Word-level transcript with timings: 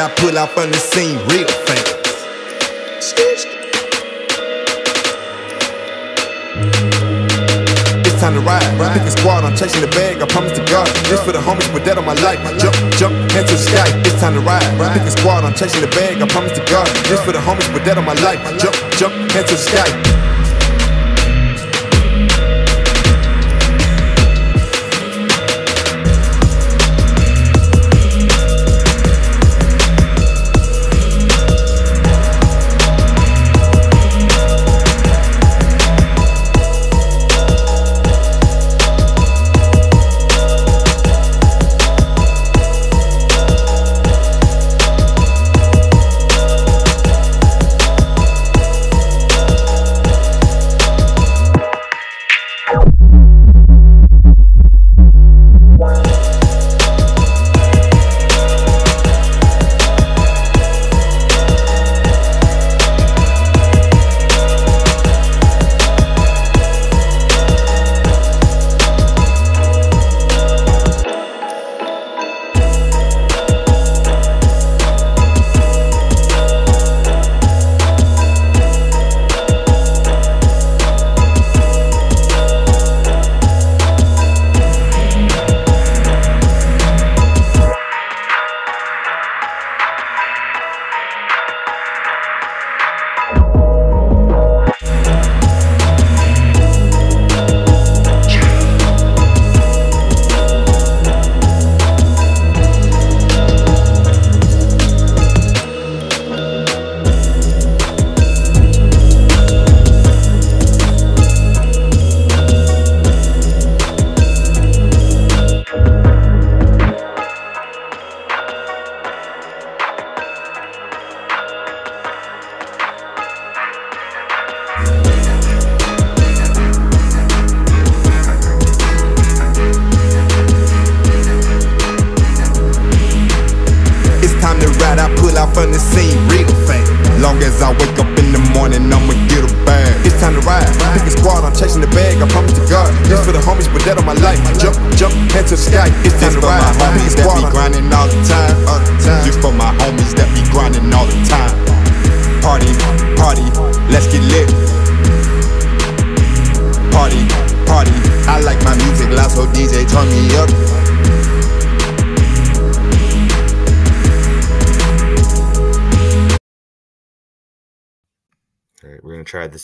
I 0.00 0.08
pull 0.16 0.38
off 0.38 0.56
on 0.56 0.70
the 0.70 0.78
scene 0.78 1.18
real 1.28 1.46
fast. 1.68 1.92
It's 8.00 8.16
time 8.18 8.32
to 8.32 8.40
ride. 8.40 8.64
Pick 8.94 9.02
a 9.02 9.10
squad, 9.10 9.44
I'm 9.44 9.54
chasing 9.54 9.82
the 9.82 9.88
bag. 9.88 10.22
I 10.22 10.26
promise 10.26 10.56
to 10.56 10.64
God. 10.72 10.88
This 11.04 11.20
for 11.20 11.32
the 11.32 11.38
homies, 11.38 11.70
but 11.70 11.84
that 11.84 11.98
on 11.98 12.06
my 12.06 12.14
life. 12.24 12.40
Jump, 12.56 12.74
jump, 12.96 13.12
head 13.32 13.46
to 13.46 13.52
the 13.52 13.60
sky. 13.60 13.92
It's 14.00 14.18
time 14.20 14.32
to 14.32 14.40
ride. 14.40 14.64
Pick 14.96 15.02
a 15.02 15.10
squad, 15.10 15.44
I'm 15.44 15.52
chasing 15.52 15.82
the 15.82 15.88
bag. 15.88 16.16
I 16.22 16.26
promise 16.26 16.56
to 16.56 16.64
God. 16.64 16.88
This 17.04 17.20
for 17.20 17.32
the 17.32 17.40
homies, 17.44 17.68
but 17.70 17.84
that 17.84 17.98
on 17.98 18.06
my 18.06 18.16
life. 18.24 18.40
Jump, 18.56 18.76
jump, 18.96 19.12
head 19.32 19.46
to 19.48 19.54
the 19.54 19.60
sky. 19.60 20.29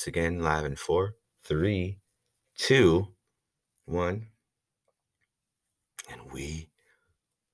Again 0.07 0.41
live 0.41 0.65
in 0.65 0.77
four, 0.77 1.15
three, 1.43 1.99
two, 2.57 3.09
one. 3.87 4.29
And 6.11 6.21
we 6.33 6.69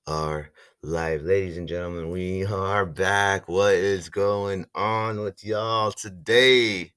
are 0.05 0.51
live. 0.83 1.23
Ladies 1.23 1.57
and 1.57 1.67
gentlemen, 1.67 2.11
we 2.11 2.45
are 2.45 2.85
back. 2.85 3.47
What 3.47 3.73
is 3.73 4.09
going 4.09 4.65
on 4.75 5.21
with 5.21 5.43
y'all 5.43 5.91
today? 5.91 6.91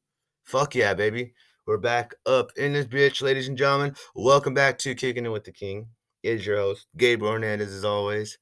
Fuck 0.44 0.74
yeah, 0.74 0.94
baby. 0.94 1.32
We're 1.66 1.78
back 1.78 2.14
up 2.26 2.50
in 2.56 2.72
this 2.72 2.86
bitch, 2.86 3.22
ladies 3.22 3.48
and 3.48 3.56
gentlemen. 3.56 3.96
Welcome 4.14 4.54
back 4.54 4.78
to 4.78 4.94
Kicking 4.94 5.24
It 5.24 5.32
with 5.32 5.44
the 5.44 5.52
King. 5.52 5.88
Is 6.22 6.44
your 6.44 6.58
host, 6.58 6.86
Gabriel 6.96 7.34
Hernandez, 7.34 7.72
as 7.72 7.84
always. 7.84 8.38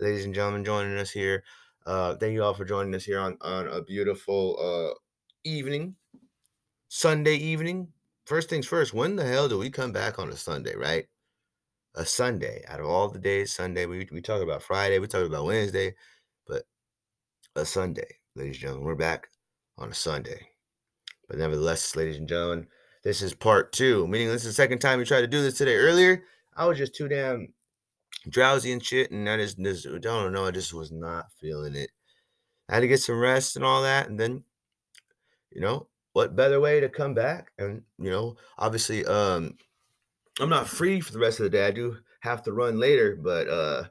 Ladies 0.00 0.24
and 0.24 0.34
gentlemen, 0.34 0.64
joining 0.64 0.98
us 0.98 1.10
here. 1.10 1.44
Uh, 1.86 2.16
thank 2.16 2.32
you 2.32 2.42
all 2.42 2.54
for 2.54 2.64
joining 2.64 2.94
us 2.94 3.04
here 3.04 3.20
on, 3.20 3.38
on 3.42 3.68
a 3.68 3.82
beautiful 3.82 4.56
uh, 4.58 4.94
evening 5.44 5.94
Sunday 6.88 7.34
evening. 7.34 7.88
First 8.24 8.48
things 8.48 8.66
first, 8.66 8.94
when 8.94 9.16
the 9.16 9.24
hell 9.24 9.48
do 9.48 9.58
we 9.58 9.70
come 9.70 9.92
back 9.92 10.18
on 10.18 10.30
a 10.30 10.36
Sunday, 10.36 10.74
right? 10.74 11.06
A 11.94 12.04
Sunday. 12.04 12.64
Out 12.68 12.80
of 12.80 12.86
all 12.86 13.08
the 13.08 13.18
days, 13.18 13.52
Sunday. 13.52 13.86
We, 13.86 14.08
we 14.12 14.20
talk 14.20 14.42
about 14.42 14.62
Friday, 14.62 14.98
we 14.98 15.06
talk 15.06 15.26
about 15.26 15.44
Wednesday, 15.44 15.94
but 16.46 16.64
a 17.54 17.64
Sunday, 17.64 18.18
ladies 18.34 18.56
and 18.56 18.62
gentlemen. 18.62 18.86
We're 18.86 18.94
back 18.94 19.28
on 19.78 19.90
a 19.90 19.94
Sunday. 19.94 20.48
But 21.28 21.38
nevertheless, 21.38 21.96
ladies 21.96 22.18
and 22.18 22.28
gentlemen, 22.28 22.68
this 23.02 23.22
is 23.22 23.34
part 23.34 23.72
two, 23.72 24.06
meaning 24.06 24.28
this 24.28 24.44
is 24.44 24.48
the 24.48 24.62
second 24.62 24.78
time 24.78 24.98
we 24.98 25.04
tried 25.04 25.22
to 25.22 25.26
do 25.26 25.42
this 25.42 25.58
today. 25.58 25.76
Earlier, 25.76 26.22
I 26.56 26.66
was 26.66 26.78
just 26.78 26.94
too 26.94 27.08
damn 27.08 27.52
drowsy 28.28 28.72
and 28.72 28.84
shit, 28.84 29.10
and 29.10 29.28
I 29.28 29.36
just, 29.36 29.58
just 29.58 29.86
I 29.86 29.98
don't 29.98 30.32
know, 30.32 30.46
I 30.46 30.50
just 30.50 30.74
was 30.74 30.90
not 30.92 31.26
feeling 31.40 31.74
it. 31.74 31.90
I 32.68 32.74
had 32.74 32.80
to 32.80 32.88
get 32.88 33.00
some 33.00 33.18
rest 33.18 33.56
and 33.56 33.64
all 33.64 33.82
that, 33.82 34.08
and 34.08 34.18
then, 34.18 34.42
you 35.50 35.60
know, 35.60 35.88
what 36.16 36.34
better 36.34 36.58
way 36.58 36.80
to 36.80 36.88
come 36.88 37.12
back? 37.12 37.52
And 37.58 37.82
you 37.98 38.08
know, 38.08 38.36
obviously, 38.56 39.04
um, 39.04 39.58
I'm 40.40 40.48
not 40.48 40.66
free 40.66 40.98
for 40.98 41.12
the 41.12 41.18
rest 41.18 41.40
of 41.40 41.44
the 41.44 41.50
day. 41.50 41.66
I 41.66 41.72
do 41.72 41.98
have 42.20 42.42
to 42.44 42.54
run 42.54 42.80
later, 42.80 43.18
but 43.22 43.46
uh, 43.50 43.84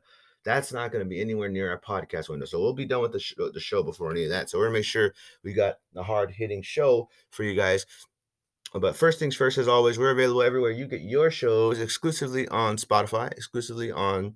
that's 0.43 0.73
not 0.73 0.91
going 0.91 1.03
to 1.03 1.07
be 1.07 1.21
anywhere 1.21 1.49
near 1.49 1.69
our 1.69 1.79
podcast 1.79 2.27
window. 2.27 2.47
So 2.47 2.59
we'll 2.59 2.73
be 2.73 2.87
done 2.87 3.03
with 3.03 3.11
the, 3.11 3.19
sh- 3.19 3.35
the 3.37 3.59
show 3.59 3.83
before 3.83 4.09
any 4.09 4.23
of 4.23 4.31
that. 4.31 4.49
So 4.49 4.57
we're 4.57 4.65
gonna 4.65 4.79
make 4.79 4.85
sure 4.85 5.13
we 5.43 5.53
got 5.53 5.75
the 5.93 6.01
hard 6.01 6.31
hitting 6.31 6.63
show 6.63 7.09
for 7.29 7.43
you 7.43 7.53
guys. 7.53 7.85
But 8.73 8.95
first 8.95 9.19
things 9.19 9.35
first, 9.35 9.59
as 9.59 9.67
always, 9.67 9.99
we're 9.99 10.09
available 10.09 10.41
everywhere 10.41 10.71
you 10.71 10.87
get 10.87 11.01
your 11.01 11.29
shows 11.29 11.79
exclusively 11.79 12.47
on 12.47 12.77
Spotify, 12.77 13.31
exclusively 13.33 13.91
on 13.91 14.33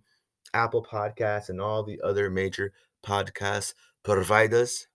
Apple 0.53 0.85
Podcasts, 0.85 1.50
and 1.50 1.59
all 1.59 1.81
the 1.81 2.00
other 2.03 2.30
major 2.30 2.71
podcast 3.03 3.74
providers. 4.03 4.88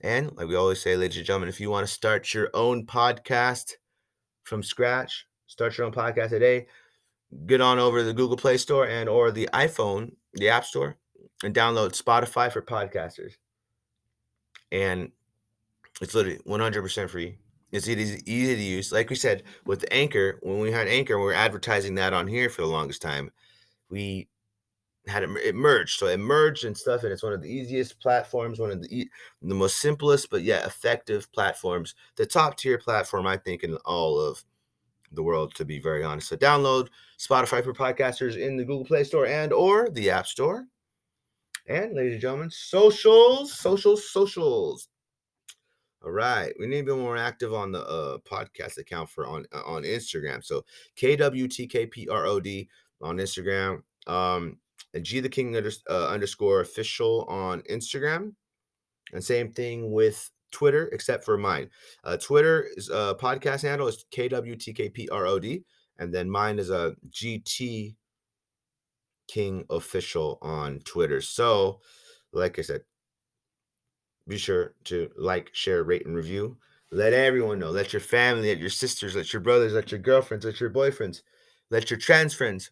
And 0.00 0.36
like 0.36 0.48
we 0.48 0.56
always 0.56 0.80
say, 0.80 0.96
ladies 0.96 1.16
and 1.16 1.26
gentlemen, 1.26 1.48
if 1.48 1.60
you 1.60 1.70
want 1.70 1.86
to 1.86 1.92
start 1.92 2.32
your 2.32 2.50
own 2.54 2.86
podcast 2.86 3.72
from 4.44 4.62
scratch, 4.62 5.26
start 5.46 5.76
your 5.76 5.86
own 5.86 5.92
podcast 5.92 6.30
today, 6.30 6.66
get 7.46 7.60
on 7.60 7.78
over 7.78 7.98
to 7.98 8.04
the 8.04 8.12
Google 8.12 8.36
Play 8.36 8.56
Store 8.56 8.86
and 8.86 9.08
or 9.08 9.30
the 9.30 9.48
iPhone, 9.52 10.12
the 10.34 10.48
App 10.48 10.64
Store, 10.64 10.96
and 11.44 11.54
download 11.54 12.00
Spotify 12.00 12.50
for 12.50 12.62
podcasters. 12.62 13.34
And 14.72 15.10
it's 16.00 16.14
literally 16.14 16.38
100% 16.46 17.10
free. 17.10 17.38
It's 17.72 17.88
easy, 17.88 18.22
easy 18.26 18.56
to 18.56 18.62
use. 18.62 18.92
Like 18.92 19.10
we 19.10 19.16
said, 19.16 19.44
with 19.64 19.84
Anchor, 19.90 20.38
when 20.42 20.58
we 20.58 20.72
had 20.72 20.88
Anchor, 20.88 21.18
we 21.18 21.24
were 21.24 21.32
advertising 21.32 21.94
that 21.96 22.12
on 22.12 22.26
here 22.26 22.50
for 22.50 22.62
the 22.62 22.68
longest 22.68 23.00
time. 23.00 23.30
We 23.90 24.28
had 25.06 25.22
it, 25.22 25.30
it 25.44 25.54
merged. 25.54 25.98
So 25.98 26.06
it 26.06 26.18
merged 26.18 26.64
and 26.64 26.76
stuff, 26.76 27.02
and 27.02 27.12
it's 27.12 27.22
one 27.22 27.32
of 27.32 27.42
the 27.42 27.48
easiest 27.52 28.00
platforms, 28.00 28.58
one 28.58 28.70
of 28.70 28.82
the 28.82 29.08
the 29.42 29.54
most 29.54 29.80
simplest 29.80 30.30
but 30.30 30.42
yet 30.42 30.66
effective 30.66 31.30
platforms, 31.32 31.94
the 32.16 32.26
top 32.26 32.56
tier 32.56 32.78
platform 32.78 33.26
I 33.26 33.36
think 33.36 33.62
in 33.64 33.76
all 33.84 34.20
of 34.20 34.44
the 35.12 35.22
world, 35.22 35.54
to 35.56 35.64
be 35.64 35.80
very 35.80 36.04
honest. 36.04 36.28
So 36.28 36.36
download 36.36 36.88
Spotify 37.18 37.64
for 37.64 37.72
podcasters 37.72 38.36
in 38.36 38.56
the 38.56 38.64
Google 38.64 38.84
Play 38.84 39.04
Store 39.04 39.26
and 39.26 39.52
or 39.52 39.88
the 39.90 40.10
App 40.10 40.26
Store, 40.26 40.66
And, 41.66 41.94
ladies 41.94 42.12
and 42.14 42.22
gentlemen, 42.22 42.50
socials, 42.50 43.52
socials, 43.52 44.08
socials. 44.10 44.88
All 46.02 46.12
right, 46.12 46.52
we 46.58 46.66
need 46.66 46.86
to 46.86 46.94
be 46.94 47.00
more 47.00 47.18
active 47.18 47.52
on 47.52 47.72
the 47.72 47.86
uh, 47.86 48.18
podcast 48.18 48.78
account 48.78 49.10
for 49.10 49.26
on 49.26 49.44
uh, 49.52 49.62
on 49.66 49.82
Instagram. 49.82 50.42
So 50.42 50.64
KWTKPROD 50.96 52.68
on 53.02 53.16
Instagram. 53.18 53.82
Um, 54.06 54.58
G 54.98 55.20
the 55.20 55.28
King 55.28 55.56
under, 55.56 55.70
uh, 55.88 56.08
underscore 56.08 56.60
official 56.60 57.24
on 57.28 57.62
Instagram. 57.70 58.32
And 59.12 59.22
same 59.22 59.52
thing 59.52 59.92
with 59.92 60.30
Twitter, 60.50 60.88
except 60.92 61.24
for 61.24 61.38
mine. 61.38 61.70
Uh, 62.02 62.16
Twitter 62.16 62.66
is 62.76 62.90
uh, 62.90 63.14
podcast 63.14 63.62
handle 63.62 63.88
is 63.88 64.04
KWTKPROD, 64.12 65.62
and 65.98 66.12
then 66.12 66.30
mine 66.30 66.58
is 66.58 66.70
a 66.70 66.78
uh, 66.78 66.90
GT 67.10 67.94
King 69.28 69.64
official 69.70 70.38
on 70.42 70.80
Twitter. 70.80 71.20
So, 71.20 71.80
like 72.32 72.58
I 72.58 72.62
said, 72.62 72.82
be 74.26 74.38
sure 74.38 74.74
to 74.84 75.10
like, 75.16 75.50
share, 75.52 75.84
rate, 75.84 76.06
and 76.06 76.16
review. 76.16 76.58
Let 76.92 77.12
everyone 77.12 77.60
know. 77.60 77.70
Let 77.70 77.92
your 77.92 78.00
family, 78.00 78.48
let 78.48 78.58
your 78.58 78.70
sisters, 78.70 79.14
let 79.14 79.32
your 79.32 79.40
brothers, 79.40 79.72
let 79.72 79.92
your 79.92 80.00
girlfriends, 80.00 80.44
let 80.44 80.60
your 80.60 80.70
boyfriends, 80.70 81.22
let 81.70 81.90
your 81.90 81.98
trans 81.98 82.34
friends. 82.34 82.70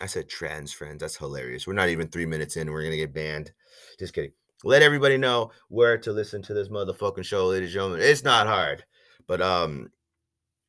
I 0.00 0.06
said 0.06 0.28
trans 0.28 0.72
friends. 0.72 1.00
That's 1.00 1.16
hilarious. 1.16 1.66
We're 1.66 1.72
not 1.72 1.88
even 1.88 2.08
three 2.08 2.26
minutes 2.26 2.56
in. 2.56 2.70
We're 2.70 2.82
gonna 2.82 2.96
get 2.96 3.14
banned. 3.14 3.52
Just 3.98 4.14
kidding. 4.14 4.32
Let 4.64 4.82
everybody 4.82 5.16
know 5.16 5.52
where 5.68 5.98
to 5.98 6.12
listen 6.12 6.42
to 6.42 6.54
this 6.54 6.68
motherfucking 6.68 7.24
show, 7.24 7.46
ladies 7.46 7.68
and 7.68 7.74
gentlemen. 7.74 8.00
It's 8.02 8.24
not 8.24 8.46
hard, 8.46 8.84
but 9.26 9.40
um, 9.40 9.90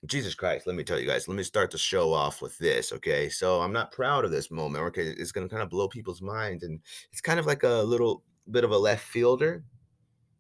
Jesus 0.06 0.36
Christ, 0.36 0.68
let 0.68 0.76
me 0.76 0.84
tell 0.84 1.00
you 1.00 1.08
guys. 1.08 1.28
Let 1.28 1.36
me 1.36 1.44
start 1.44 1.72
the 1.72 1.78
show 1.78 2.14
off 2.14 2.42
with 2.42 2.58
this, 2.58 2.94
okay? 2.94 3.30
So 3.30 3.62
I'm 3.62 3.74
not 3.74 3.92
proud 3.92 4.24
of 4.24 4.32
this 4.32 4.52
moment. 4.52 4.84
Okay, 4.86 5.08
it's 5.08 5.32
gonna 5.32 5.50
kind 5.50 5.64
of 5.64 5.70
blow 5.70 5.88
people's 5.88 6.22
minds, 6.22 6.64
and 6.64 6.80
it's 7.12 7.22
kind 7.22 7.40
of 7.40 7.46
like 7.46 7.64
a 7.64 7.84
little 7.84 8.24
bit 8.52 8.64
of 8.64 8.72
a 8.72 8.78
left 8.78 9.04
fielder 9.04 9.64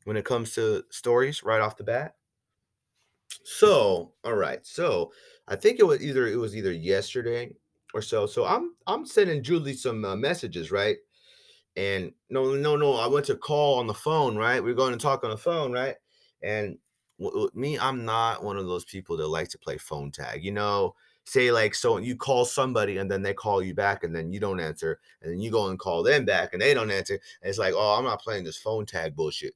when 0.05 0.15
it 0.15 0.25
comes 0.25 0.53
to 0.55 0.83
stories 0.91 1.43
right 1.43 1.59
off 1.59 1.77
the 1.77 1.83
bat. 1.83 2.15
So, 3.43 4.13
all 4.23 4.35
right. 4.35 4.65
So, 4.65 5.11
I 5.47 5.55
think 5.57 5.79
it 5.79 5.83
was 5.83 6.01
either 6.01 6.27
it 6.27 6.37
was 6.37 6.55
either 6.55 6.71
yesterday 6.71 7.53
or 7.97 8.01
so. 8.01 8.27
So 8.27 8.45
I'm 8.45 8.75
I'm 8.85 9.05
sending 9.05 9.43
Julie 9.43 9.73
some 9.73 10.05
uh, 10.05 10.15
messages, 10.15 10.71
right? 10.71 10.97
And 11.75 12.11
no, 12.29 12.55
no, 12.55 12.75
no. 12.75 12.95
I 12.95 13.07
went 13.07 13.25
to 13.27 13.35
call 13.35 13.79
on 13.79 13.87
the 13.87 13.93
phone, 13.93 14.35
right? 14.35 14.63
We 14.63 14.71
are 14.71 14.75
going 14.75 14.93
to 14.93 14.99
talk 14.99 15.23
on 15.23 15.29
the 15.29 15.37
phone, 15.37 15.71
right? 15.71 15.95
And 16.41 16.77
w- 17.19 17.49
me, 17.53 17.77
I'm 17.77 18.05
not 18.05 18.43
one 18.43 18.57
of 18.57 18.65
those 18.65 18.85
people 18.85 19.17
that 19.17 19.27
like 19.27 19.49
to 19.49 19.59
play 19.59 19.77
phone 19.77 20.11
tag. 20.11 20.43
You 20.43 20.51
know, 20.51 20.95
say 21.25 21.51
like 21.51 21.75
so 21.75 21.97
you 21.97 22.15
call 22.15 22.45
somebody 22.45 22.97
and 22.97 23.11
then 23.11 23.21
they 23.21 23.33
call 23.33 23.61
you 23.61 23.73
back 23.73 24.03
and 24.03 24.15
then 24.15 24.31
you 24.31 24.39
don't 24.39 24.59
answer 24.59 24.99
and 25.21 25.31
then 25.31 25.39
you 25.39 25.51
go 25.51 25.67
and 25.67 25.77
call 25.77 26.03
them 26.03 26.25
back 26.25 26.53
and 26.53 26.61
they 26.61 26.73
don't 26.73 26.91
answer. 26.91 27.15
And 27.41 27.49
it's 27.49 27.59
like, 27.59 27.73
oh, 27.75 27.97
I'm 27.97 28.05
not 28.05 28.21
playing 28.21 28.43
this 28.43 28.57
phone 28.57 28.85
tag 28.85 29.15
bullshit. 29.15 29.53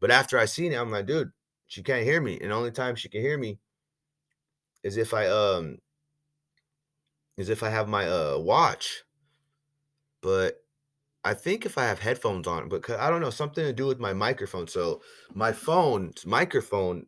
But 0.00 0.10
after 0.10 0.38
I 0.38 0.44
seen 0.44 0.72
it, 0.72 0.76
I'm 0.76 0.90
like, 0.90 1.06
dude, 1.06 1.32
she 1.66 1.82
can't 1.82 2.04
hear 2.04 2.20
me. 2.20 2.38
And 2.40 2.50
the 2.50 2.54
only 2.54 2.70
time 2.70 2.96
she 2.96 3.08
can 3.08 3.20
hear 3.20 3.38
me 3.38 3.58
is 4.82 4.96
if 4.96 5.14
I 5.14 5.26
um 5.26 5.78
is 7.36 7.48
if 7.48 7.62
I 7.62 7.70
have 7.70 7.88
my 7.88 8.08
uh 8.08 8.38
watch. 8.38 9.04
But 10.20 10.62
I 11.24 11.34
think 11.34 11.64
if 11.64 11.78
I 11.78 11.84
have 11.84 12.00
headphones 12.00 12.46
on, 12.46 12.68
because 12.68 12.98
I 12.98 13.10
don't 13.10 13.20
know, 13.20 13.30
something 13.30 13.64
to 13.64 13.72
do 13.72 13.86
with 13.86 14.00
my 14.00 14.12
microphone. 14.12 14.66
So 14.66 15.02
my 15.34 15.52
phone's 15.52 16.26
microphone 16.26 17.06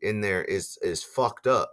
in 0.00 0.20
there 0.20 0.44
is 0.44 0.78
is 0.82 1.02
fucked 1.04 1.46
up. 1.46 1.70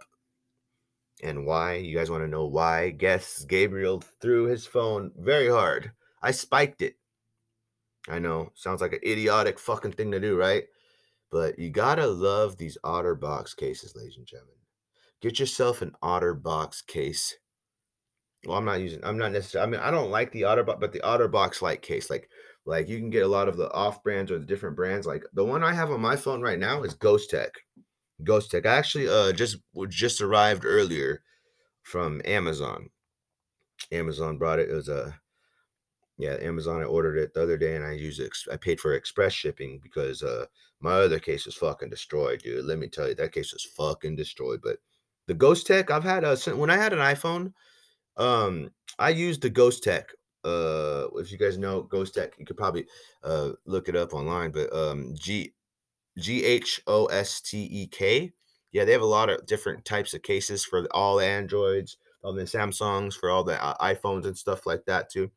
And 1.22 1.46
why? 1.46 1.74
You 1.74 1.96
guys 1.96 2.10
want 2.10 2.22
to 2.24 2.28
know 2.28 2.46
why? 2.46 2.90
Guess 2.90 3.44
Gabriel 3.44 4.02
threw 4.20 4.44
his 4.44 4.66
phone 4.66 5.12
very 5.16 5.48
hard. 5.48 5.92
I 6.22 6.30
spiked 6.30 6.82
it. 6.82 6.96
I 8.08 8.18
know, 8.18 8.52
sounds 8.54 8.80
like 8.80 8.92
an 8.92 9.00
idiotic 9.04 9.58
fucking 9.58 9.92
thing 9.92 10.12
to 10.12 10.20
do, 10.20 10.36
right? 10.36 10.64
But 11.30 11.58
you 11.58 11.70
gotta 11.70 12.06
love 12.06 12.56
these 12.56 12.78
OtterBox 12.84 13.56
cases, 13.56 13.96
ladies 13.96 14.16
and 14.16 14.26
gentlemen. 14.26 14.54
Get 15.20 15.40
yourself 15.40 15.82
an 15.82 15.92
OtterBox 16.02 16.86
case. 16.86 17.34
Well, 18.46 18.58
I'm 18.58 18.64
not 18.64 18.80
using. 18.80 19.00
I'm 19.02 19.18
not 19.18 19.32
necessarily. 19.32 19.66
I 19.66 19.70
mean, 19.70 19.80
I 19.80 19.90
don't 19.90 20.10
like 20.10 20.32
the 20.32 20.42
OtterBox, 20.42 20.80
but 20.80 20.92
the 20.92 21.00
OtterBox 21.00 21.62
like 21.62 21.82
case, 21.82 22.10
like, 22.10 22.28
like 22.64 22.88
you 22.88 22.98
can 22.98 23.10
get 23.10 23.24
a 23.24 23.28
lot 23.28 23.48
of 23.48 23.56
the 23.56 23.70
off 23.72 24.02
brands 24.02 24.30
or 24.30 24.38
the 24.38 24.46
different 24.46 24.76
brands. 24.76 25.06
Like 25.06 25.24
the 25.34 25.44
one 25.44 25.64
I 25.64 25.72
have 25.72 25.90
on 25.90 26.00
my 26.00 26.16
phone 26.16 26.42
right 26.42 26.58
now 26.58 26.82
is 26.82 26.94
Ghostek. 26.94 27.50
Ghost 28.24 28.50
Tech. 28.50 28.66
I 28.66 28.76
actually 28.76 29.08
uh 29.08 29.32
just 29.32 29.58
just 29.88 30.20
arrived 30.20 30.64
earlier 30.64 31.22
from 31.82 32.22
Amazon. 32.24 32.90
Amazon 33.92 34.38
brought 34.38 34.58
it. 34.58 34.70
It 34.70 34.74
was 34.74 34.88
a 34.88 35.18
yeah, 36.18 36.36
Amazon. 36.40 36.80
I 36.80 36.84
ordered 36.84 37.18
it 37.18 37.34
the 37.34 37.42
other 37.42 37.58
day, 37.58 37.76
and 37.76 37.84
I 37.84 37.92
used 37.92 38.20
it. 38.20 38.34
I 38.50 38.56
paid 38.56 38.80
for 38.80 38.94
express 38.94 39.34
shipping 39.34 39.80
because 39.82 40.22
uh, 40.22 40.46
my 40.80 40.92
other 40.92 41.18
case 41.18 41.44
was 41.44 41.56
fucking 41.56 41.90
destroyed, 41.90 42.40
dude. 42.40 42.64
Let 42.64 42.78
me 42.78 42.88
tell 42.88 43.08
you, 43.08 43.14
that 43.16 43.32
case 43.32 43.52
was 43.52 43.68
fucking 43.76 44.16
destroyed. 44.16 44.60
But 44.62 44.78
the 45.26 45.34
Ghostek, 45.34 45.90
I've 45.90 46.04
had 46.04 46.24
a 46.24 46.36
when 46.56 46.70
I 46.70 46.76
had 46.76 46.94
an 46.94 47.00
iPhone, 47.00 47.52
um, 48.16 48.70
I 48.98 49.10
used 49.10 49.42
the 49.42 49.50
Ghostek. 49.50 50.04
Uh, 50.44 51.08
if 51.16 51.32
you 51.32 51.38
guys 51.38 51.58
know 51.58 51.82
Ghostek, 51.82 52.32
you 52.38 52.46
could 52.46 52.56
probably 52.56 52.86
uh 53.24 53.52
look 53.64 53.88
it 53.88 53.96
up 53.96 54.14
online. 54.14 54.52
But 54.52 54.72
um, 54.74 55.14
G 55.14 55.52
G 56.18 56.44
H 56.44 56.80
O 56.86 57.06
S 57.06 57.40
T 57.40 57.68
E 57.70 57.86
K. 57.86 58.32
Yeah, 58.72 58.84
they 58.84 58.92
have 58.92 59.02
a 59.02 59.06
lot 59.06 59.30
of 59.30 59.46
different 59.46 59.84
types 59.84 60.14
of 60.14 60.22
cases 60.22 60.64
for 60.64 60.86
all 60.92 61.20
Androids, 61.20 61.98
all 62.22 62.32
the 62.32 62.42
Samsungs, 62.42 63.14
for 63.14 63.30
all 63.30 63.44
the 63.44 63.62
uh, 63.62 63.76
iPhones 63.78 64.26
and 64.26 64.36
stuff 64.36 64.66
like 64.66 64.84
that 64.86 65.10
too. 65.10 65.30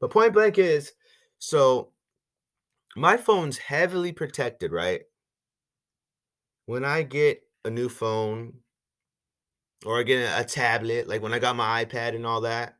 But 0.00 0.10
point 0.10 0.32
blank 0.32 0.58
is 0.58 0.92
so 1.38 1.90
my 2.96 3.16
phone's 3.16 3.58
heavily 3.58 4.12
protected, 4.12 4.72
right? 4.72 5.02
When 6.66 6.84
I 6.84 7.02
get 7.02 7.42
a 7.64 7.70
new 7.70 7.88
phone 7.88 8.54
or 9.84 9.98
I 9.98 10.02
get 10.02 10.40
a 10.40 10.44
tablet, 10.44 11.08
like 11.08 11.22
when 11.22 11.32
I 11.32 11.38
got 11.38 11.56
my 11.56 11.84
iPad 11.84 12.14
and 12.14 12.26
all 12.26 12.42
that, 12.42 12.76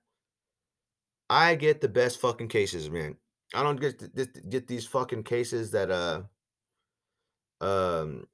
I 1.28 1.54
get 1.54 1.80
the 1.80 1.88
best 1.88 2.20
fucking 2.20 2.48
cases, 2.48 2.90
man. 2.90 3.16
I 3.54 3.62
don't 3.62 3.80
get 3.80 4.48
get 4.48 4.66
these 4.66 4.86
fucking 4.86 5.24
cases 5.24 5.70
that 5.72 5.90
uh 5.90 6.22
um 7.64 8.26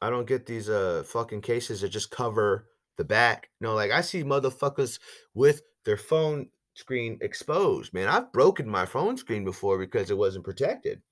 I 0.00 0.10
don't 0.10 0.26
get 0.26 0.46
these 0.46 0.68
uh 0.68 1.04
fucking 1.06 1.42
cases 1.42 1.80
that 1.80 1.88
just 1.88 2.10
cover 2.10 2.68
the 2.96 3.04
back. 3.04 3.50
No, 3.60 3.74
like 3.74 3.90
I 3.90 4.00
see 4.00 4.22
motherfuckers 4.22 4.98
with 5.34 5.62
their 5.84 5.96
phone 5.96 6.48
screen 6.74 7.18
exposed, 7.20 7.92
man. 7.94 8.08
I've 8.08 8.32
broken 8.32 8.68
my 8.68 8.86
phone 8.86 9.16
screen 9.16 9.44
before 9.44 9.78
because 9.78 10.10
it 10.10 10.18
wasn't 10.18 10.44
protected. 10.44 11.02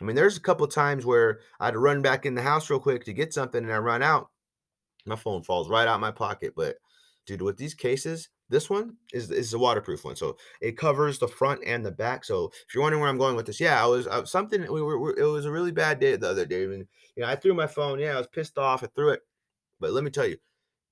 I 0.00 0.04
mean, 0.04 0.16
there's 0.16 0.36
a 0.36 0.40
couple 0.40 0.66
times 0.66 1.06
where 1.06 1.40
I'd 1.60 1.76
run 1.76 2.02
back 2.02 2.26
in 2.26 2.34
the 2.34 2.42
house 2.42 2.68
real 2.68 2.80
quick 2.80 3.04
to 3.04 3.12
get 3.12 3.32
something 3.32 3.62
and 3.62 3.72
I 3.72 3.78
run 3.78 4.02
out. 4.02 4.30
My 5.04 5.16
phone 5.16 5.42
falls 5.42 5.68
right 5.68 5.88
out 5.88 6.00
my 6.00 6.10
pocket. 6.10 6.54
But 6.56 6.76
dude, 7.26 7.42
with 7.42 7.56
these 7.56 7.74
cases, 7.74 8.28
this 8.48 8.68
one 8.68 8.96
is 9.12 9.30
is 9.30 9.54
a 9.54 9.58
waterproof 9.58 10.04
one, 10.04 10.16
so 10.16 10.36
it 10.60 10.76
covers 10.76 11.18
the 11.18 11.28
front 11.28 11.62
and 11.66 11.84
the 11.84 11.90
back. 11.90 12.24
So 12.24 12.50
if 12.66 12.74
you're 12.74 12.82
wondering 12.82 13.00
where 13.00 13.10
I'm 13.10 13.18
going 13.18 13.36
with 13.36 13.46
this, 13.46 13.60
yeah, 13.60 13.82
I 13.82 13.86
was 13.86 14.06
I, 14.06 14.24
something. 14.24 14.60
We 14.70 14.82
were, 14.82 15.16
it 15.18 15.24
was 15.24 15.46
a 15.46 15.50
really 15.50 15.72
bad 15.72 15.98
day 16.00 16.16
the 16.16 16.30
other 16.30 16.46
day, 16.46 16.64
and 16.64 16.86
you 17.16 17.22
know 17.22 17.28
I 17.28 17.36
threw 17.36 17.54
my 17.54 17.66
phone. 17.66 17.98
Yeah, 17.98 18.14
I 18.14 18.18
was 18.18 18.28
pissed 18.28 18.58
off. 18.58 18.84
I 18.84 18.88
threw 18.94 19.10
it, 19.10 19.20
but 19.80 19.92
let 19.92 20.04
me 20.04 20.10
tell 20.10 20.26
you, 20.26 20.36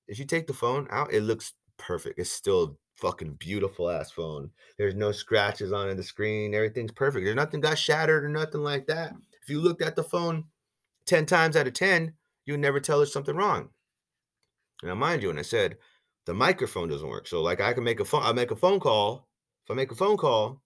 if 0.07 0.19
you 0.19 0.25
take 0.25 0.47
the 0.47 0.53
phone 0.53 0.87
out, 0.89 1.13
it 1.13 1.21
looks 1.21 1.53
perfect. 1.77 2.19
It's 2.19 2.31
still 2.31 2.77
fucking 2.95 3.33
beautiful 3.33 3.89
ass 3.89 4.11
phone. 4.11 4.51
There's 4.77 4.95
no 4.95 5.11
scratches 5.11 5.71
on 5.73 5.95
the 5.95 6.03
screen. 6.03 6.53
Everything's 6.53 6.91
perfect. 6.91 7.25
There's 7.25 7.35
nothing 7.35 7.61
got 7.61 7.77
shattered 7.77 8.23
or 8.23 8.29
nothing 8.29 8.61
like 8.61 8.87
that. 8.87 9.13
If 9.41 9.49
you 9.49 9.59
looked 9.59 9.81
at 9.81 9.95
the 9.95 10.03
phone 10.03 10.45
10 11.05 11.25
times 11.25 11.57
out 11.57 11.67
of 11.67 11.73
10, 11.73 12.13
you 12.45 12.53
would 12.53 12.59
never 12.59 12.79
tell 12.79 12.97
there's 12.97 13.13
something 13.13 13.35
wrong. 13.35 13.69
Now, 14.83 14.95
mind 14.95 15.21
you, 15.21 15.29
and 15.29 15.39
I 15.39 15.43
said 15.43 15.77
the 16.25 16.33
microphone 16.33 16.89
doesn't 16.89 17.07
work. 17.07 17.27
So 17.27 17.41
like 17.41 17.61
I 17.61 17.73
can 17.73 17.83
make 17.83 17.99
a 17.99 18.05
phone, 18.05 18.23
I 18.23 18.31
make 18.31 18.51
a 18.51 18.55
phone 18.55 18.79
call. 18.79 19.27
If 19.65 19.71
I 19.71 19.73
make 19.75 19.91
a 19.91 19.95
phone 19.95 20.17
call, 20.17 20.61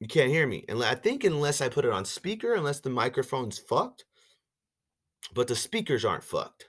you 0.00 0.06
can't 0.06 0.30
hear 0.30 0.46
me. 0.46 0.64
And 0.68 0.82
I 0.82 0.94
think 0.94 1.24
unless 1.24 1.60
I 1.60 1.68
put 1.68 1.84
it 1.84 1.92
on 1.92 2.04
speaker, 2.04 2.54
unless 2.54 2.80
the 2.80 2.90
microphone's 2.90 3.58
fucked, 3.58 4.04
but 5.34 5.46
the 5.46 5.56
speakers 5.56 6.04
aren't 6.04 6.24
fucked. 6.24 6.66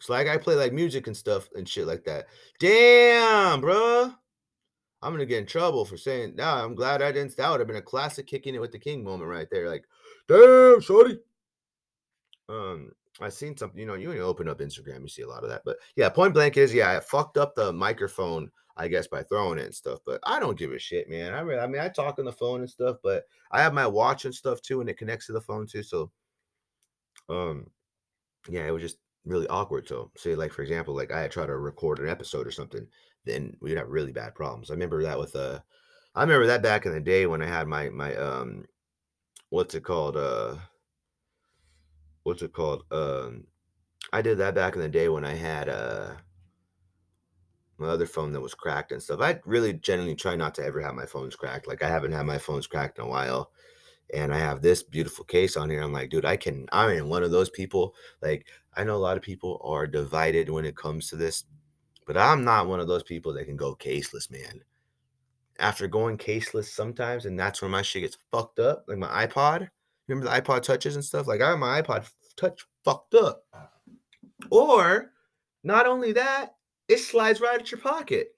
So 0.00 0.14
like 0.14 0.28
I 0.28 0.38
play 0.38 0.54
like 0.54 0.72
music 0.72 1.06
and 1.06 1.16
stuff 1.16 1.48
and 1.54 1.68
shit 1.68 1.86
like 1.86 2.04
that. 2.04 2.26
Damn, 2.58 3.60
bro. 3.60 4.12
I'm 5.02 5.12
gonna 5.12 5.26
get 5.26 5.38
in 5.38 5.46
trouble 5.46 5.84
for 5.84 5.96
saying 5.96 6.36
nah, 6.36 6.64
I'm 6.64 6.74
glad 6.74 7.02
I 7.02 7.12
didn't 7.12 7.36
that 7.36 7.50
would 7.50 7.60
have 7.60 7.66
been 7.66 7.76
a 7.76 7.82
classic 7.82 8.26
kicking 8.26 8.54
it 8.54 8.60
with 8.60 8.72
the 8.72 8.78
king 8.78 9.04
moment 9.04 9.30
right 9.30 9.48
there. 9.50 9.68
Like, 9.68 9.84
damn, 10.28 10.80
shorty. 10.80 11.18
Um, 12.48 12.92
I 13.20 13.28
seen 13.28 13.56
something, 13.56 13.78
you 13.78 13.86
know, 13.86 13.94
you 13.94 14.12
open 14.22 14.48
up 14.48 14.60
Instagram, 14.60 15.02
you 15.02 15.08
see 15.08 15.22
a 15.22 15.28
lot 15.28 15.44
of 15.44 15.50
that. 15.50 15.62
But 15.64 15.76
yeah, 15.96 16.08
point 16.08 16.34
blank 16.34 16.56
is 16.56 16.72
yeah, 16.74 16.90
I 16.90 17.00
fucked 17.00 17.36
up 17.36 17.54
the 17.54 17.72
microphone, 17.72 18.50
I 18.76 18.88
guess, 18.88 19.06
by 19.06 19.22
throwing 19.22 19.58
it 19.58 19.66
and 19.66 19.74
stuff. 19.74 20.00
But 20.06 20.20
I 20.24 20.40
don't 20.40 20.58
give 20.58 20.72
a 20.72 20.78
shit, 20.78 21.08
man. 21.08 21.34
I 21.34 21.40
I 21.58 21.66
mean, 21.66 21.80
I 21.80 21.88
talk 21.88 22.18
on 22.18 22.24
the 22.24 22.32
phone 22.32 22.60
and 22.60 22.70
stuff, 22.70 22.96
but 23.02 23.24
I 23.50 23.62
have 23.62 23.74
my 23.74 23.86
watch 23.86 24.24
and 24.24 24.34
stuff 24.34 24.60
too, 24.62 24.80
and 24.80 24.88
it 24.88 24.98
connects 24.98 25.26
to 25.26 25.32
the 25.32 25.40
phone 25.40 25.66
too. 25.66 25.82
So 25.82 26.10
um 27.28 27.66
yeah, 28.48 28.66
it 28.66 28.70
was 28.70 28.82
just 28.82 28.98
really 29.24 29.46
awkward. 29.48 29.88
So, 29.88 30.10
say 30.16 30.34
like 30.34 30.52
for 30.52 30.62
example, 30.62 30.94
like 30.94 31.12
I 31.12 31.20
had 31.20 31.30
tried 31.30 31.46
to 31.46 31.56
record 31.56 31.98
an 31.98 32.08
episode 32.08 32.46
or 32.46 32.50
something, 32.50 32.86
then 33.24 33.56
we'd 33.60 33.76
have 33.76 33.88
really 33.88 34.12
bad 34.12 34.34
problems. 34.34 34.70
I 34.70 34.74
remember 34.74 35.02
that 35.02 35.18
with 35.18 35.36
uh 35.36 35.60
I 36.14 36.22
remember 36.22 36.46
that 36.46 36.62
back 36.62 36.86
in 36.86 36.92
the 36.92 37.00
day 37.00 37.26
when 37.26 37.42
I 37.42 37.46
had 37.46 37.68
my 37.68 37.90
my 37.90 38.14
um 38.16 38.64
what's 39.50 39.74
it 39.74 39.84
called? 39.84 40.16
Uh 40.16 40.56
what's 42.30 42.42
it 42.42 42.52
called? 42.52 42.84
Um 42.90 43.44
I 44.12 44.22
did 44.22 44.38
that 44.38 44.54
back 44.54 44.74
in 44.74 44.80
the 44.80 44.88
day 44.88 45.08
when 45.08 45.24
I 45.24 45.34
had 45.34 45.68
uh 45.68 46.12
my 47.76 47.88
other 47.88 48.06
phone 48.06 48.32
that 48.32 48.40
was 48.40 48.54
cracked 48.54 48.92
and 48.92 49.02
stuff. 49.02 49.20
I 49.20 49.40
really 49.44 49.72
generally 49.72 50.14
try 50.14 50.36
not 50.36 50.54
to 50.56 50.64
ever 50.64 50.80
have 50.80 50.94
my 50.94 51.06
phones 51.06 51.34
cracked. 51.34 51.66
Like 51.66 51.82
I 51.82 51.88
haven't 51.88 52.12
had 52.12 52.26
my 52.26 52.38
phones 52.38 52.66
cracked 52.66 52.98
in 52.98 53.04
a 53.04 53.08
while. 53.08 53.50
And 54.12 54.34
I 54.34 54.38
have 54.38 54.60
this 54.60 54.82
beautiful 54.82 55.24
case 55.24 55.56
on 55.56 55.70
here. 55.70 55.82
I'm 55.82 55.92
like, 55.92 56.10
dude, 56.10 56.24
I 56.24 56.36
can 56.36 56.66
I'm 56.72 57.08
one 57.08 57.22
of 57.22 57.30
those 57.30 57.50
people. 57.50 57.94
Like 58.22 58.46
I 58.76 58.84
know 58.84 58.96
a 58.96 58.98
lot 58.98 59.16
of 59.16 59.22
people 59.22 59.60
are 59.64 59.86
divided 59.86 60.50
when 60.50 60.64
it 60.64 60.76
comes 60.76 61.08
to 61.08 61.16
this, 61.16 61.44
but 62.06 62.16
I'm 62.16 62.44
not 62.44 62.68
one 62.68 62.80
of 62.80 62.88
those 62.88 63.02
people 63.02 63.32
that 63.34 63.46
can 63.46 63.56
go 63.56 63.74
caseless, 63.74 64.30
man. 64.30 64.60
After 65.58 65.86
going 65.88 66.16
caseless 66.18 66.66
sometimes, 66.66 67.26
and 67.26 67.38
that's 67.38 67.62
when 67.62 67.70
my 67.70 67.82
shit 67.82 68.02
gets 68.02 68.18
fucked 68.30 68.58
up. 68.58 68.84
Like 68.86 68.98
my 68.98 69.26
iPod. 69.26 69.68
Remember 70.08 70.28
the 70.28 70.40
iPod 70.40 70.62
touches 70.62 70.96
and 70.96 71.04
stuff? 71.04 71.28
Like 71.28 71.40
I 71.40 71.54
my 71.54 71.80
iPod 71.80 72.10
touch 72.40 72.66
fucked 72.84 73.14
up. 73.14 73.44
Or 74.50 75.12
not 75.62 75.86
only 75.86 76.12
that, 76.12 76.54
it 76.88 76.98
slides 76.98 77.40
right 77.40 77.60
at 77.60 77.70
your 77.70 77.80
pocket. 77.80 78.34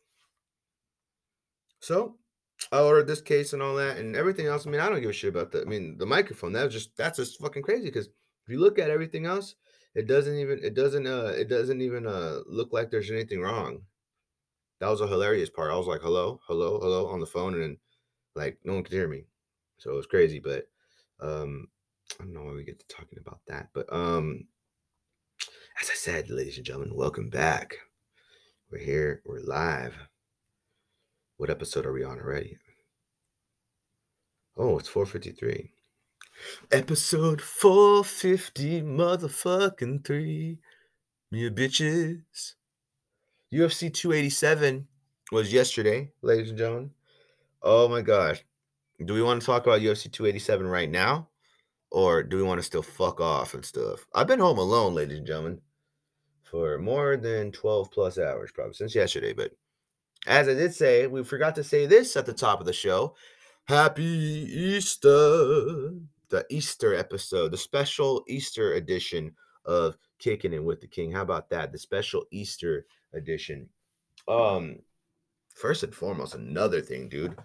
So 1.81 2.17
I 2.71 2.81
ordered 2.81 3.07
this 3.07 3.21
case 3.21 3.53
and 3.53 3.63
all 3.63 3.77
that 3.77 3.97
and 3.97 4.15
everything 4.15 4.47
else. 4.47 4.67
I 4.67 4.71
mean, 4.71 4.81
I 4.81 4.89
don't 4.89 5.01
give 5.01 5.11
a 5.11 5.13
shit 5.13 5.35
about 5.35 5.53
that. 5.53 5.67
I 5.67 5.71
mean, 5.71 5.97
the 5.99 6.07
microphone, 6.07 6.53
that 6.53 6.65
was 6.65 6.75
just 6.75 6.97
that's 6.97 7.19
just 7.19 7.41
fucking 7.41 7.63
crazy 7.63 7.85
because 7.85 8.07
if 8.07 8.49
you 8.49 8.61
look 8.61 8.79
at 8.79 8.91
everything 8.91 9.27
else, 9.27 9.55
it 9.95 10.07
doesn't 10.07 10.37
even 10.37 10.61
it 10.63 10.75
doesn't 10.75 11.07
uh 11.07 11.33
it 11.37 11.49
doesn't 11.49 11.81
even 11.81 12.07
uh 12.07 12.41
look 12.47 12.73
like 12.73 12.91
there's 12.91 13.11
anything 13.11 13.41
wrong. 13.41 13.83
That 14.81 14.89
was 14.89 15.01
a 15.01 15.07
hilarious 15.07 15.51
part. 15.51 15.73
I 15.73 15.77
was 15.77 15.87
like, 15.87 16.01
hello, 16.01 16.41
hello, 16.47 16.79
hello 16.81 17.07
on 17.07 17.21
the 17.21 17.27
phone, 17.27 17.61
and 17.61 17.77
like 18.35 18.59
no 18.65 18.75
one 18.75 18.85
could 18.85 18.93
hear 18.93 19.09
me. 19.09 19.25
So 19.79 19.93
it 19.93 19.97
was 19.97 20.07
crazy, 20.07 20.39
but 20.39 20.65
um 21.21 21.69
I 22.21 22.25
don't 22.25 22.35
know 22.35 22.45
why 22.45 22.52
we 22.52 22.64
get 22.64 22.78
to 22.78 22.95
talking 22.95 23.19
about 23.19 23.40
that. 23.49 23.69
But 23.73 23.92
um 23.92 24.45
as 25.81 25.90
I 25.90 25.95
said, 25.95 26.31
ladies 26.31 26.57
and 26.57 26.66
gentlemen, 26.66 26.95
welcome 26.95 27.31
back. 27.31 27.76
We're 28.71 28.78
here, 28.78 29.23
we're 29.25 29.40
live. 29.40 29.95
What 31.38 31.50
episode 31.50 31.87
are 31.87 31.92
we 31.92 32.04
on 32.04 32.19
already? 32.19 32.59
Oh, 34.57 34.78
it's 34.78 34.88
453. 34.88 35.73
Episode 36.71 37.40
450, 37.40 38.83
motherfucking 38.83 40.04
three. 40.04 40.59
Me 41.31 41.49
bitches. 41.50 42.54
UFC 43.52 43.92
287 43.92 44.87
was 45.31 45.52
yesterday, 45.52 46.12
ladies 46.21 46.50
and 46.50 46.59
gentlemen. 46.59 46.90
Oh 47.62 47.88
my 47.88 48.02
gosh. 48.02 48.45
Do 49.04 49.14
we 49.14 49.23
want 49.23 49.40
to 49.40 49.47
talk 49.47 49.66
about 49.66 49.81
UFC 49.81 50.12
287 50.12 50.66
right 50.66 50.90
now? 50.90 51.28
Or 51.93 52.23
do 52.23 52.39
we 52.39 52.43
want 52.43 52.59
to 52.59 52.63
still 52.63 52.83
fuck 52.83 53.21
off 53.21 53.53
and 53.53 53.63
stuff? 53.63 54.07
I've 54.15 54.27
been 54.27 54.39
home 54.39 54.57
alone, 54.57 54.95
ladies 54.95 55.19
and 55.19 55.27
gentlemen, 55.27 55.61
for 56.43 56.79
more 56.79 57.19
than 57.19 57.53
12 57.53 57.91
plus 57.91 58.19
hours, 58.19 58.51
probably 58.51 58.73
since 58.73 58.95
yesterday. 58.95 59.35
But 59.35 59.53
as 60.27 60.49
I 60.49 60.55
did 60.55 60.75
say, 60.75 61.07
we 61.07 61.23
forgot 61.23 61.55
to 61.57 61.65
say 61.65 61.85
this 61.85 62.17
at 62.17 62.25
the 62.25 62.33
top 62.33 62.61
of 62.61 62.67
the 62.67 62.73
show. 62.73 63.15
Happy 63.65 64.05
Easter. 64.05 65.91
The 66.31 66.47
Easter 66.49 66.95
episode, 66.95 67.51
the 67.51 67.59
special 67.59 68.25
Easter 68.27 68.73
edition 68.73 69.35
of 69.67 69.99
Kicking 70.19 70.55
It 70.55 70.65
with 70.65 70.81
the 70.81 70.87
King. 70.87 71.13
How 71.13 71.21
about 71.21 71.51
that? 71.51 71.73
The 71.73 71.79
special 71.79 72.25
Easter 72.31 72.87
edition. 73.13 73.69
Um, 74.27 74.79
first 75.55 75.83
and 75.83 75.95
foremost, 75.95 76.35
another 76.35 76.81
thing, 76.81 77.11
dude. 77.11 77.37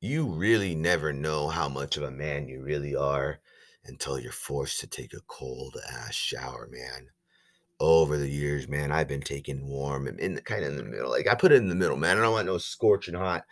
You 0.00 0.24
really 0.24 0.74
never 0.74 1.12
know 1.12 1.48
how 1.48 1.68
much 1.68 1.98
of 1.98 2.04
a 2.04 2.10
man 2.10 2.48
you 2.48 2.62
really 2.62 2.96
are 2.96 3.40
until 3.88 4.18
you're 4.18 4.32
forced 4.32 4.80
to 4.80 4.86
take 4.86 5.14
a 5.14 5.20
cold 5.26 5.76
ass 5.90 6.14
shower, 6.14 6.68
man 6.70 7.08
over 7.80 8.16
the 8.16 8.28
years, 8.28 8.68
man, 8.68 8.90
I've 8.90 9.08
been 9.08 9.20
taking 9.20 9.66
warm 9.66 10.06
and 10.06 10.18
in 10.18 10.34
the 10.34 10.42
kind 10.42 10.64
of 10.64 10.70
in 10.70 10.76
the 10.76 10.82
middle. 10.82 11.10
Like 11.10 11.28
I 11.28 11.34
put 11.34 11.52
it 11.52 11.56
in 11.56 11.68
the 11.68 11.74
middle, 11.74 11.96
man. 11.96 12.18
I 12.18 12.22
don't 12.22 12.32
want 12.32 12.46
no 12.46 12.58
scorching 12.58 13.14
hot 13.14 13.44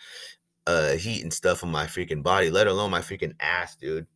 uh 0.66 0.92
heat 0.92 1.22
and 1.22 1.32
stuff 1.32 1.62
on 1.62 1.70
my 1.70 1.86
freaking 1.86 2.22
body, 2.22 2.50
let 2.50 2.66
alone 2.66 2.90
my 2.90 3.00
freaking 3.00 3.34
ass, 3.38 3.76
dude. 3.76 4.06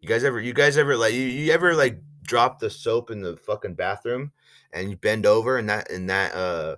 You 0.00 0.08
guys 0.08 0.24
ever 0.24 0.40
you 0.40 0.52
guys 0.52 0.76
ever 0.76 0.96
like 0.96 1.14
you, 1.14 1.20
you 1.20 1.52
ever 1.52 1.74
like 1.74 2.00
drop 2.22 2.58
the 2.58 2.70
soap 2.70 3.10
in 3.10 3.22
the 3.22 3.36
fucking 3.36 3.74
bathroom 3.74 4.32
and 4.72 4.90
you 4.90 4.96
bend 4.96 5.26
over 5.26 5.58
and 5.58 5.68
that 5.68 5.90
and 5.90 6.10
that 6.10 6.34
uh 6.34 6.76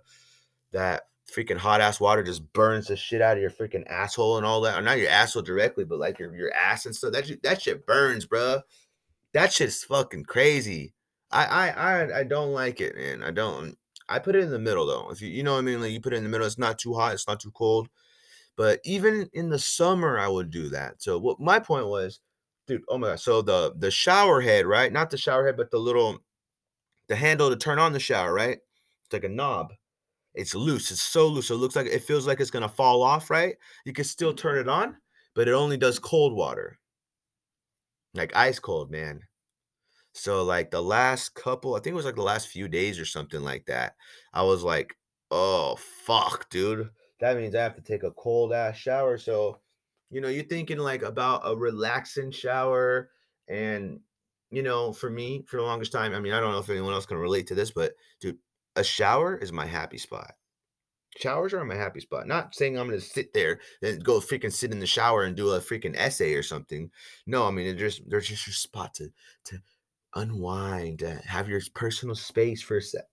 that 0.73 1.05
freaking 1.35 1.57
hot 1.57 1.81
ass 1.81 1.99
water 1.99 2.23
just 2.23 2.53
burns 2.53 2.89
the 2.89 2.97
shit 2.97 3.23
out 3.23 3.39
of 3.39 3.43
your 3.43 3.51
freaking 3.51 3.87
asshole 3.87 4.37
and 4.37 4.45
all 4.45 4.61
that. 4.61 4.79
Or 4.79 4.83
not 4.83 4.99
your 4.99 5.09
asshole 5.09 5.43
directly, 5.43 5.85
but 5.85 5.99
like 5.99 6.19
your 6.19 6.37
your 6.37 6.53
ass 6.53 6.85
and 6.85 6.95
stuff. 6.95 7.13
That 7.13 7.43
that 7.43 7.63
shit 7.63 7.87
burns, 7.87 8.27
bro. 8.27 8.61
That 9.35 9.53
shit's 9.53 9.85
fucking 9.85 10.25
crazy. 10.25 10.95
I, 11.31 11.45
I 11.47 11.69
I 11.71 12.19
I 12.21 12.25
don't 12.25 12.53
like 12.53 12.81
it, 12.81 12.95
man. 12.97 13.23
I 13.23 13.31
don't. 13.31 13.77
I 14.09 14.19
put 14.19 14.37
it 14.37 14.43
in 14.45 14.51
the 14.51 14.59
middle 14.59 14.87
though. 14.87 15.11
If 15.11 15.21
you 15.23 15.29
you 15.29 15.43
know 15.43 15.53
what 15.53 15.59
I 15.59 15.63
mean, 15.63 15.81
like 15.81 15.93
you 15.93 16.01
put 16.01 16.13
it 16.13 16.17
in 16.17 16.25
the 16.25 16.29
middle. 16.29 16.47
It's 16.47 16.59
not 16.59 16.79
too 16.79 16.95
hot. 16.95 17.15
It's 17.15 17.29
not 17.29 17.41
too 17.41 17.51
cold. 17.53 17.89
But 18.57 18.81
even 18.85 19.29
in 19.35 19.51
the 19.51 19.59
summer, 19.59 20.19
I 20.19 20.29
would 20.29 20.51
do 20.51 20.69
that. 20.71 21.03
So 21.03 21.19
what 21.19 21.41
my 21.41 21.59
point 21.61 21.87
was, 21.89 22.21
dude. 22.67 22.83
Oh 22.89 22.99
my 22.99 23.09
god. 23.11 23.21
So 23.21 23.43
the 23.43 23.75
the 23.79 23.91
shower 23.91 24.41
head, 24.43 24.67
right? 24.67 24.93
Not 24.93 25.11
the 25.11 25.19
shower 25.19 25.47
head, 25.47 25.57
but 25.57 25.71
the 25.71 25.79
little 25.79 26.19
the 27.09 27.17
handle 27.17 27.51
to 27.51 27.57
turn 27.57 27.79
on 27.79 27.93
the 27.93 28.01
shower, 28.01 28.33
right? 28.35 28.59
It's 29.05 29.13
like 29.13 29.25
a 29.25 29.29
knob. 29.29 29.73
It's 30.35 30.55
loose. 30.55 30.91
It's 30.93 31.03
so 31.03 31.29
loose. 31.29 31.51
It 31.51 31.57
looks 31.57 31.77
like 31.77 31.87
it 31.89 32.05
feels 32.05 32.27
like 32.27 32.41
it's 32.41 32.51
gonna 32.53 32.69
fall 32.69 33.03
off, 33.03 33.31
right? 33.31 33.57
You 33.87 33.93
can 33.95 34.05
still 34.05 34.35
turn 34.35 34.59
it 34.59 34.69
on, 34.69 34.97
but 35.35 35.49
it 35.49 35.55
only 35.55 35.77
does 35.79 35.99
cold 35.99 36.35
water. 36.35 36.79
Like 38.15 38.37
ice 38.37 38.59
cold, 38.59 38.91
man. 38.91 39.23
So 40.13 40.43
like 40.45 40.71
the 40.71 40.83
last 40.83 41.35
couple, 41.35 41.75
I 41.75 41.79
think 41.79 41.93
it 41.93 41.97
was 41.97 42.05
like 42.05 42.17
the 42.17 42.23
last 42.23 42.49
few 42.49 42.69
days 42.69 42.99
or 42.99 43.05
something 43.07 43.43
like 43.43 43.67
that. 43.67 43.97
I 44.33 44.43
was 44.43 44.63
like, 44.63 44.97
oh 45.31 45.77
fuck, 45.77 46.51
dude. 46.51 46.91
That 47.21 47.37
means 47.37 47.55
I 47.55 47.63
have 47.63 47.77
to 47.77 47.83
take 47.83 48.03
a 48.03 48.11
cold 48.11 48.53
ass 48.53 48.77
shower. 48.77 49.17
So, 49.17 49.61
you 50.11 50.21
know, 50.21 50.29
you're 50.29 50.45
thinking 50.45 50.79
like 50.79 51.03
about 51.03 51.43
a 51.45 51.57
relaxing 51.57 52.31
shower. 52.31 53.11
And, 53.49 54.01
you 54.51 54.63
know, 54.63 54.93
for 54.93 55.09
me, 55.09 55.45
for 55.49 55.57
the 55.57 55.63
longest 55.63 55.93
time, 55.93 56.15
I 56.15 56.21
mean, 56.21 56.33
I 56.35 56.41
don't 56.41 56.53
know 56.53 56.59
if 56.59 56.69
anyone 56.69 56.93
else 56.93 57.07
can 57.07 57.17
relate 57.17 57.47
to 57.47 57.55
this, 57.55 57.71
but 57.71 57.95
dude, 58.21 58.39
a 58.77 58.85
shower 58.85 59.37
is 59.37 59.53
my 59.53 59.67
happy 59.67 59.99
spot. 59.99 60.35
Showers 61.19 61.53
are 61.53 61.65
my 61.65 61.75
happy 61.75 62.01
spot. 62.01 62.27
Not 62.27 62.55
saying 62.55 62.79
I'm 62.79 62.87
gonna 62.89 63.01
sit 63.01 63.35
there 63.35 63.61
and 63.83 64.03
go 64.03 64.19
freaking 64.19 64.53
sit 64.53 64.73
in 64.73 64.81
the 64.81 64.87
shower 64.87 65.25
and 65.25 65.37
do 65.37 65.51
a 65.51 65.61
freaking 65.61 65.95
essay 65.97 66.35
or 66.35 66.43
something. 66.43 66.91
No, 67.27 67.47
I 67.47 67.51
mean, 67.51 67.67
they're 67.67 67.89
just 67.89 68.09
they're 68.09 68.21
just 68.21 68.47
your 68.47 68.55
spot 68.55 68.95
to 68.95 69.11
to 69.45 69.59
unwind, 70.15 71.03
uh, 71.03 71.17
have 71.27 71.49
your 71.49 71.61
personal 71.75 72.15
space 72.15 72.63
for 72.63 72.79
a 72.79 72.83
sec, 72.83 73.05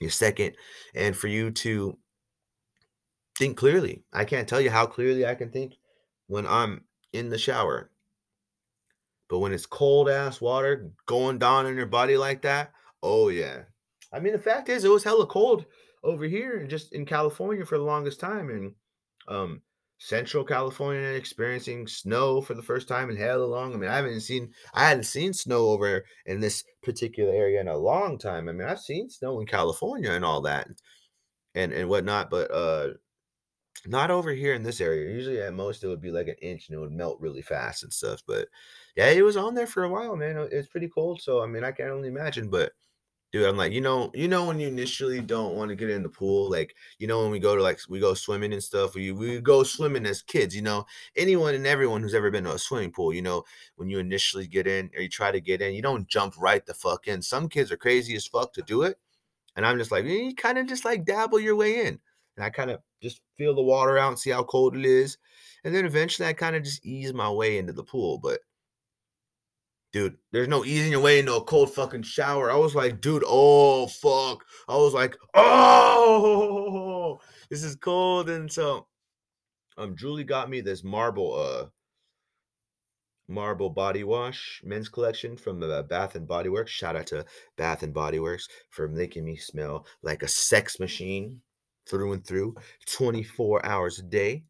your 0.00 0.10
second, 0.10 0.54
and 0.94 1.16
for 1.16 1.28
you 1.28 1.50
to 1.50 1.98
think 3.38 3.56
clearly. 3.56 4.04
I 4.12 4.24
can't 4.24 4.48
tell 4.48 4.60
you 4.60 4.70
how 4.70 4.86
clearly 4.86 5.26
I 5.26 5.34
can 5.34 5.50
think 5.50 5.74
when 6.26 6.46
I'm 6.46 6.84
in 7.12 7.30
the 7.30 7.38
shower. 7.38 7.90
But 9.28 9.38
when 9.38 9.52
it's 9.52 9.66
cold 9.66 10.10
ass 10.10 10.40
water 10.40 10.90
going 11.06 11.38
down 11.38 11.66
in 11.66 11.76
your 11.76 11.86
body 11.86 12.16
like 12.16 12.42
that, 12.42 12.72
oh 13.02 13.28
yeah. 13.28 13.62
I 14.12 14.20
mean, 14.20 14.32
the 14.32 14.38
fact 14.38 14.68
is, 14.68 14.84
it 14.84 14.90
was 14.90 15.02
hella 15.02 15.26
cold 15.26 15.64
over 16.04 16.24
here 16.26 16.58
and 16.58 16.70
just 16.70 16.92
in 16.92 17.06
California 17.06 17.64
for 17.64 17.78
the 17.78 17.84
longest 17.84 18.20
time. 18.20 18.50
And 18.50 18.74
um, 19.28 19.62
Central 19.98 20.44
California 20.44 21.00
experiencing 21.02 21.86
snow 21.86 22.40
for 22.40 22.54
the 22.54 22.62
first 22.62 22.88
time 22.88 23.10
in 23.10 23.16
hell 23.16 23.46
long. 23.48 23.74
I 23.74 23.76
mean, 23.76 23.90
I 23.90 23.96
haven't 23.96 24.20
seen 24.20 24.52
I 24.74 24.88
hadn't 24.88 25.04
seen 25.04 25.32
snow 25.32 25.68
over 25.68 26.04
in 26.26 26.40
this 26.40 26.64
particular 26.82 27.32
area 27.32 27.60
in 27.60 27.68
a 27.68 27.76
long 27.76 28.18
time. 28.18 28.48
I 28.48 28.52
mean, 28.52 28.68
I've 28.68 28.80
seen 28.80 29.08
snow 29.08 29.40
in 29.40 29.46
California 29.46 30.10
and 30.12 30.24
all 30.24 30.42
that 30.42 30.68
and 31.54 31.72
and 31.72 31.88
whatnot, 31.88 32.30
but 32.30 32.50
uh 32.52 32.90
not 33.86 34.10
over 34.10 34.32
here 34.32 34.54
in 34.54 34.62
this 34.62 34.80
area. 34.80 35.12
Usually 35.12 35.40
at 35.40 35.54
most 35.54 35.84
it 35.84 35.88
would 35.88 36.00
be 36.00 36.10
like 36.10 36.28
an 36.28 36.36
inch 36.42 36.68
and 36.68 36.76
it 36.76 36.80
would 36.80 36.92
melt 36.92 37.20
really 37.20 37.42
fast 37.42 37.82
and 37.82 37.92
stuff. 37.92 38.22
But 38.26 38.48
yeah, 38.96 39.10
it 39.10 39.22
was 39.24 39.36
on 39.36 39.54
there 39.54 39.66
for 39.66 39.84
a 39.84 39.90
while, 39.90 40.16
man. 40.16 40.48
It's 40.50 40.68
pretty 40.68 40.88
cold. 40.88 41.22
So 41.22 41.42
I 41.42 41.46
mean 41.46 41.64
I 41.64 41.72
can 41.72 41.88
only 41.88 42.08
imagine, 42.08 42.50
but 42.50 42.72
dude 43.34 43.48
i'm 43.48 43.56
like 43.56 43.72
you 43.72 43.80
know 43.80 44.12
you 44.14 44.28
know 44.28 44.44
when 44.44 44.60
you 44.60 44.68
initially 44.68 45.20
don't 45.20 45.56
want 45.56 45.68
to 45.68 45.74
get 45.74 45.90
in 45.90 46.04
the 46.04 46.08
pool 46.08 46.48
like 46.48 46.72
you 47.00 47.08
know 47.08 47.20
when 47.20 47.32
we 47.32 47.40
go 47.40 47.56
to 47.56 47.62
like 47.62 47.80
we 47.88 47.98
go 47.98 48.14
swimming 48.14 48.52
and 48.52 48.62
stuff 48.62 48.94
we, 48.94 49.10
we 49.10 49.40
go 49.40 49.64
swimming 49.64 50.06
as 50.06 50.22
kids 50.22 50.54
you 50.54 50.62
know? 50.62 50.86
Anyone 51.16 51.56
and 51.56 51.66
everyone 51.66 52.00
who's 52.00 52.14
ever 52.14 52.30
been 52.30 52.44
to 52.44 52.52
a 52.52 52.58
swimming 52.60 52.92
pool 52.92 53.12
you 53.12 53.22
know 53.22 53.42
when 53.74 53.88
you 53.88 53.98
initially 53.98 54.46
get 54.46 54.68
in 54.68 54.88
or 54.94 55.02
you 55.02 55.08
try 55.08 55.32
to 55.32 55.40
get 55.40 55.60
in 55.60 55.74
you 55.74 55.82
don't 55.82 56.06
jump 56.06 56.34
right 56.38 56.64
the 56.64 56.74
fuck 56.74 57.08
in. 57.08 57.22
Some 57.22 57.48
kids 57.48 57.72
are 57.72 57.76
crazy 57.76 58.14
as 58.14 58.24
fuck 58.24 58.52
to 58.52 58.62
do 58.62 58.82
it 58.82 58.98
and 59.56 59.66
i'm 59.66 59.78
just 59.78 59.90
like 59.90 60.04
you 60.04 60.32
kind 60.36 60.56
of 60.56 60.68
just 60.68 60.84
like 60.84 61.04
dabble 61.04 61.40
your 61.40 61.56
way 61.56 61.86
in. 61.86 61.98
And 62.36 62.44
i 62.44 62.50
kind 62.50 62.70
of 62.70 62.82
just 63.02 63.20
feel 63.36 63.56
the 63.56 63.62
water 63.62 63.98
out 63.98 64.10
and 64.10 64.18
see 64.18 64.30
how 64.30 64.44
cold 64.44 64.76
it 64.76 64.84
is 64.84 65.18
and 65.64 65.74
then 65.74 65.84
eventually 65.84 66.28
i 66.28 66.32
kind 66.32 66.54
of 66.54 66.62
just 66.62 66.86
ease 66.86 67.12
my 67.12 67.28
way 67.28 67.58
into 67.58 67.72
the 67.72 67.82
pool 67.82 68.16
but 68.16 68.38
dude, 69.94 70.18
there's 70.32 70.48
no 70.48 70.64
easing 70.64 71.00
way 71.00 71.20
into 71.20 71.36
a 71.36 71.44
cold 71.44 71.72
fucking 71.72 72.02
shower. 72.02 72.50
I 72.50 72.56
was 72.56 72.74
like, 72.74 73.00
dude, 73.00 73.22
oh 73.24 73.86
fuck. 73.86 74.44
I 74.68 74.76
was 74.76 74.92
like, 74.92 75.16
oh, 75.34 77.20
this 77.50 77.62
is 77.62 77.76
cold. 77.76 78.28
And 78.28 78.50
so 78.52 78.88
Um, 79.78 79.96
Julie 79.96 80.24
got 80.24 80.50
me 80.50 80.60
this 80.60 80.82
marble 80.84 81.34
uh 81.34 81.66
marble 83.28 83.70
body 83.70 84.04
wash 84.04 84.60
men's 84.64 84.88
collection 84.88 85.36
from 85.36 85.60
the 85.60 85.84
Bath 85.88 86.16
and 86.16 86.26
Body 86.26 86.48
Works. 86.48 86.72
Shout 86.72 86.96
out 86.96 87.06
to 87.08 87.24
Bath 87.56 87.84
and 87.84 87.94
Body 87.94 88.18
Works 88.18 88.48
for 88.70 88.88
making 88.88 89.24
me 89.24 89.36
smell 89.36 89.86
like 90.02 90.24
a 90.24 90.28
sex 90.28 90.80
machine 90.80 91.40
through 91.88 92.14
and 92.14 92.26
through, 92.26 92.56
24 92.86 93.64
hours 93.64 94.00
a 94.00 94.02
day. 94.02 94.44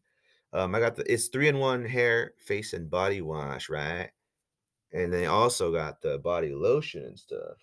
Um, 0.53 0.73
I 0.73 0.79
got 0.79 0.95
the 0.95 1.11
it's 1.11 1.27
three 1.27 1.49
in 1.49 1.59
one 1.59 1.85
hair, 1.85 2.33
face, 2.39 2.73
and 2.73 2.89
body 2.89 3.21
wash, 3.21 3.69
right? 3.69 4.09
And 4.95 5.11
they 5.11 5.25
also 5.25 5.73
got 5.73 6.01
the 6.01 6.17
body 6.19 6.53
lotion 6.53 7.03
and 7.03 7.19
stuff. 7.19 7.57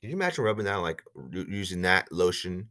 Can 0.00 0.10
you 0.10 0.16
imagine 0.16 0.44
rubbing 0.44 0.64
that 0.66 0.76
like 0.76 1.02
using 1.32 1.80
that 1.82 2.10
lotion 2.10 2.68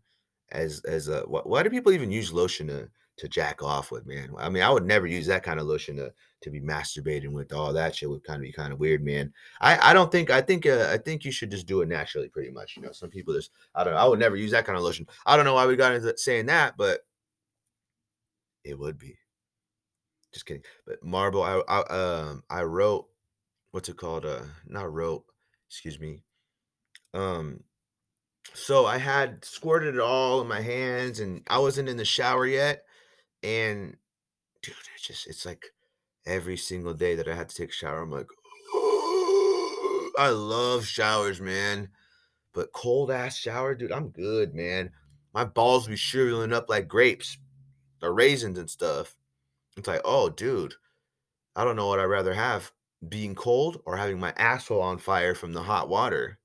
as 0.52 0.82
as 0.84 1.08
a 1.08 1.22
wh- 1.22 1.48
why 1.48 1.64
do 1.64 1.70
people 1.70 1.94
even 1.94 2.12
use 2.12 2.34
lotion 2.34 2.68
to 2.68 2.90
to 3.18 3.30
jack 3.30 3.64
off 3.64 3.92
with, 3.92 4.06
man? 4.06 4.32
I 4.38 4.50
mean, 4.50 4.64
I 4.64 4.70
would 4.70 4.86
never 4.86 5.08
use 5.08 5.28
that 5.28 5.44
kind 5.44 5.62
of 5.62 5.66
lotion 5.66 5.96
to 5.96 6.14
to 6.42 6.52
be 6.52 6.60
masturbating 6.60 7.32
with. 7.32 7.54
All 7.54 7.72
that 7.72 7.96
shit 7.96 8.10
would 8.10 8.26
kind 8.26 8.36
of 8.36 8.44
be 8.44 8.52
kind 8.52 8.74
of 8.74 8.80
weird, 8.80 9.02
man. 9.02 9.34
I 9.62 9.92
I 9.92 9.94
don't 9.94 10.12
think 10.12 10.30
I 10.30 10.42
think 10.42 10.66
uh, 10.66 10.90
I 10.92 10.98
think 10.98 11.24
you 11.24 11.32
should 11.32 11.52
just 11.52 11.66
do 11.66 11.80
it 11.82 11.88
naturally, 11.88 12.28
pretty 12.28 12.52
much. 12.52 12.76
You 12.76 12.84
know, 12.84 12.92
some 12.92 13.10
people 13.10 13.34
just 13.34 13.52
I 13.74 13.86
don't 13.86 13.94
know. 13.94 14.00
I 14.00 14.08
would 14.08 14.20
never 14.20 14.36
use 14.36 14.52
that 14.52 14.66
kind 14.66 14.78
of 14.78 14.84
lotion. 14.84 15.08
I 15.26 15.38
don't 15.38 15.46
know 15.46 15.54
why 15.54 15.68
we 15.68 15.78
got 15.78 15.94
into 15.94 16.18
saying 16.18 16.48
that, 16.48 16.76
but 16.78 17.00
it 18.66 18.78
would 18.78 19.00
be. 19.00 19.18
Just 20.34 20.46
kidding. 20.46 20.64
But 20.86 21.02
marble, 21.02 21.44
I 21.44 21.62
I 21.70 21.80
um 21.82 22.44
I 22.50 22.64
wrote 22.64 23.08
what's 23.76 23.90
it 23.90 23.98
called? 23.98 24.26
Uh, 24.26 24.40
not 24.66 24.92
rope. 24.92 25.30
Excuse 25.70 26.00
me. 26.00 26.22
Um, 27.14 27.60
so 28.54 28.86
I 28.86 28.98
had 28.98 29.44
squirted 29.44 29.96
it 29.96 30.00
all 30.00 30.40
in 30.40 30.48
my 30.48 30.62
hands, 30.62 31.20
and 31.20 31.42
I 31.48 31.60
wasn't 31.60 31.90
in 31.90 31.98
the 31.98 32.06
shower 32.06 32.48
yet. 32.48 32.86
And 33.44 33.98
dude, 34.62 34.76
it's 34.96 35.06
just 35.06 35.28
it's 35.28 35.46
like 35.46 35.66
every 36.26 36.56
single 36.56 36.94
day 36.94 37.16
that 37.16 37.28
I 37.28 37.36
had 37.36 37.50
to 37.50 37.56
take 37.56 37.72
a 37.72 37.74
shower, 37.74 38.02
I'm 38.02 38.12
like, 38.12 38.28
I 40.18 40.30
love 40.30 40.86
showers, 40.86 41.42
man. 41.42 41.90
But 42.54 42.72
cold 42.72 43.12
ass 43.12 43.36
shower, 43.36 43.76
dude, 43.76 43.92
I'm 43.92 44.08
good, 44.08 44.56
man. 44.56 44.92
My 45.34 45.44
balls 45.44 45.90
be 45.90 45.98
shriveling 45.98 46.54
up 46.54 46.70
like 46.70 46.88
grapes 46.88 47.38
or 48.02 48.14
raisins 48.14 48.58
and 48.58 48.70
stuff. 48.70 49.18
It's 49.76 49.90
like, 49.90 50.02
oh, 50.06 50.30
dude, 50.30 50.76
I 51.58 51.66
don't 51.66 51.76
know 51.76 51.88
what 51.88 52.00
I'd 52.00 52.06
rather 52.06 52.34
have 52.34 52.72
being 53.08 53.36
cold 53.36 53.82
or 53.86 53.98
having 53.98 54.20
my 54.20 54.34
asshole 54.38 54.82
on 54.82 54.98
fire 54.98 55.36
from 55.36 55.54
the 55.54 55.64
hot 55.64 55.90
water. 55.90 56.40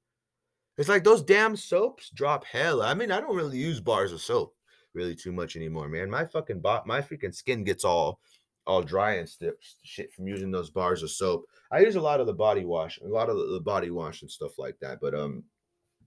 It's 0.78 0.88
like 0.88 1.04
those 1.04 1.22
damn 1.22 1.56
soaps 1.56 2.10
drop 2.10 2.44
hell. 2.44 2.82
I 2.82 2.94
mean, 2.94 3.10
I 3.10 3.20
don't 3.20 3.36
really 3.36 3.58
use 3.58 3.80
bars 3.80 4.12
of 4.12 4.20
soap 4.20 4.54
really 4.94 5.14
too 5.14 5.32
much 5.32 5.56
anymore, 5.56 5.88
man. 5.88 6.10
My 6.10 6.24
fucking 6.24 6.60
bot, 6.60 6.86
my 6.86 7.00
freaking 7.00 7.34
skin 7.34 7.64
gets 7.64 7.84
all 7.84 8.20
all 8.66 8.82
dry 8.82 9.14
and 9.14 9.28
stiff 9.28 9.54
shit 9.82 10.12
from 10.12 10.28
using 10.28 10.50
those 10.50 10.70
bars 10.70 11.02
of 11.02 11.10
soap. 11.10 11.44
I 11.72 11.80
use 11.80 11.96
a 11.96 12.00
lot 12.00 12.20
of 12.20 12.26
the 12.26 12.34
body 12.34 12.64
wash, 12.64 12.98
a 12.98 13.08
lot 13.08 13.30
of 13.30 13.36
the, 13.36 13.60
body 13.60 13.90
wash 13.90 14.22
and 14.22 14.30
stuff 14.30 14.58
like 14.58 14.78
that. 14.80 14.98
But 15.00 15.14
um, 15.14 15.44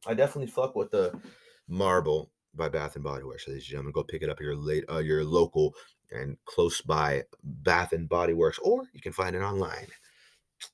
I 0.06 0.14
definitely 0.14 0.52
fuck 0.52 0.76
with 0.76 0.92
the 0.92 1.20
Marble 1.68 2.32
by 2.54 2.70
Bath 2.70 2.96
and 2.96 3.04
Body 3.04 3.24
Works. 3.24 3.48
Ladies 3.48 3.64
and 3.64 3.70
gentlemen, 3.72 3.94
go 3.94 4.04
pick 4.04 4.22
it 4.22 4.30
up 4.30 4.40
your 4.40 4.56
late, 4.56 4.86
uh, 4.90 5.00
your 5.00 5.24
local 5.24 5.74
and 6.12 6.38
close 6.46 6.80
by 6.82 7.24
Bath 7.44 7.92
and 7.92 8.08
Body 8.08 8.34
Works, 8.34 8.60
or 8.60 8.84
you 8.94 9.02
can 9.02 9.14
find 9.14 9.36
it 9.36 9.42
online. 9.42 9.88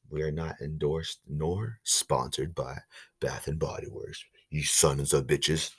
We 0.10 0.21
are 0.23 0.32
not 0.32 0.56
endorsed 0.62 1.19
nor 1.28 1.80
sponsored 1.84 2.56
by 2.56 2.78
Bath 3.19 3.47
and 3.47 3.60
Body 3.60 3.88
Works. 3.89 4.23
You 4.49 4.63
sons 4.63 5.13
of 5.13 5.28
bitches. 5.28 5.71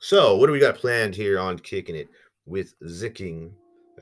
So, 0.00 0.36
what 0.36 0.46
do 0.46 0.52
we 0.52 0.60
got 0.60 0.76
planned 0.76 1.14
here 1.14 1.38
on 1.38 1.58
Kicking 1.58 1.96
It 1.96 2.08
with 2.46 2.78
Zicking? 2.84 3.50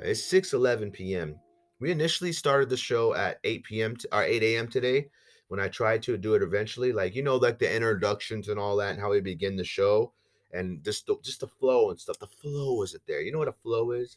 It's 0.01 0.23
6 0.25 0.53
11 0.53 0.91
p.m. 0.91 1.37
We 1.81 1.91
initially 1.91 2.33
started 2.33 2.69
the 2.69 2.77
show 2.77 3.15
at 3.15 3.39
8 3.45 3.65
p.m. 3.65 3.97
T- 3.97 4.09
or 4.13 4.23
8 4.23 4.43
a.m. 4.43 4.69
today 4.69 5.09
when 5.49 5.61
I 5.61 5.69
tried 5.69 6.03
to 6.05 6.17
do 6.17 6.35
it 6.35 6.43
eventually. 6.43 6.93
Like, 6.93 7.15
you 7.15 7.23
know, 7.23 7.37
like 7.37 7.59
the 7.59 7.75
introductions 7.75 8.49
and 8.49 8.59
all 8.59 8.77
that 8.77 8.93
and 8.93 9.01
how 9.01 9.11
we 9.11 9.21
begin 9.21 9.57
the 9.57 9.65
show 9.65 10.13
and 10.53 10.83
just 10.85 11.07
the, 11.07 11.17
just 11.23 11.41
the 11.41 11.49
flow 11.49 11.91
and 11.91 11.99
stuff. 11.99 12.19
The 12.19 12.27
flow 12.27 12.83
isn't 12.83 13.03
there. 13.07 13.21
You 13.21 13.33
know 13.33 13.39
what 13.39 13.49
a 13.49 13.53
flow 13.53 13.93
is? 13.93 14.17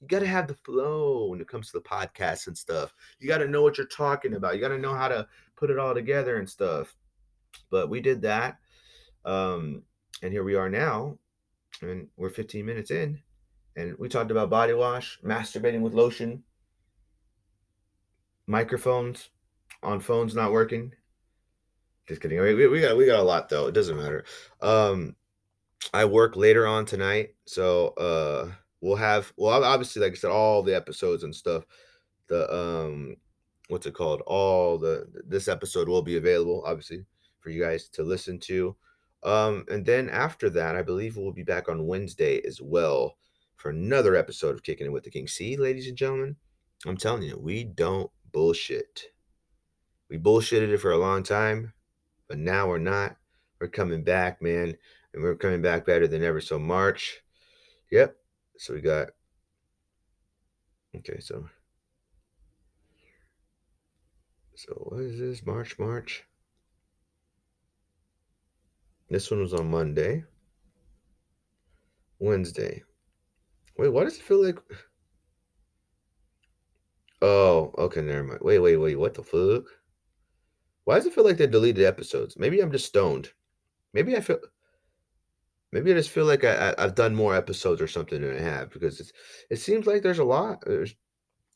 You 0.00 0.08
got 0.08 0.20
to 0.20 0.26
have 0.26 0.46
the 0.46 0.54
flow 0.54 1.26
when 1.26 1.40
it 1.40 1.48
comes 1.48 1.70
to 1.70 1.78
the 1.78 1.84
podcast 1.84 2.46
and 2.46 2.56
stuff. 2.56 2.94
You 3.18 3.28
got 3.28 3.38
to 3.38 3.48
know 3.48 3.62
what 3.62 3.78
you're 3.78 3.86
talking 3.86 4.34
about. 4.34 4.54
You 4.54 4.60
got 4.60 4.68
to 4.68 4.78
know 4.78 4.94
how 4.94 5.08
to 5.08 5.26
put 5.56 5.70
it 5.70 5.78
all 5.78 5.94
together 5.94 6.38
and 6.38 6.48
stuff. 6.48 6.94
But 7.70 7.90
we 7.90 8.00
did 8.00 8.22
that. 8.22 8.58
Um, 9.24 9.82
and 10.22 10.32
here 10.32 10.44
we 10.44 10.54
are 10.54 10.68
now. 10.68 11.18
And 11.82 12.08
we're 12.16 12.30
15 12.30 12.64
minutes 12.64 12.90
in. 12.90 13.20
And 13.76 13.96
we 13.98 14.08
talked 14.08 14.30
about 14.30 14.50
body 14.50 14.72
wash, 14.72 15.18
masturbating 15.24 15.80
with 15.80 15.94
lotion, 15.94 16.42
microphones 18.46 19.30
on 19.82 20.00
phones 20.00 20.34
not 20.34 20.52
working. 20.52 20.92
Just 22.08 22.20
kidding. 22.20 22.40
We, 22.40 22.66
we 22.66 22.80
got 22.80 22.96
we 22.96 23.06
got 23.06 23.20
a 23.20 23.22
lot 23.22 23.48
though. 23.48 23.66
It 23.66 23.74
doesn't 23.74 23.96
matter. 23.96 24.24
Um, 24.60 25.14
I 25.92 26.06
work 26.06 26.36
later 26.36 26.66
on 26.66 26.86
tonight, 26.86 27.34
so 27.44 27.88
uh, 27.88 28.50
we'll 28.80 28.96
have 28.96 29.32
well 29.36 29.64
obviously 29.64 30.02
like 30.02 30.12
I 30.12 30.16
said 30.16 30.30
all 30.30 30.62
the 30.62 30.76
episodes 30.76 31.24
and 31.24 31.34
stuff. 31.34 31.64
The 32.28 32.52
um, 32.54 33.16
what's 33.68 33.86
it 33.86 33.94
called? 33.94 34.22
All 34.26 34.78
the 34.78 35.06
this 35.26 35.48
episode 35.48 35.88
will 35.88 36.02
be 36.02 36.16
available 36.16 36.62
obviously 36.66 37.04
for 37.40 37.50
you 37.50 37.62
guys 37.62 37.88
to 37.90 38.02
listen 38.02 38.38
to. 38.40 38.76
Um, 39.22 39.64
and 39.68 39.84
then 39.84 40.08
after 40.08 40.48
that, 40.50 40.76
I 40.76 40.82
believe 40.82 41.16
we'll 41.16 41.32
be 41.32 41.42
back 41.42 41.68
on 41.68 41.86
Wednesday 41.86 42.40
as 42.46 42.60
well 42.60 43.16
for 43.56 43.70
another 43.70 44.14
episode 44.14 44.54
of 44.54 44.62
Kicking 44.62 44.86
It 44.86 44.92
with 44.92 45.04
the 45.04 45.10
King. 45.10 45.26
See, 45.26 45.56
ladies 45.56 45.88
and 45.88 45.96
gentlemen, 45.96 46.36
I'm 46.86 46.96
telling 46.96 47.24
you, 47.24 47.38
we 47.38 47.64
don't 47.64 48.10
bullshit. 48.32 49.06
We 50.08 50.18
bullshitted 50.18 50.68
it 50.68 50.78
for 50.78 50.92
a 50.92 50.98
long 50.98 51.22
time, 51.22 51.72
but 52.28 52.38
now 52.38 52.68
we're 52.68 52.78
not. 52.78 53.16
We're 53.60 53.68
coming 53.68 54.04
back, 54.04 54.40
man, 54.40 54.76
and 55.12 55.22
we're 55.22 55.34
coming 55.34 55.60
back 55.60 55.84
better 55.84 56.06
than 56.06 56.22
ever. 56.22 56.40
So 56.40 56.58
March, 56.58 57.20
yep. 57.90 58.16
So 58.58 58.74
we 58.74 58.80
got 58.80 59.08
okay. 60.96 61.20
So 61.20 61.48
so 64.56 64.72
what 64.88 65.00
is 65.00 65.20
this? 65.20 65.46
March, 65.46 65.78
March. 65.78 66.24
This 69.08 69.30
one 69.30 69.40
was 69.40 69.54
on 69.54 69.70
Monday. 69.70 70.24
Wednesday. 72.18 72.82
Wait, 73.76 73.90
why 73.90 74.02
does 74.02 74.16
it 74.16 74.22
feel 74.22 74.44
like? 74.44 74.58
Oh, 77.22 77.72
okay, 77.78 78.00
never 78.00 78.24
mind. 78.24 78.40
Wait, 78.42 78.58
wait, 78.58 78.76
wait. 78.76 78.98
What 78.98 79.14
the 79.14 79.22
fuck? 79.22 79.64
Why 80.84 80.96
does 80.96 81.06
it 81.06 81.14
feel 81.14 81.24
like 81.24 81.36
they 81.36 81.46
deleted 81.46 81.84
episodes? 81.84 82.36
Maybe 82.36 82.60
I'm 82.60 82.72
just 82.72 82.86
stoned. 82.86 83.30
Maybe 83.92 84.16
I 84.16 84.20
feel. 84.20 84.40
Maybe 85.72 85.90
I 85.92 85.96
just 85.96 86.10
feel 86.10 86.24
like 86.24 86.44
I, 86.44 86.74
have 86.78 86.94
done 86.94 87.14
more 87.14 87.34
episodes 87.34 87.82
or 87.82 87.88
something 87.88 88.22
than 88.22 88.36
I 88.36 88.40
have 88.40 88.70
because 88.70 89.00
it's, 89.00 89.12
it 89.50 89.56
seems 89.56 89.86
like 89.86 90.02
there's 90.02 90.18
a 90.18 90.24
lot. 90.24 90.62
There's, 90.66 90.94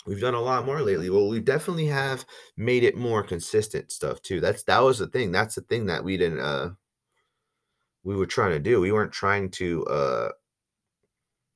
we've 0.07 0.21
done 0.21 0.35
a 0.35 0.41
lot 0.41 0.67
more 0.67 0.83
lately. 0.83 1.09
Well, 1.09 1.29
we 1.29 1.41
definitely 1.41 1.87
have 1.87 2.27
made 2.57 2.85
it 2.85 2.97
more 2.97 3.23
consistent 3.23 3.91
stuff 3.91 4.21
too. 4.21 4.41
That's 4.41 4.65
that 4.65 4.81
was 4.81 4.99
the 4.99 5.07
thing. 5.07 5.33
That's 5.33 5.55
the 5.55 5.63
thing 5.63 5.87
that 5.87 6.05
we 6.05 6.17
didn't. 6.17 6.41
uh 6.41 6.71
We 8.05 8.17
were 8.17 8.27
trying 8.27 8.53
to 8.53 8.59
do. 8.59 8.81
We 8.81 8.93
weren't 8.93 9.13
trying 9.13 9.51
to. 9.53 9.85
uh 9.87 10.29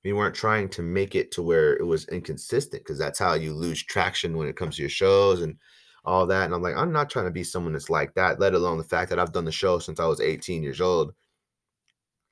we 0.05 0.13
weren't 0.13 0.37
trying 0.37 0.69
to 0.69 0.83
make 0.83 1.17
it 1.17 1.33
to 1.33 1.43
where 1.43 1.77
it 1.77 1.85
was 1.85 2.07
inconsistent 2.07 2.85
because 2.85 2.97
that's 2.97 3.19
how 3.19 3.35
you 3.35 3.53
lose 3.53 3.83
traction 3.83 4.37
when 4.37 4.47
it 4.47 4.57
comes 4.57 4.77
to 4.77 4.83
your 4.83 4.89
shows 4.89 5.43
and 5.43 5.57
all 6.05 6.27
that. 6.27 6.45
And 6.45 6.55
I'm 6.55 6.63
like, 6.63 6.77
I'm 6.77 6.93
not 6.93 7.11
trying 7.11 7.25
to 7.25 7.33
be 7.33 7.43
someone 7.43 7.73
that's 7.73 7.91
like 7.91 8.15
that, 8.15 8.39
let 8.39 8.55
alone 8.55 8.79
the 8.79 8.85
fact 8.85 9.11
that 9.11 9.19
I've 9.19 9.33
done 9.33 9.45
the 9.45 9.51
show 9.51 9.81
since 9.81 9.99
I 9.99 10.07
was 10.07 10.21
18 10.21 10.63
years 10.63 10.81
old. 10.81 11.13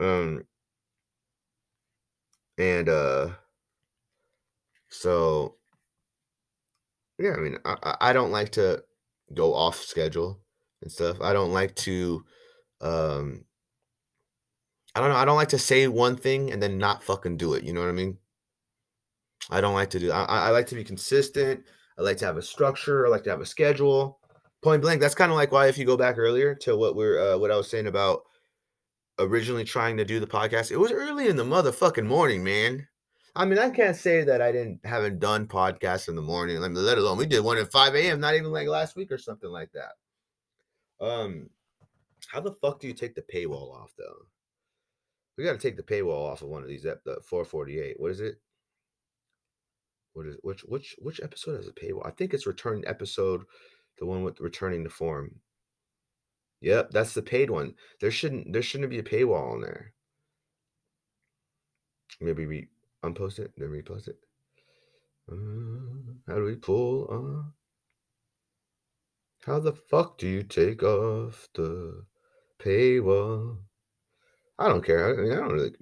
Um, 0.00 0.44
and 2.59 2.88
uh, 2.88 3.30
so 4.88 5.57
yeah, 7.18 7.33
I 7.33 7.37
mean, 7.37 7.59
I, 7.64 7.96
I 8.00 8.12
don't 8.12 8.33
like 8.33 8.50
to 8.52 8.83
go 9.33 9.54
off 9.54 9.80
schedule 9.80 10.40
and 10.83 10.90
stuff. 10.90 11.20
I 11.20 11.33
don't 11.33 11.52
like 11.52 11.74
to, 11.76 12.24
um, 12.80 13.44
I 14.94 15.00
don't 15.00 15.11
know. 15.11 15.16
I 15.16 15.24
don't 15.24 15.37
like 15.37 15.48
to 15.50 15.59
say 15.59 15.87
one 15.88 16.16
thing 16.16 16.52
and 16.52 16.62
then 16.62 16.78
not 16.78 17.02
fucking 17.02 17.37
do 17.37 17.54
it. 17.54 17.64
You 17.64 17.72
know 17.72 17.80
what 17.80 17.88
I 17.88 17.92
mean? 17.92 18.18
I 19.50 19.61
don't 19.61 19.74
like 19.74 19.90
to 19.90 20.00
do. 20.00 20.11
I, 20.11 20.24
I 20.24 20.50
like 20.50 20.66
to 20.68 20.74
be 20.74 20.85
consistent. 20.85 21.64
I 21.98 22.02
like 22.02 22.16
to 22.18 22.26
have 22.26 22.37
a 22.37 22.42
structure. 22.42 23.07
I 23.07 23.11
like 23.11 23.24
to 23.24 23.30
have 23.30 23.40
a 23.40 23.46
schedule. 23.46 24.18
Point 24.62 24.83
blank. 24.83 25.00
That's 25.00 25.14
kind 25.14 25.30
of 25.30 25.37
like 25.37 25.52
why, 25.52 25.68
if 25.68 25.78
you 25.78 25.85
go 25.85 25.96
back 25.96 26.18
earlier 26.18 26.54
to 26.57 26.76
what 26.76 26.96
we're, 26.96 27.35
uh, 27.35 27.38
what 27.38 27.50
I 27.50 27.57
was 27.57 27.68
saying 27.70 27.87
about 27.87 28.22
originally 29.18 29.64
trying 29.64 29.96
to 29.96 30.05
do 30.05 30.20
the 30.20 30.27
podcast, 30.27 30.70
it 30.70 30.77
was 30.77 30.92
early 30.92 31.29
in 31.29 31.37
the 31.37 31.44
motherfucking 31.44 32.07
morning, 32.07 32.44
man. 32.44 32.88
I 33.37 33.44
mean, 33.44 33.59
I 33.59 33.70
can't 33.70 33.96
say 33.96 34.22
that 34.24 34.40
I 34.40 34.53
didn't 34.53 34.81
haven't 34.85 35.18
done 35.18 35.46
podcasts 35.46 36.09
in 36.09 36.14
the 36.14 36.22
morning. 36.22 36.59
I 36.59 36.68
mean, 36.68 36.85
let 36.85 36.98
alone 36.98 37.18
we 37.18 37.27
did 37.27 37.42
one 37.42 37.59
at 37.59 37.72
5 37.72 37.94
a.m. 37.96 38.20
Not 38.20 38.35
even 38.35 38.53
like 38.53 38.68
last 38.68 38.94
week 38.94 39.11
or 39.11 39.18
something 39.18 39.50
like 39.50 39.70
that. 39.72 41.05
Um, 41.05 41.50
how 42.29 42.40
the 42.40 42.53
fuck 42.53 42.79
do 42.79 42.87
you 42.87 42.94
take 42.94 43.14
the 43.14 43.22
paywall 43.22 43.74
off 43.74 43.92
though? 43.98 44.27
We 45.37 45.44
got 45.44 45.53
to 45.53 45.59
take 45.59 45.77
the 45.77 45.83
paywall 45.83 46.31
off 46.31 46.42
of 46.42 46.48
one 46.48 46.62
of 46.62 46.68
these. 46.68 46.83
The 46.83 47.18
448. 47.29 47.98
What 47.98 48.12
is 48.12 48.20
it? 48.20 48.37
what 50.14 50.27
is 50.27 50.37
which 50.42 50.62
which 50.62 50.96
which 51.00 51.20
episode 51.22 51.57
has 51.57 51.68
a 51.68 51.72
paywall? 51.72 52.07
I 52.07 52.11
think 52.11 52.33
it's 52.33 52.46
return 52.46 52.83
episode, 52.87 53.42
the 53.98 54.07
one 54.07 54.22
with 54.22 54.40
returning 54.40 54.85
to 54.85 54.90
form. 54.90 55.35
Yep, 56.64 56.92
that's 56.92 57.12
the 57.12 57.20
paid 57.20 57.50
one. 57.50 57.74
There 58.00 58.11
shouldn't 58.11 58.50
there 58.50 58.62
shouldn't 58.62 58.88
be 58.88 58.98
a 58.98 59.03
paywall 59.03 59.53
on 59.53 59.61
there. 59.61 59.92
Maybe 62.22 62.46
we 62.46 62.68
unpost 63.05 63.38
it, 63.38 63.53
then 63.59 63.68
repost 63.68 64.09
it. 64.09 64.16
Uh, 65.31 66.14
how 66.27 66.37
do 66.37 66.44
we 66.44 66.57
pull 66.57 67.07
on? 67.09 67.53
How 69.44 69.59
the 69.59 69.74
fuck 69.74 70.16
do 70.16 70.27
you 70.27 70.42
take 70.42 70.83
off 70.83 71.50
the 71.55 72.03
paywall? 72.59 73.59
I 74.59 74.68
don't 74.68 74.83
care. 74.85 75.18
I, 75.18 75.22
mean, 75.22 75.33
I 75.33 75.37
don't 75.37 75.53
really. 75.53 75.72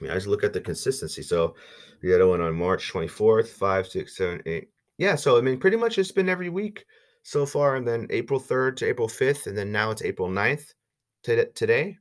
I 0.00 0.04
mean, 0.04 0.10
I 0.10 0.14
just 0.14 0.26
look 0.26 0.42
at 0.42 0.54
the 0.54 0.60
consistency. 0.60 1.20
So 1.20 1.54
we 2.02 2.08
had 2.08 2.24
one 2.24 2.40
on 2.40 2.54
March 2.54 2.90
24th, 2.90 3.48
5, 3.48 3.86
6, 3.88 4.16
7, 4.16 4.42
8. 4.46 4.68
Yeah, 4.96 5.16
so 5.16 5.36
I 5.36 5.42
mean, 5.42 5.58
pretty 5.58 5.76
much 5.76 5.98
it's 5.98 6.12
been 6.12 6.30
every 6.30 6.48
week 6.48 6.86
so 7.22 7.46
far. 7.46 7.76
And 7.76 7.86
then 7.86 8.06
April 8.10 8.40
3rd 8.40 8.76
to 8.76 8.86
April 8.86 9.08
5th. 9.08 9.46
And 9.46 9.56
then 9.56 9.72
now 9.72 9.90
it's 9.90 10.02
April 10.02 10.28
9th 10.28 10.74
to 11.24 11.46
today 11.52 11.98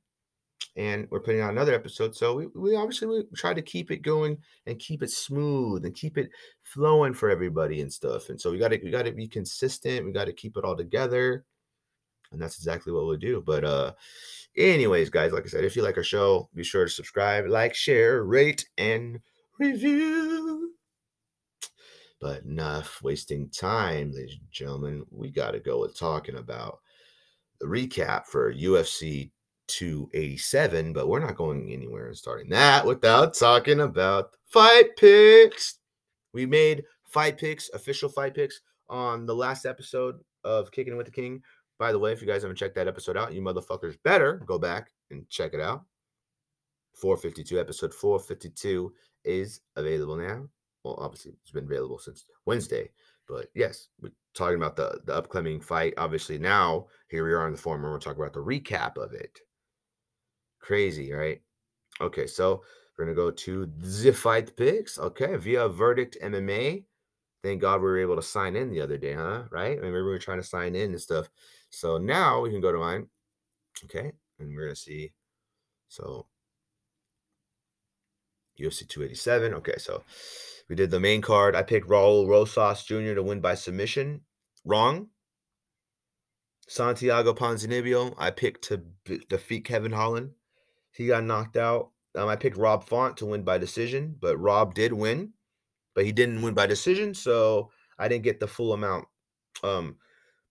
and 0.75 1.07
we're 1.09 1.19
putting 1.19 1.41
out 1.41 1.51
another 1.51 1.73
episode. 1.73 2.15
So 2.15 2.35
we, 2.35 2.47
we 2.55 2.75
obviously 2.75 3.07
we 3.07 3.23
try 3.35 3.53
to 3.53 3.61
keep 3.61 3.91
it 3.91 4.01
going 4.01 4.37
and 4.65 4.79
keep 4.79 5.03
it 5.03 5.11
smooth 5.11 5.85
and 5.85 5.93
keep 5.93 6.17
it 6.17 6.29
flowing 6.63 7.13
for 7.13 7.29
everybody 7.29 7.81
and 7.81 7.91
stuff. 7.91 8.29
And 8.29 8.39
so 8.39 8.51
we 8.51 8.57
got 8.57 8.69
to 8.69 8.79
we 8.83 8.91
got 8.91 9.05
to 9.05 9.11
be 9.11 9.27
consistent. 9.27 10.05
We 10.05 10.11
got 10.11 10.25
to 10.25 10.33
keep 10.33 10.57
it 10.57 10.63
all 10.63 10.77
together, 10.77 11.45
and 12.31 12.41
that's 12.41 12.57
exactly 12.57 12.93
what 12.93 13.05
we'll 13.05 13.17
do. 13.17 13.43
But 13.45 13.63
uh, 13.63 13.93
anyways, 14.55 15.09
guys, 15.09 15.33
like 15.33 15.45
I 15.45 15.49
said, 15.49 15.65
if 15.65 15.75
you 15.75 15.83
like 15.83 15.97
our 15.97 16.03
show, 16.03 16.49
be 16.55 16.63
sure 16.63 16.85
to 16.85 16.91
subscribe, 16.91 17.47
like, 17.47 17.75
share, 17.75 18.23
rate, 18.23 18.67
and 18.77 19.19
review. 19.59 20.40
But 22.21 22.43
enough 22.43 23.01
wasting 23.01 23.49
time, 23.49 24.11
ladies 24.11 24.37
and 24.39 24.51
gentlemen. 24.51 25.03
We 25.09 25.31
got 25.31 25.51
to 25.51 25.59
go 25.59 25.79
with 25.79 25.97
talking 25.97 26.35
about 26.35 26.79
the 27.59 27.65
recap 27.65 28.27
for 28.27 28.53
UFC 28.53 29.31
287, 29.67 30.93
but 30.93 31.07
we're 31.07 31.19
not 31.19 31.35
going 31.35 31.71
anywhere 31.73 32.07
and 32.07 32.17
starting 32.17 32.49
that 32.49 32.85
without 32.85 33.33
talking 33.33 33.81
about 33.81 34.35
fight 34.45 34.95
picks. 34.97 35.79
We 36.33 36.45
made 36.45 36.83
fight 37.05 37.37
picks, 37.37 37.69
official 37.73 38.09
fight 38.09 38.35
picks 38.35 38.61
on 38.87 39.25
the 39.25 39.35
last 39.35 39.65
episode 39.65 40.19
of 40.43 40.71
Kicking 40.71 40.97
with 40.97 41.07
the 41.07 41.11
King. 41.11 41.41
By 41.79 41.91
the 41.91 41.99
way, 41.99 42.11
if 42.11 42.21
you 42.21 42.27
guys 42.27 42.43
haven't 42.43 42.57
checked 42.57 42.75
that 42.75 42.87
episode 42.87 43.17
out, 43.17 43.33
you 43.33 43.41
motherfuckers 43.41 43.97
better 44.03 44.43
go 44.45 44.59
back 44.59 44.91
and 45.09 45.27
check 45.29 45.53
it 45.55 45.59
out. 45.59 45.85
452, 46.95 47.59
episode 47.59 47.93
452 47.93 48.93
is 49.23 49.61
available 49.75 50.17
now. 50.17 50.47
Well, 50.83 50.97
obviously, 50.99 51.33
it's 51.41 51.51
been 51.51 51.65
available 51.65 51.99
since 51.99 52.25
Wednesday, 52.45 52.89
but 53.27 53.47
yes, 53.53 53.89
we're 54.01 54.11
talking 54.33 54.55
about 54.55 54.75
the, 54.75 54.99
the 55.05 55.13
upcoming 55.13 55.61
fight. 55.61 55.93
Obviously, 55.97 56.39
now 56.39 56.87
here 57.09 57.23
we 57.23 57.33
are 57.33 57.45
in 57.47 57.53
the 57.53 57.61
forum, 57.61 57.83
and 57.83 57.91
we're 57.91 57.99
talking 57.99 58.21
about 58.21 58.33
the 58.33 58.39
recap 58.39 58.97
of 58.97 59.13
it. 59.13 59.39
Crazy, 60.59 61.11
right? 61.11 61.41
Okay, 61.99 62.25
so 62.25 62.63
we're 62.97 63.05
gonna 63.05 63.15
go 63.15 63.31
to 63.31 63.69
the 63.77 64.11
fight 64.11 64.55
picks. 64.55 64.97
Okay, 64.97 65.35
via 65.35 65.67
verdict 65.67 66.17
MMA. 66.23 66.83
Thank 67.43 67.61
God 67.61 67.81
we 67.81 67.87
were 67.87 67.99
able 67.99 68.15
to 68.15 68.21
sign 68.21 68.55
in 68.55 68.69
the 68.69 68.81
other 68.81 68.97
day, 68.97 69.13
huh? 69.13 69.43
Right? 69.51 69.71
I 69.71 69.75
remember 69.75 70.05
we 70.05 70.11
were 70.11 70.19
trying 70.19 70.41
to 70.41 70.47
sign 70.47 70.75
in 70.75 70.91
and 70.91 71.01
stuff. 71.01 71.29
So 71.69 71.97
now 71.97 72.41
we 72.41 72.51
can 72.51 72.61
go 72.61 72.71
to 72.71 72.77
mine. 72.77 73.07
Okay, 73.85 74.11
and 74.39 74.55
we're 74.55 74.65
gonna 74.65 74.75
see. 74.75 75.13
So 75.89 76.25
UFC 78.59 78.87
287. 78.87 79.53
Okay, 79.55 79.77
so 79.77 80.03
we 80.71 80.75
did 80.77 80.89
the 80.89 81.01
main 81.01 81.21
card. 81.21 81.53
I 81.53 81.63
picked 81.63 81.89
Raul 81.89 82.29
Rosas 82.29 82.85
Jr. 82.85 83.13
to 83.15 83.21
win 83.21 83.41
by 83.41 83.55
submission. 83.55 84.21
Wrong. 84.63 85.09
Santiago 86.65 87.33
Ponzinibbio, 87.33 88.15
I 88.17 88.31
picked 88.31 88.63
to 88.69 88.77
b- 89.03 89.19
defeat 89.27 89.65
Kevin 89.65 89.91
Holland. 89.91 90.29
He 90.93 91.07
got 91.07 91.25
knocked 91.25 91.57
out. 91.57 91.89
Um, 92.15 92.29
I 92.29 92.37
picked 92.37 92.55
Rob 92.55 92.85
Font 92.85 93.17
to 93.17 93.25
win 93.25 93.43
by 93.43 93.57
decision, 93.57 94.15
but 94.17 94.37
Rob 94.37 94.73
did 94.73 94.93
win, 94.93 95.33
but 95.93 96.05
he 96.05 96.13
didn't 96.13 96.41
win 96.41 96.53
by 96.53 96.67
decision, 96.67 97.13
so 97.15 97.69
I 97.99 98.07
didn't 98.07 98.23
get 98.23 98.39
the 98.39 98.47
full 98.47 98.71
amount. 98.71 99.09
Um, 99.63 99.97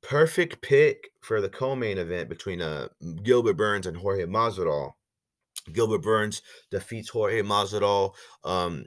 perfect 0.03 0.61
pick 0.61 1.13
for 1.23 1.41
the 1.41 1.49
co-main 1.49 1.97
event 1.97 2.29
between 2.29 2.61
uh 2.61 2.89
Gilbert 3.23 3.57
Burns 3.57 3.87
and 3.87 3.97
Jorge 3.97 4.27
Masvidal. 4.27 4.93
Gilbert 5.73 6.03
Burns 6.03 6.43
defeats 6.71 7.09
Jorge 7.09 7.41
Masvidal. 7.41 8.13
Um, 8.45 8.85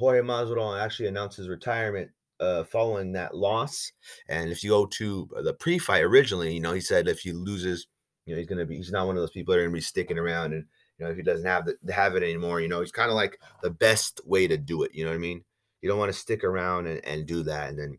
Jorge 0.00 0.22
Masvidal 0.22 0.80
actually 0.80 1.08
announced 1.08 1.36
his 1.36 1.50
retirement 1.50 2.10
uh, 2.40 2.64
following 2.64 3.12
that 3.12 3.36
loss. 3.36 3.92
And 4.30 4.50
if 4.50 4.64
you 4.64 4.70
go 4.70 4.86
to 4.86 5.28
the 5.42 5.52
pre-fight 5.52 6.02
originally, 6.02 6.54
you 6.54 6.60
know, 6.60 6.72
he 6.72 6.80
said 6.80 7.06
if 7.06 7.20
he 7.20 7.32
loses, 7.32 7.86
you 8.24 8.34
know, 8.34 8.38
he's 8.38 8.48
gonna 8.48 8.64
be 8.64 8.76
he's 8.76 8.90
not 8.90 9.06
one 9.06 9.16
of 9.16 9.22
those 9.22 9.30
people 9.30 9.52
that 9.52 9.60
are 9.60 9.64
gonna 9.64 9.74
be 9.74 9.80
sticking 9.82 10.18
around 10.18 10.54
and 10.54 10.64
you 10.98 11.04
know, 11.04 11.10
if 11.10 11.18
he 11.18 11.22
doesn't 11.22 11.46
have 11.46 11.66
the, 11.66 11.92
have 11.92 12.16
it 12.16 12.22
anymore, 12.22 12.62
you 12.62 12.68
know, 12.68 12.80
he's 12.80 12.90
kind 12.90 13.10
of 13.10 13.14
like 13.14 13.38
the 13.62 13.68
best 13.68 14.22
way 14.24 14.46
to 14.46 14.56
do 14.56 14.84
it. 14.84 14.94
You 14.94 15.04
know 15.04 15.10
what 15.10 15.16
I 15.16 15.20
mean? 15.20 15.44
You 15.82 15.90
don't 15.90 15.98
want 15.98 16.12
to 16.12 16.18
stick 16.18 16.44
around 16.44 16.86
and, 16.86 17.04
and 17.04 17.26
do 17.26 17.42
that. 17.42 17.68
And 17.68 17.78
then 17.78 17.98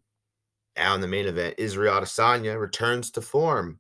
out 0.78 0.96
in 0.96 1.02
the 1.02 1.08
main 1.08 1.28
event, 1.28 1.56
Israel 1.60 2.02
Adesanya 2.02 2.60
returns 2.60 3.12
to 3.12 3.22
form. 3.22 3.80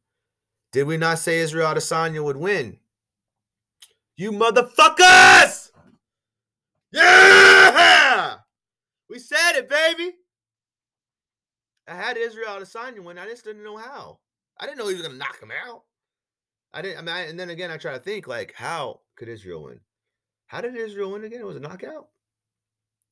Did 0.71 0.85
we 0.85 0.97
not 0.97 1.17
say 1.17 1.39
Israel 1.39 1.73
Adesanya 1.73 2.23
would 2.23 2.37
win? 2.37 2.77
You 4.15 4.31
motherfuckers! 4.31 5.71
Yeah! 6.91 7.30
We 9.11 9.19
said 9.19 9.57
it, 9.57 9.67
baby. 9.67 10.13
I 11.85 11.95
had 11.95 12.15
Israel 12.15 12.47
Adesanya 12.47 13.03
win. 13.03 13.17
I 13.17 13.27
just 13.27 13.43
didn't 13.43 13.65
know 13.65 13.75
how. 13.75 14.19
I 14.57 14.65
didn't 14.65 14.77
know 14.77 14.87
he 14.87 14.93
was 14.93 15.01
gonna 15.03 15.17
knock 15.17 15.41
him 15.41 15.51
out. 15.51 15.83
I 16.73 16.81
didn't. 16.81 16.99
I 16.99 17.01
mean, 17.01 17.15
I, 17.15 17.21
and 17.23 17.37
then 17.37 17.49
again, 17.49 17.71
I 17.71 17.75
try 17.77 17.91
to 17.91 17.99
think 17.99 18.25
like, 18.25 18.53
how 18.55 19.01
could 19.17 19.27
Israel 19.27 19.63
win? 19.63 19.81
How 20.47 20.61
did 20.61 20.77
Israel 20.77 21.11
win 21.11 21.25
again? 21.25 21.41
It 21.41 21.45
was 21.45 21.57
a 21.57 21.59
knockout. 21.59 22.07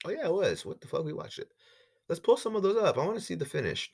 Oh 0.05 0.09
yeah, 0.09 0.27
it 0.27 0.33
was. 0.33 0.65
What 0.65 0.79
the 0.79 0.87
fuck? 0.87 1.03
We 1.03 1.11
watched 1.11 1.39
it. 1.39 1.49
Let's 2.07 2.21
pull 2.21 2.37
some 2.37 2.55
of 2.55 2.63
those 2.63 2.81
up. 2.81 2.97
I 2.97 3.05
want 3.05 3.17
to 3.17 3.23
see 3.23 3.35
the 3.35 3.43
finish. 3.43 3.91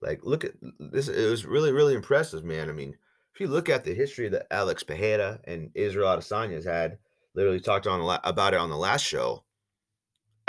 Like, 0.00 0.20
look 0.22 0.44
at 0.44 0.52
this. 0.78 1.08
It 1.08 1.28
was 1.28 1.44
really, 1.44 1.72
really 1.72 1.94
impressive, 1.94 2.44
man. 2.44 2.70
I 2.70 2.72
mean, 2.72 2.96
if 3.34 3.40
you 3.40 3.48
look 3.48 3.68
at 3.68 3.82
the 3.82 3.94
history 3.94 4.28
that 4.28 4.46
Alex 4.52 4.84
Pereira 4.84 5.40
and 5.42 5.70
Israel 5.74 6.16
Adesanya 6.16 6.52
has 6.52 6.66
had, 6.66 6.98
literally 7.34 7.58
talked 7.58 7.88
on 7.88 8.00
la- 8.02 8.20
about 8.22 8.54
it 8.54 8.60
on 8.60 8.70
the 8.70 8.76
last 8.76 9.04
show. 9.04 9.42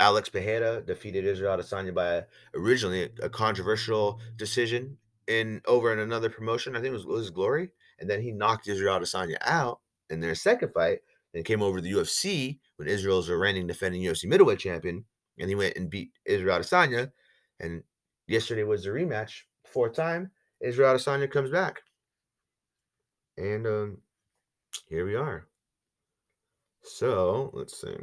Alex 0.00 0.28
Pereira 0.28 0.80
defeated 0.80 1.24
Israel 1.24 1.58
Adesanya 1.58 1.94
by 1.94 2.24
originally 2.54 3.10
a 3.20 3.28
controversial 3.28 4.20
decision 4.36 4.96
in 5.26 5.60
over 5.66 5.92
in 5.92 5.98
another 5.98 6.30
promotion. 6.30 6.76
I 6.76 6.80
think 6.80 6.94
it 6.94 7.06
was, 7.06 7.30
Glory, 7.30 7.70
and 7.98 8.08
then 8.08 8.22
he 8.22 8.30
knocked 8.30 8.68
Israel 8.68 9.00
Adesanya 9.00 9.36
out 9.42 9.80
in 10.10 10.20
their 10.20 10.34
second 10.34 10.72
fight. 10.72 11.00
Then 11.34 11.42
came 11.42 11.62
over 11.62 11.78
to 11.78 11.82
the 11.82 11.92
UFC 11.92 12.58
when 12.76 12.88
Israel's 12.88 13.28
a 13.28 13.36
reigning 13.36 13.66
defending 13.66 14.02
UFC 14.02 14.24
middleweight 14.24 14.60
champion, 14.60 15.04
and 15.38 15.48
he 15.48 15.54
went 15.54 15.76
and 15.76 15.90
beat 15.90 16.12
Israel 16.24 16.60
Adesanya. 16.60 17.10
And 17.60 17.82
yesterday 18.26 18.62
was 18.62 18.84
the 18.84 18.90
rematch, 18.90 19.42
fourth 19.66 19.94
time. 19.94 20.30
Israel 20.60 20.94
Adesanya 20.94 21.30
comes 21.30 21.50
back, 21.50 21.82
and 23.36 23.66
um, 23.66 23.98
here 24.88 25.04
we 25.04 25.16
are. 25.16 25.46
So 26.82 27.50
let's 27.52 27.80
see. 27.80 27.96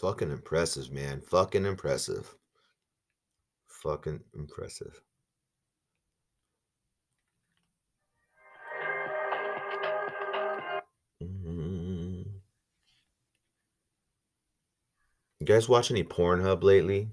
Fucking 0.00 0.30
impressive, 0.30 0.90
man. 0.90 1.20
Fucking 1.20 1.64
impressive. 1.64 2.34
Fucking 3.68 4.20
impressive. 4.34 5.00
Mm-hmm. 11.22 12.22
You 15.40 15.46
guys 15.46 15.68
watch 15.68 15.90
any 15.90 16.04
Pornhub 16.04 16.62
lately? 16.62 17.10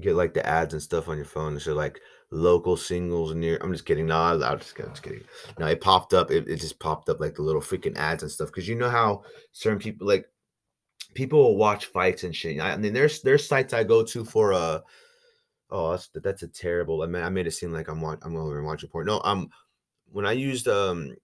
get 0.00 0.14
like 0.14 0.34
the 0.34 0.46
ads 0.46 0.74
and 0.74 0.82
stuff 0.82 1.08
on 1.08 1.16
your 1.16 1.26
phone. 1.26 1.56
It's 1.56 1.66
like 1.66 2.00
local 2.30 2.76
singles 2.76 3.34
near. 3.34 3.58
I'm 3.60 3.72
just 3.72 3.84
kidding. 3.84 4.06
No, 4.06 4.16
I, 4.16 4.32
am 4.32 4.58
just, 4.58 4.78
I'm 4.78 4.90
just 4.90 5.02
kidding. 5.02 5.24
No, 5.58 5.66
it 5.66 5.80
popped 5.80 6.14
up. 6.14 6.30
It, 6.30 6.48
it 6.48 6.56
just 6.56 6.78
popped 6.78 7.08
up 7.08 7.20
like 7.20 7.34
the 7.34 7.42
little 7.42 7.60
freaking 7.60 7.96
ads 7.96 8.22
and 8.22 8.30
stuff. 8.30 8.48
Because 8.48 8.68
you 8.68 8.74
know 8.74 8.90
how 8.90 9.24
certain 9.52 9.78
people 9.78 10.06
like 10.06 10.26
people 11.14 11.42
will 11.42 11.56
watch 11.56 11.86
fights 11.86 12.24
and 12.24 12.34
shit. 12.34 12.60
I, 12.60 12.76
mean, 12.76 12.92
there's 12.92 13.22
there's 13.22 13.46
sites 13.46 13.72
I 13.72 13.84
go 13.84 14.02
to 14.04 14.24
for 14.24 14.52
uh 14.52 14.80
oh 15.70 15.90
that's 15.90 16.10
that's 16.14 16.42
a 16.42 16.48
terrible. 16.48 17.02
I 17.02 17.06
mean, 17.06 17.22
I 17.22 17.28
made 17.28 17.46
it 17.46 17.52
seem 17.52 17.72
like 17.72 17.88
I'm 17.88 18.00
watch, 18.00 18.18
I'm 18.22 18.36
over 18.36 18.58
and 18.58 18.66
watching 18.66 18.88
porn. 18.88 19.06
No, 19.06 19.20
I'm 19.24 19.48
when 20.10 20.26
I 20.26 20.32
used 20.32 20.68
um, 20.68 21.14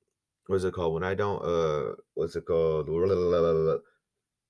what's 0.46 0.64
it 0.64 0.74
called? 0.74 0.94
When 0.94 1.04
I 1.04 1.14
don't 1.14 1.42
uh, 1.42 1.94
what's 2.14 2.36
it 2.36 2.46
called? 2.46 2.88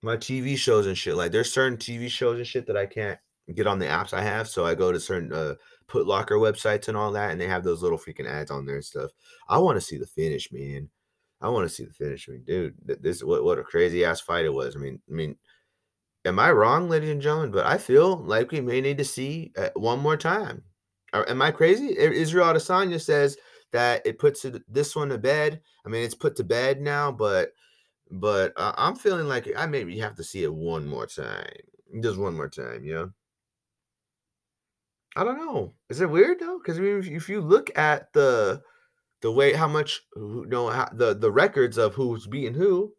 My 0.03 0.17
TV 0.17 0.57
shows 0.57 0.87
and 0.87 0.99
shit. 0.99 1.17
Like 1.17 1.33
there's 1.33 1.53
certain 1.53 1.79
TV 1.79 2.09
shows 2.11 2.39
and 2.39 2.47
shit 2.47 2.67
that 2.67 2.77
I 2.77 2.87
can't 2.87 3.19
get 3.55 3.67
on 3.67 3.79
the 3.79 3.87
apps 3.87 4.13
I 4.13 4.23
have. 4.23 4.49
So 4.49 4.65
I 4.65 4.75
go 4.75 4.93
to 4.93 5.01
certain 5.01 5.33
uh, 5.33 5.55
Putlocker 5.89 6.33
websites 6.33 6.89
and 6.89 6.97
all 6.97 7.13
that, 7.13 7.31
and 7.31 7.41
they 7.41 7.47
have 7.47 7.65
those 7.65 7.83
little 7.83 7.99
freaking 7.99 8.29
ads 8.29 8.51
on 8.51 8.67
there 8.67 8.77
and 8.77 8.85
stuff. 8.85 9.11
I 9.49 9.59
want 9.59 9.77
to 9.77 9.81
see 9.81 9.99
the 9.99 10.07
finish, 10.07 10.51
man. 10.53 10.89
I 11.45 11.49
want 11.49 11.69
to 11.69 11.75
see 11.75 11.85
the 11.85 11.93
finish. 11.93 12.27
I 12.27 12.33
mean, 12.33 12.45
dude, 12.45 12.75
this 13.03 13.23
what 13.23 13.45
what 13.45 13.59
a 13.59 13.63
crazy 13.63 14.03
ass 14.03 14.19
fight 14.19 14.47
it 14.47 14.55
was. 14.55 14.75
I 14.75 14.79
mean, 14.79 14.99
I 15.11 15.13
mean, 15.13 15.37
am 16.25 16.39
I 16.39 16.51
wrong, 16.51 16.89
ladies 16.89 17.11
and 17.11 17.21
gentlemen? 17.21 17.51
But 17.51 17.67
I 17.67 17.77
feel 17.77 18.17
like 18.17 18.51
we 18.51 18.63
may 18.63 18.81
need 18.81 18.97
to 18.97 19.05
see 19.05 19.53
uh, 19.59 19.69
one 19.75 19.99
more 19.99 20.17
time. 20.17 20.63
Or, 21.13 21.29
am 21.29 21.43
I 21.43 21.51
crazy? 21.51 21.95
Israel 21.99 22.47
Adesanya 22.47 22.99
says 22.99 23.37
that 23.73 24.07
it 24.07 24.19
puts 24.19 24.47
this 24.69 24.97
one 24.97 25.11
to 25.11 25.19
bed. 25.19 25.61
I 25.85 25.91
mean, 25.91 26.03
it's 26.03 26.15
put 26.15 26.35
to 26.37 26.45
bed 26.45 26.81
now, 26.81 27.13
but 27.13 27.53
but 28.11 28.55
uh, 28.57 28.73
I'm 28.79 28.97
feeling 28.97 29.29
like 29.29 29.47
I 29.55 29.67
maybe 29.67 29.99
have 29.99 30.15
to 30.15 30.25
see 30.25 30.45
it 30.45 30.55
one 30.55 30.87
more 30.87 31.07
time, 31.07 31.45
just 32.01 32.17
one 32.17 32.35
more 32.35 32.49
time. 32.49 32.85
You 32.85 32.95
know. 32.95 33.11
I 35.15 35.25
don't 35.25 35.37
know. 35.37 35.75
Is 35.91 36.01
it 36.01 36.09
weird 36.09 36.41
though? 36.41 36.57
Because 36.57 36.79
I 36.79 36.81
mean, 36.81 37.01
if, 37.01 37.07
if 37.07 37.29
you 37.29 37.43
look 37.43 37.71
at 37.77 38.15
the 38.15 38.63
the 39.25 39.33
way 39.33 39.55
how 39.55 39.67
much 39.67 40.03
you 40.15 40.45
know 40.47 40.69
how, 40.69 40.87
the 40.93 41.15
the 41.15 41.33
records 41.33 41.79
of 41.79 41.95
who's 41.95 42.27
beating 42.27 42.53
who, 42.53 42.93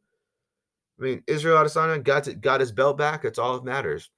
I 0.99 1.03
mean, 1.03 1.23
Israel 1.27 1.63
Adesanya 1.63 2.03
got 2.03 2.27
got 2.41 2.61
his 2.61 2.71
belt 2.71 2.97
back. 2.97 3.21
That's 3.21 3.37
all 3.37 3.53
that 3.53 3.63
matters. 3.63 4.09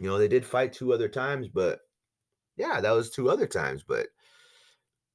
You 0.00 0.08
know, 0.08 0.18
they 0.18 0.26
did 0.26 0.44
fight 0.44 0.72
two 0.72 0.92
other 0.92 1.08
times, 1.08 1.46
but 1.46 1.78
yeah, 2.56 2.80
that 2.80 2.90
was 2.90 3.10
two 3.10 3.30
other 3.30 3.46
times. 3.46 3.84
But 3.86 4.08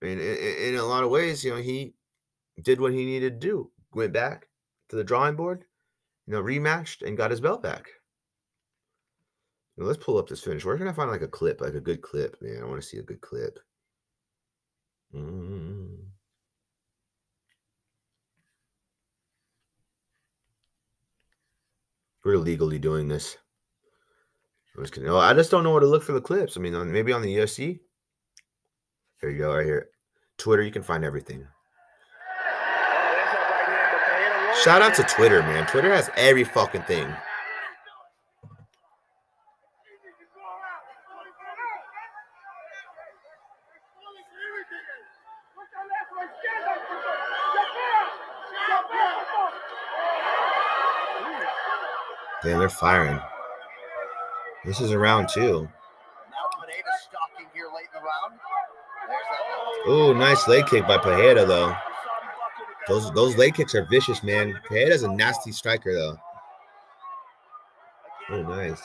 I 0.02 0.06
mean, 0.06 0.20
in, 0.20 0.38
in 0.38 0.76
a 0.76 0.86
lot 0.86 1.04
of 1.04 1.10
ways, 1.10 1.44
you 1.44 1.52
know, 1.52 1.62
he 1.62 1.96
did 2.64 2.80
what 2.80 2.94
he 2.94 3.04
needed 3.04 3.42
to 3.42 3.48
do. 3.48 3.72
Went 3.94 4.14
back 4.14 4.48
to 4.88 4.96
the 4.96 5.04
drawing 5.04 5.36
board, 5.36 5.66
you 6.28 6.34
know, 6.34 6.42
rematched 6.42 7.06
and 7.06 7.18
got 7.18 7.32
his 7.32 7.42
belt 7.42 7.62
back. 7.62 7.90
Now, 9.76 9.84
let's 9.84 10.02
pull 10.02 10.18
up 10.18 10.30
this 10.30 10.42
finish. 10.42 10.64
Where 10.64 10.78
can 10.78 10.88
I 10.88 10.94
find 10.94 11.12
like 11.12 11.24
a 11.24 11.28
clip, 11.28 11.60
like 11.60 11.74
a 11.74 11.82
good 11.82 12.02
clip, 12.02 12.38
man? 12.42 12.62
I 12.62 12.66
want 12.66 12.82
to 12.82 12.88
see 12.88 13.00
a 13.00 13.04
good 13.04 13.20
clip. 13.20 13.60
Mm. 15.14 15.85
We're 22.26 22.38
legally 22.38 22.80
doing 22.80 23.08
this. 23.08 23.38
I'm 24.76 24.84
just, 24.84 24.98
oh, 25.06 25.18
I 25.18 25.34
just 25.36 25.52
don't 25.52 25.64
know 25.64 25.72
where 25.72 25.80
to 25.80 25.86
look 25.86 26.04
for 26.04 26.12
the 26.12 26.20
clips. 26.20 26.58
I 26.58 26.60
mean, 26.60 26.74
on, 26.74 26.92
maybe 26.92 27.14
on 27.14 27.22
the 27.22 27.34
UFC. 27.36 27.80
Here 29.22 29.30
you 29.30 29.38
go, 29.38 29.56
right 29.56 29.66
here. 29.66 29.90
Twitter, 30.38 30.64
you 30.64 30.72
can 30.72 30.82
find 30.82 31.06
everything. 31.06 31.46
Shout 34.64 34.82
out 34.82 34.96
to 34.96 35.04
Twitter, 35.04 35.42
man. 35.42 35.68
Twitter 35.68 35.94
has 35.94 36.10
every 36.18 36.44
fucking 36.44 36.82
thing. 36.84 37.08
Damn, 52.44 52.60
they're 52.60 52.70
firing. 52.70 53.20
This 54.64 54.82
is 54.82 54.92
a 54.92 55.00
round 55.00 55.30
two. 55.30 55.68
Ooh, 59.88 60.14
nice 60.16 60.48
leg 60.48 60.66
kick 60.66 60.88
by 60.88 60.98
Pereira, 60.98 61.46
though. 61.46 61.76
Those 62.88 63.12
those 63.12 63.36
leg 63.38 63.56
kicks 63.56 63.76
are 63.76 63.86
vicious, 63.86 64.24
man. 64.24 64.60
Pereira's 64.68 65.04
a 65.04 65.12
nasty 65.12 65.52
striker, 65.52 65.94
though. 65.94 66.18
Oh, 68.32 68.42
nice. 68.42 68.82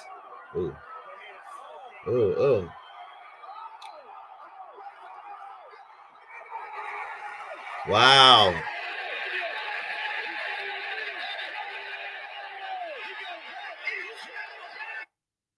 Oh. 0.55 0.77
Oh, 2.07 2.35
oh. 2.39 2.69
Wow. 7.89 8.55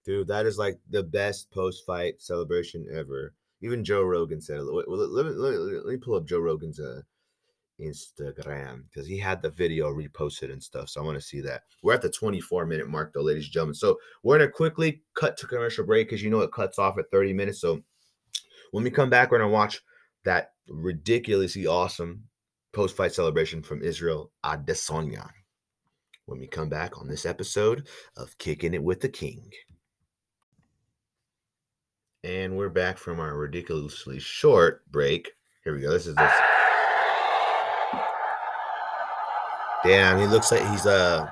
Dude, 0.05 0.29
that 0.29 0.47
is 0.47 0.59
like 0.59 0.79
the 0.91 1.03
best 1.03 1.51
post 1.51 1.85
fight 1.87 2.21
celebration 2.21 2.87
ever. 2.93 3.35
Even 3.61 3.85
Joe 3.85 4.03
Rogan 4.03 4.41
said 4.41 4.59
it. 4.59 4.63
Let, 4.63 4.89
let, 4.89 5.11
let, 5.11 5.37
let 5.37 5.87
me 5.87 5.97
pull 5.97 6.17
up 6.17 6.27
Joe 6.27 6.41
Rogan's 6.41 6.81
uh, 6.81 7.03
Instagram 7.81 8.85
because 8.89 9.07
he 9.07 9.19
had 9.19 9.41
the 9.41 9.51
video 9.51 9.93
reposted 9.93 10.53
and 10.53 10.63
stuff. 10.63 10.89
So 10.89 11.01
I 11.01 11.05
want 11.05 11.19
to 11.19 11.25
see 11.25 11.41
that. 11.43 11.63
We're 11.83 11.95
at 11.95 12.03
the 12.03 12.11
24 12.11 12.67
minute 12.67 12.89
mark, 12.89 13.13
though, 13.13 13.23
ladies 13.23 13.45
and 13.45 13.53
gentlemen. 13.53 13.75
So 13.75 13.99
we're 14.23 14.39
going 14.39 14.49
to 14.49 14.53
quickly 14.53 15.03
cut 15.15 15.37
to 15.39 15.47
commercial 15.47 15.85
break 15.85 16.09
because 16.09 16.23
you 16.23 16.31
know 16.31 16.41
it 16.41 16.53
cuts 16.53 16.79
off 16.79 16.99
at 16.99 17.11
30 17.11 17.33
minutes. 17.33 17.61
So 17.61 17.83
when 18.73 18.85
we 18.85 18.91
come 18.91 19.11
back, 19.11 19.31
we're 19.31 19.39
going 19.39 19.51
to 19.51 19.55
watch 19.55 19.81
that 20.25 20.53
ridiculously 20.69 21.67
awesome 21.67 22.25
post 22.73 22.97
fight 22.97 23.13
celebration 23.13 23.63
from 23.63 23.83
Israel 23.83 24.31
Adesanya 24.45 25.29
when 26.27 26.39
we 26.39 26.47
come 26.47 26.69
back 26.69 26.99
on 26.99 27.09
this 27.09 27.27
episode 27.27 27.89
of 28.17 28.37
Kicking 28.39 28.75
It 28.75 28.83
with 28.83 29.01
the 29.01 29.09
King. 29.09 29.51
And 32.25 32.57
we're 32.57 32.69
back 32.69 32.99
from 32.99 33.19
our 33.19 33.37
ridiculously 33.37 34.21
short 34.21 34.89
break. 34.93 35.33
Here 35.65 35.75
we 35.75 35.81
go. 35.81 35.91
This 35.91 36.07
is 36.07 36.15
this. 36.15 36.33
Damn, 39.83 40.21
he 40.21 40.29
looks 40.29 40.53
like 40.53 40.65
he's 40.71 40.87
uh 40.87 41.29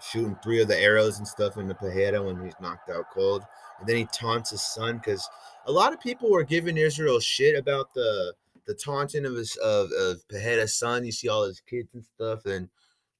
shooting 0.00 0.36
three 0.42 0.60
of 0.60 0.66
the 0.66 0.76
arrows 0.76 1.18
and 1.18 1.28
stuff 1.28 1.56
in 1.56 1.68
the 1.68 1.74
Pereira 1.76 2.20
when 2.20 2.44
he's 2.44 2.54
knocked 2.60 2.90
out 2.90 3.04
cold. 3.14 3.44
And 3.78 3.88
then 3.88 3.94
he 3.94 4.06
taunts 4.06 4.50
his 4.50 4.62
son 4.62 4.96
because 4.96 5.28
a 5.66 5.72
lot 5.72 5.92
of 5.92 6.00
people 6.00 6.32
were 6.32 6.42
giving 6.42 6.76
Israel 6.76 7.20
shit 7.20 7.56
about 7.56 7.94
the 7.94 8.34
the 8.66 8.74
taunting 8.74 9.24
of 9.24 9.36
his 9.36 9.54
of, 9.58 9.90
of 9.92 10.68
son. 10.68 11.04
You 11.04 11.12
see 11.12 11.28
all 11.28 11.44
his 11.44 11.60
kids 11.60 11.94
and 11.94 12.04
stuff, 12.04 12.44
and 12.46 12.68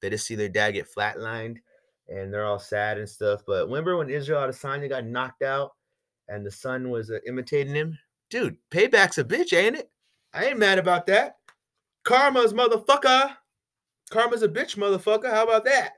they 0.01 0.09
just 0.09 0.27
see 0.27 0.35
their 0.35 0.49
dad 0.49 0.71
get 0.71 0.93
flatlined 0.93 1.59
and 2.09 2.33
they're 2.33 2.45
all 2.45 2.59
sad 2.59 2.97
and 2.97 3.07
stuff. 3.07 3.43
But 3.47 3.67
remember 3.67 3.95
when 3.95 4.09
Israel 4.09 4.41
Adesanya 4.41 4.89
got 4.89 5.05
knocked 5.05 5.43
out 5.43 5.76
and 6.27 6.45
the 6.45 6.51
son 6.51 6.89
was 6.89 7.11
uh, 7.11 7.19
imitating 7.27 7.75
him. 7.75 7.97
Dude, 8.29 8.57
payback's 8.71 9.17
a 9.17 9.23
bitch, 9.23 9.53
ain't 9.53 9.77
it? 9.77 9.89
I 10.33 10.45
ain't 10.45 10.59
mad 10.59 10.79
about 10.79 11.05
that. 11.07 11.37
Karma's 12.03 12.53
motherfucker. 12.53 13.35
Karma's 14.09 14.43
a 14.43 14.47
bitch, 14.47 14.77
motherfucker. 14.77 15.31
How 15.31 15.43
about 15.43 15.65
that? 15.65 15.93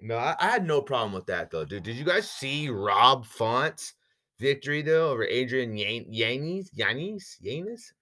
No, 0.00 0.16
I, 0.16 0.36
I 0.38 0.50
had 0.50 0.66
no 0.66 0.80
problem 0.80 1.12
with 1.12 1.26
that 1.26 1.50
though, 1.50 1.64
dude. 1.64 1.82
Did 1.82 1.96
you 1.96 2.04
guys 2.04 2.30
see 2.30 2.68
Rob 2.68 3.26
Font's 3.26 3.94
victory 4.38 4.82
though 4.82 5.10
over 5.10 5.24
Adrian 5.24 5.76
Yanez? 5.76 6.70
Yanez? 6.72 7.36
Yanez? 7.40 7.92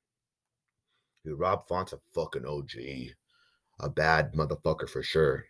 Dude, 1.24 1.38
Rob 1.38 1.66
Font's 1.66 1.92
a 1.92 1.98
fucking 2.14 2.44
OG. 2.46 2.70
A 3.80 3.88
bad 3.88 4.34
motherfucker 4.34 4.88
for 4.88 5.02
sure. 5.02 5.46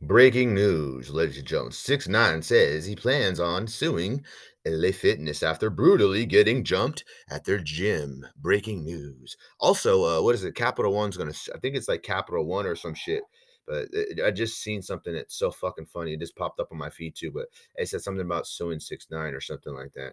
Breaking 0.00 0.54
news, 0.54 1.10
and 1.10 1.44
gentlemen. 1.44 1.72
6 1.72 2.08
9 2.08 2.42
says 2.42 2.86
he 2.86 2.94
plans 2.94 3.40
on 3.40 3.66
suing 3.66 4.24
LA 4.64 4.92
Fitness 4.92 5.42
after 5.42 5.70
brutally 5.70 6.24
getting 6.24 6.62
jumped 6.62 7.04
at 7.28 7.44
their 7.44 7.58
gym. 7.58 8.24
Breaking 8.36 8.84
news. 8.84 9.36
Also, 9.58 10.04
uh, 10.04 10.22
what 10.22 10.36
is 10.36 10.44
it? 10.44 10.54
Capital 10.54 10.92
One's 10.92 11.16
gonna. 11.16 11.32
I 11.52 11.58
think 11.58 11.74
it's 11.74 11.88
like 11.88 12.04
Capital 12.04 12.46
One 12.46 12.64
or 12.64 12.76
some 12.76 12.94
shit. 12.94 13.24
But 13.66 13.88
it, 13.92 14.20
I 14.24 14.30
just 14.30 14.62
seen 14.62 14.82
something 14.82 15.12
that's 15.12 15.36
so 15.36 15.50
fucking 15.50 15.86
funny. 15.86 16.14
It 16.14 16.20
just 16.20 16.36
popped 16.36 16.60
up 16.60 16.68
on 16.70 16.78
my 16.78 16.90
feed 16.90 17.16
too. 17.16 17.32
But 17.32 17.46
it 17.74 17.88
said 17.88 18.00
something 18.00 18.24
about 18.24 18.46
suing 18.46 18.78
six 18.78 19.08
nine 19.10 19.34
or 19.34 19.40
something 19.40 19.74
like 19.74 19.92
that. 19.94 20.12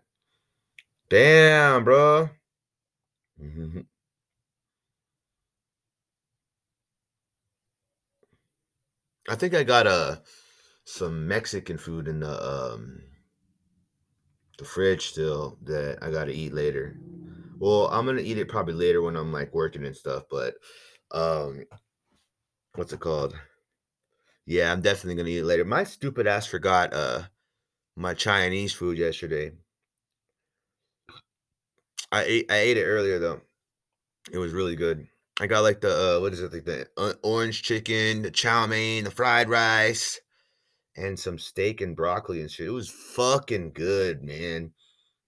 Damn, 1.09 1.83
bro. 1.83 2.29
I 9.29 9.35
think 9.35 9.53
I 9.53 9.63
got 9.63 9.85
uh 9.87 10.17
some 10.85 11.27
Mexican 11.27 11.77
food 11.77 12.07
in 12.07 12.19
the 12.21 12.43
um 12.45 13.01
the 14.57 14.65
fridge 14.65 15.07
still 15.07 15.57
that 15.63 15.97
I 16.01 16.11
gotta 16.11 16.31
eat 16.31 16.53
later. 16.53 16.99
Well, 17.59 17.87
I'm 17.89 18.05
gonna 18.05 18.21
eat 18.21 18.37
it 18.37 18.49
probably 18.49 18.73
later 18.75 19.01
when 19.01 19.15
I'm 19.15 19.31
like 19.33 19.53
working 19.53 19.85
and 19.85 19.95
stuff, 19.95 20.23
but 20.29 20.55
um 21.11 21.65
what's 22.75 22.93
it 22.93 22.99
called? 22.99 23.35
Yeah, 24.47 24.71
I'm 24.71 24.81
definitely 24.81 25.15
gonna 25.17 25.29
eat 25.29 25.37
it 25.39 25.45
later. 25.45 25.65
My 25.65 25.83
stupid 25.83 26.25
ass 26.25 26.47
forgot 26.47 26.93
uh 26.95 27.27
my 27.95 28.13
Chinese 28.13 28.73
food 28.73 28.97
yesterday. 28.97 29.53
I 32.11 32.23
ate 32.23 32.51
I 32.51 32.57
ate 32.57 32.77
it 32.77 32.85
earlier 32.85 33.19
though. 33.19 33.41
It 34.31 34.39
was 34.39 34.53
really 34.53 34.75
good. 34.75 35.07
I 35.39 35.47
got 35.47 35.63
like 35.63 35.81
the 35.81 36.17
uh, 36.17 36.21
what 36.21 36.33
is 36.33 36.41
it 36.41 36.53
like 36.53 36.65
the 36.65 37.17
orange 37.23 37.61
chicken, 37.63 38.21
the 38.21 38.31
chow 38.31 38.67
mein, 38.67 39.03
the 39.03 39.11
fried 39.11 39.49
rice, 39.49 40.19
and 40.95 41.19
some 41.19 41.37
steak 41.37 41.81
and 41.81 41.95
broccoli 41.95 42.41
and 42.41 42.49
shit. 42.49 42.67
It 42.67 42.71
was 42.71 42.89
fucking 42.89 43.71
good, 43.73 44.23
man. 44.23 44.71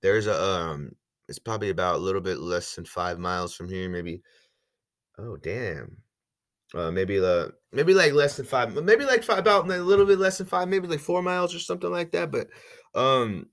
There's 0.01 0.27
a 0.27 0.41
um, 0.41 0.91
it's 1.27 1.39
probably 1.39 1.69
about 1.69 1.95
a 1.95 1.99
little 1.99 2.21
bit 2.21 2.39
less 2.39 2.75
than 2.75 2.85
five 2.85 3.19
miles 3.19 3.53
from 3.53 3.67
here, 3.69 3.89
maybe. 3.89 4.21
Oh 5.17 5.35
damn, 5.35 5.97
Uh, 6.73 6.91
maybe 6.91 7.17
the 7.19 7.53
maybe 7.71 7.93
like 7.93 8.13
less 8.13 8.37
than 8.37 8.45
five, 8.45 8.73
maybe 8.83 9.05
like 9.05 9.23
five, 9.23 9.39
about 9.39 9.69
a 9.69 9.77
little 9.81 10.05
bit 10.05 10.19
less 10.19 10.37
than 10.37 10.47
five, 10.47 10.67
maybe 10.67 10.87
like 10.87 10.99
four 10.99 11.21
miles 11.21 11.55
or 11.55 11.59
something 11.59 11.91
like 11.91 12.11
that. 12.11 12.31
But 12.31 12.47
um, 12.95 13.47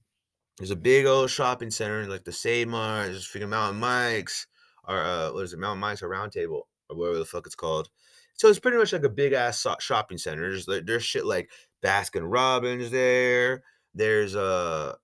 there's 0.59 0.71
a 0.71 0.77
big 0.77 1.07
old 1.07 1.31
shopping 1.31 1.71
center 1.71 2.07
like 2.07 2.25
the 2.25 2.33
Save 2.33 2.69
Mart, 2.69 3.07
there's 3.07 3.27
freaking 3.27 3.49
Mountain 3.51 3.81
Mike's, 3.81 4.47
or 4.89 4.99
uh, 4.99 5.33
what 5.33 5.45
is 5.45 5.53
it, 5.53 5.59
Mountain 5.59 5.81
Mike's 5.81 6.03
or 6.03 6.09
Round 6.09 6.33
Table 6.33 6.69
or 6.91 6.97
whatever 6.97 7.19
the 7.19 7.25
fuck 7.25 7.47
it's 7.47 7.55
called. 7.55 7.89
So 8.35 8.49
it's 8.49 8.59
pretty 8.59 8.79
much 8.79 8.93
like 8.93 9.05
a 9.05 9.09
big 9.09 9.33
ass 9.33 9.67
shopping 9.81 10.19
center. 10.19 10.51
There's 10.51 10.67
there's 10.85 11.05
shit 11.05 11.25
like 11.25 11.51
Baskin 11.85 12.25
Robbins 12.25 12.91
there. 12.91 13.63
There's 13.95 14.35
uh, 14.35 14.95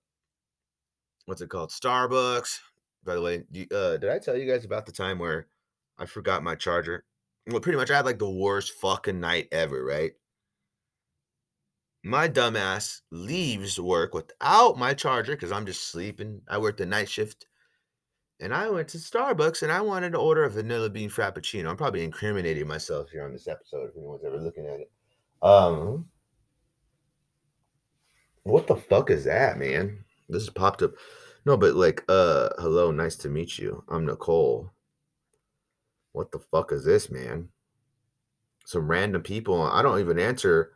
what's 1.25 1.41
it 1.41 1.49
called? 1.49 1.69
Starbucks. 1.71 2.59
By 3.03 3.15
the 3.15 3.21
way, 3.21 3.43
you- 3.51 3.67
uh, 3.73 3.97
did 3.97 4.09
I 4.09 4.19
tell 4.19 4.37
you 4.37 4.51
guys 4.51 4.65
about 4.65 4.85
the 4.85 4.91
time 4.91 5.17
where 5.17 5.47
I 5.97 6.05
forgot 6.05 6.43
my 6.43 6.55
charger? 6.55 7.05
Well, 7.47 7.59
pretty 7.61 7.77
much 7.77 7.89
I 7.89 7.95
had 7.95 8.05
like 8.05 8.19
the 8.19 8.29
worst 8.29 8.73
fucking 8.73 9.19
night 9.19 9.47
ever, 9.51 9.83
right? 9.83 10.11
My 12.03 12.27
dumbass 12.27 13.01
leaves 13.11 13.79
work 13.79 14.13
without 14.13 14.77
my 14.77 14.93
charger 14.93 15.33
because 15.33 15.51
I'm 15.51 15.65
just 15.65 15.87
sleeping. 15.89 16.41
I 16.47 16.57
worked 16.57 16.79
the 16.79 16.85
night 16.85 17.09
shift. 17.09 17.45
And 18.41 18.55
I 18.55 18.69
went 18.69 18.87
to 18.89 18.97
Starbucks 18.97 19.61
and 19.61 19.71
I 19.71 19.81
wanted 19.81 20.13
to 20.13 20.17
order 20.17 20.43
a 20.43 20.49
vanilla 20.49 20.89
bean 20.89 21.11
frappuccino. 21.11 21.69
I'm 21.69 21.77
probably 21.77 22.03
incriminating 22.03 22.67
myself 22.67 23.11
here 23.11 23.23
on 23.23 23.31
this 23.31 23.47
episode 23.47 23.89
if 23.89 23.95
anyone's 23.95 24.25
ever 24.25 24.37
looking 24.37 24.65
at 24.65 24.79
it. 24.79 24.91
Um, 25.43 26.07
what 28.41 28.65
the 28.65 28.75
fuck 28.75 29.11
is 29.11 29.25
that, 29.25 29.59
man? 29.59 30.03
This 30.27 30.43
has 30.43 30.49
popped 30.49 30.81
up. 30.81 30.93
No, 31.45 31.55
but 31.55 31.75
like, 31.75 32.03
uh, 32.09 32.49
hello, 32.57 32.89
nice 32.89 33.15
to 33.17 33.29
meet 33.29 33.59
you. 33.59 33.83
I'm 33.87 34.07
Nicole. 34.07 34.71
What 36.13 36.31
the 36.31 36.39
fuck 36.39 36.71
is 36.71 36.83
this, 36.83 37.11
man? 37.11 37.49
Some 38.65 38.89
random 38.89 39.21
people. 39.21 39.61
I 39.61 39.83
don't 39.83 39.99
even 39.99 40.17
answer. 40.17 40.73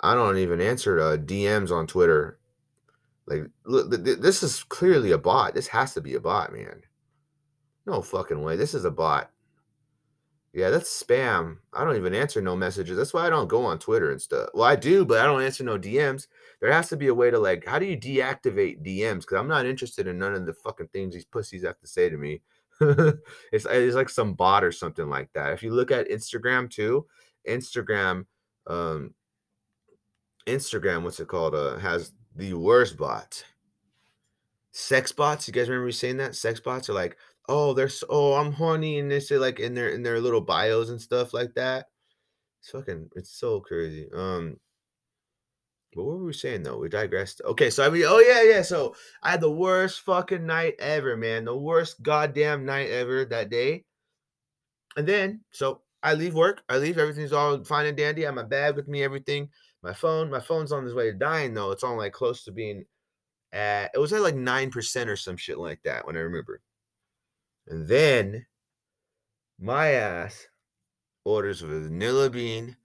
I 0.00 0.14
don't 0.14 0.36
even 0.36 0.60
answer 0.60 1.00
uh, 1.00 1.16
DMs 1.16 1.70
on 1.70 1.86
Twitter. 1.86 2.38
Like, 3.26 3.44
look, 3.64 3.90
th- 3.90 4.04
th- 4.04 4.18
this 4.18 4.42
is 4.42 4.64
clearly 4.64 5.12
a 5.12 5.18
bot. 5.18 5.54
This 5.54 5.68
has 5.68 5.94
to 5.94 6.00
be 6.02 6.14
a 6.14 6.20
bot, 6.20 6.52
man. 6.52 6.82
No 7.86 8.02
fucking 8.02 8.42
way. 8.42 8.56
This 8.56 8.74
is 8.74 8.84
a 8.84 8.90
bot. 8.90 9.30
Yeah, 10.52 10.70
that's 10.70 11.02
spam. 11.02 11.58
I 11.72 11.84
don't 11.84 11.96
even 11.96 12.12
answer 12.14 12.40
no 12.40 12.56
messages. 12.56 12.96
That's 12.96 13.14
why 13.14 13.26
I 13.26 13.30
don't 13.30 13.46
go 13.48 13.64
on 13.64 13.78
Twitter 13.78 14.10
and 14.10 14.20
stuff. 14.20 14.48
Well, 14.52 14.64
I 14.64 14.74
do, 14.74 15.04
but 15.04 15.20
I 15.20 15.24
don't 15.24 15.42
answer 15.42 15.62
no 15.62 15.78
DMs. 15.78 16.26
There 16.60 16.72
has 16.72 16.88
to 16.88 16.96
be 16.96 17.06
a 17.06 17.14
way 17.14 17.30
to 17.30 17.38
like, 17.38 17.64
how 17.66 17.78
do 17.78 17.86
you 17.86 17.96
deactivate 17.96 18.84
DMs? 18.84 19.20
Because 19.20 19.38
I'm 19.38 19.48
not 19.48 19.64
interested 19.64 20.08
in 20.08 20.18
none 20.18 20.34
of 20.34 20.46
the 20.46 20.52
fucking 20.52 20.88
things 20.88 21.14
these 21.14 21.24
pussies 21.24 21.62
have 21.64 21.78
to 21.78 21.86
say 21.86 22.08
to 22.08 22.16
me. 22.16 22.42
it's 22.80 23.66
it's 23.66 23.94
like 23.94 24.08
some 24.08 24.34
bot 24.34 24.64
or 24.64 24.72
something 24.72 25.08
like 25.08 25.30
that. 25.34 25.52
If 25.52 25.62
you 25.62 25.72
look 25.72 25.92
at 25.92 26.08
Instagram 26.08 26.68
too, 26.68 27.06
Instagram, 27.48 28.24
um, 28.66 29.14
Instagram, 30.46 31.04
what's 31.04 31.20
it 31.20 31.28
called? 31.28 31.54
Uh, 31.54 31.76
has 31.78 32.12
the 32.34 32.54
worst 32.54 32.96
bots. 32.96 33.44
Sex 34.72 35.12
bots. 35.12 35.46
You 35.46 35.54
guys 35.54 35.68
remember 35.68 35.86
me 35.86 35.92
saying 35.92 36.16
that? 36.16 36.34
Sex 36.34 36.58
bots 36.58 36.88
are 36.88 36.94
like, 36.94 37.16
oh, 37.50 37.74
they're 37.74 37.88
so, 37.88 38.06
oh, 38.08 38.34
I'm 38.34 38.52
horny, 38.52 38.98
and 39.00 39.10
they 39.10 39.20
say 39.20 39.36
like 39.36 39.60
in 39.60 39.74
their 39.74 39.90
in 39.90 40.02
their 40.02 40.20
little 40.20 40.40
bios 40.40 40.90
and 40.90 41.00
stuff 41.00 41.34
like 41.34 41.54
that. 41.54 41.86
It's 42.60 42.70
fucking, 42.70 43.10
it's 43.16 43.30
so 43.38 43.60
crazy. 43.60 44.08
Um, 44.14 44.56
but 45.94 46.04
what 46.04 46.18
were 46.18 46.24
we 46.26 46.32
saying 46.32 46.62
though? 46.62 46.78
We 46.78 46.88
digressed. 46.88 47.42
Okay, 47.44 47.70
so 47.70 47.84
I 47.84 47.90
mean, 47.90 48.04
oh 48.06 48.20
yeah, 48.20 48.42
yeah. 48.42 48.62
So 48.62 48.94
I 49.22 49.30
had 49.32 49.40
the 49.40 49.50
worst 49.50 50.02
fucking 50.02 50.46
night 50.46 50.74
ever, 50.78 51.16
man. 51.16 51.44
The 51.44 51.56
worst 51.56 52.02
goddamn 52.02 52.64
night 52.64 52.90
ever 52.90 53.24
that 53.24 53.50
day. 53.50 53.84
And 54.96 55.06
then, 55.06 55.40
so 55.50 55.82
I 56.02 56.14
leave 56.14 56.34
work. 56.34 56.62
I 56.68 56.78
leave. 56.78 56.98
Everything's 56.98 57.32
all 57.32 57.64
fine 57.64 57.86
and 57.86 57.96
dandy. 57.96 58.24
I 58.24 58.26
have 58.26 58.34
my 58.34 58.44
bag 58.44 58.76
with 58.76 58.88
me, 58.88 59.02
everything. 59.02 59.48
My 59.82 59.92
phone. 59.92 60.30
My 60.30 60.40
phone's 60.40 60.72
on 60.72 60.84
its 60.86 60.94
way 60.94 61.10
to 61.10 61.18
dying 61.18 61.54
though. 61.54 61.72
It's 61.72 61.84
on 61.84 61.96
like 61.96 62.12
close 62.12 62.44
to 62.44 62.52
being 62.52 62.84
at. 63.52 63.90
It 63.94 63.98
was 63.98 64.12
at 64.12 64.22
like 64.22 64.36
nine 64.36 64.70
percent 64.70 65.10
or 65.10 65.16
some 65.16 65.36
shit 65.36 65.58
like 65.58 65.80
that 65.84 66.06
when 66.06 66.16
I 66.16 66.20
remember. 66.20 66.60
And 67.70 67.86
then 67.86 68.46
my 69.60 69.92
ass 69.92 70.48
orders 71.24 71.60
vanilla 71.60 72.28
bean 72.28 72.76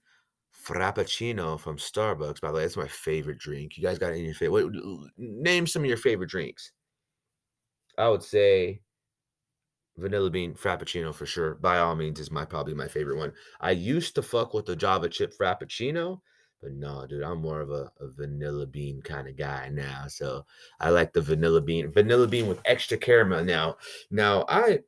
frappuccino 0.65 1.59
from 1.59 1.77
Starbucks. 1.77 2.39
By 2.39 2.49
the 2.49 2.53
way, 2.53 2.61
that's 2.61 2.77
my 2.77 2.87
favorite 2.87 3.39
drink. 3.39 3.77
You 3.77 3.83
guys 3.83 3.97
got 3.97 4.13
any 4.13 4.31
favorite? 4.31 4.71
Name 5.17 5.65
some 5.65 5.81
of 5.81 5.87
your 5.87 5.97
favorite 5.97 6.29
drinks. 6.29 6.71
I 7.97 8.09
would 8.09 8.21
say 8.21 8.81
vanilla 9.97 10.29
bean 10.29 10.53
frappuccino 10.53 11.15
for 11.15 11.25
sure. 11.25 11.55
By 11.55 11.79
all 11.79 11.95
means, 11.95 12.19
is 12.19 12.29
my 12.29 12.45
probably 12.45 12.75
my 12.75 12.87
favorite 12.87 13.17
one. 13.17 13.33
I 13.59 13.71
used 13.71 14.13
to 14.15 14.21
fuck 14.21 14.53
with 14.53 14.67
the 14.67 14.75
Java 14.75 15.09
chip 15.09 15.33
frappuccino, 15.35 16.21
but 16.65 16.73
no, 16.73 17.05
dude, 17.05 17.21
I'm 17.21 17.41
more 17.41 17.61
of 17.61 17.69
a, 17.69 17.91
a 17.99 18.07
vanilla 18.07 18.65
bean 18.65 18.99
kind 19.03 19.27
of 19.27 19.37
guy 19.37 19.69
now. 19.71 20.05
So 20.07 20.47
I 20.79 20.89
like 20.89 21.13
the 21.13 21.21
vanilla 21.21 21.61
bean, 21.61 21.91
vanilla 21.91 22.27
bean 22.27 22.47
with 22.47 22.59
extra 22.65 22.97
caramel. 22.97 23.45
Now, 23.45 23.77
now 24.09 24.45
I. 24.49 24.79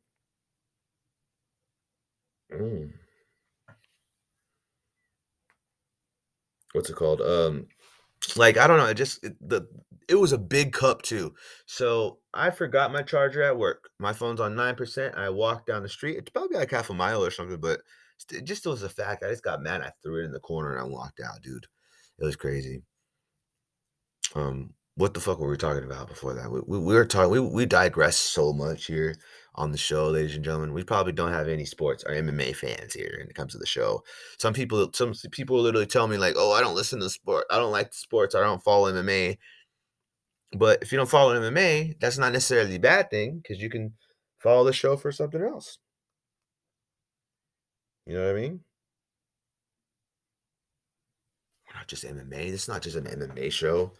Mm. 2.51 2.93
what's 6.73 6.89
it 6.89 6.95
called? 6.95 7.21
Um, 7.21 7.67
like 8.35 8.57
I 8.57 8.65
don't 8.65 8.77
know. 8.77 8.87
It 8.87 8.95
just 8.95 9.23
it, 9.23 9.35
the 9.39 9.67
it 10.09 10.15
was 10.15 10.31
a 10.31 10.39
big 10.39 10.73
cup 10.73 11.03
too. 11.03 11.35
So 11.67 12.17
I 12.33 12.49
forgot 12.49 12.91
my 12.91 13.03
charger 13.03 13.43
at 13.43 13.59
work. 13.59 13.89
My 13.99 14.13
phone's 14.13 14.41
on 14.41 14.55
nine 14.55 14.73
percent. 14.73 15.13
I 15.15 15.29
walked 15.29 15.67
down 15.67 15.83
the 15.83 15.89
street. 15.89 16.17
It's 16.17 16.31
probably 16.31 16.57
like 16.57 16.71
half 16.71 16.89
a 16.89 16.95
mile 16.95 17.23
or 17.23 17.29
something, 17.29 17.59
but 17.59 17.81
it 18.31 18.45
just 18.45 18.65
was 18.65 18.83
a 18.83 18.89
fact. 18.89 19.23
I 19.23 19.29
just 19.29 19.43
got 19.43 19.61
mad. 19.61 19.81
I 19.81 19.91
threw 20.01 20.21
it 20.21 20.25
in 20.25 20.31
the 20.31 20.39
corner 20.39 20.71
and 20.71 20.79
I 20.79 20.83
walked 20.83 21.19
out, 21.19 21.41
dude. 21.41 21.67
It 22.19 22.25
was 22.25 22.35
crazy. 22.35 22.83
Um, 24.35 24.73
what 24.95 25.13
the 25.13 25.19
fuck 25.19 25.39
were 25.39 25.49
we 25.49 25.57
talking 25.57 25.83
about 25.83 26.07
before 26.07 26.33
that? 26.33 26.51
We, 26.51 26.59
we, 26.65 26.79
we 26.79 26.95
were 26.95 27.05
talking. 27.05 27.31
We 27.31 27.39
we 27.39 27.65
digress 27.65 28.17
so 28.17 28.51
much 28.51 28.85
here 28.85 29.15
on 29.53 29.71
the 29.71 29.77
show, 29.77 30.09
ladies 30.09 30.35
and 30.35 30.43
gentlemen. 30.43 30.73
We 30.73 30.83
probably 30.83 31.13
don't 31.13 31.31
have 31.31 31.47
any 31.47 31.65
sports 31.65 32.03
or 32.03 32.13
MMA 32.13 32.55
fans 32.55 32.93
here 32.93 33.15
when 33.19 33.27
it 33.27 33.35
comes 33.35 33.53
to 33.53 33.59
the 33.59 33.65
show. 33.67 34.03
Some 34.39 34.53
people, 34.53 34.89
some 34.93 35.13
people 35.31 35.59
literally 35.61 35.85
tell 35.85 36.07
me 36.07 36.17
like, 36.17 36.33
"Oh, 36.35 36.51
I 36.51 36.61
don't 36.61 36.75
listen 36.75 36.99
to 36.99 37.09
sport. 37.09 37.45
I 37.51 37.57
don't 37.57 37.71
like 37.71 37.93
sports. 37.93 38.33
I 38.33 38.41
don't 38.41 38.63
follow 38.63 38.91
MMA." 38.91 39.37
But 40.57 40.81
if 40.81 40.91
you 40.91 40.97
don't 40.97 41.09
follow 41.09 41.39
MMA, 41.39 41.99
that's 41.99 42.17
not 42.17 42.33
necessarily 42.33 42.75
a 42.75 42.79
bad 42.79 43.11
thing 43.11 43.39
because 43.41 43.61
you 43.61 43.69
can 43.69 43.93
follow 44.39 44.63
the 44.63 44.73
show 44.73 44.97
for 44.97 45.11
something 45.11 45.41
else. 45.41 45.77
You 48.07 48.13
know 48.13 48.23
what 48.25 48.37
I 48.37 48.39
mean? 48.39 48.61
We're 51.67 51.77
not 51.77 51.87
just 51.89 52.05
MMA. 52.05 52.51
This 52.51 52.63
is 52.63 52.67
not 52.69 52.81
just 52.81 52.95
an 52.95 53.03
MMA 53.03 53.51
show. 53.51 53.91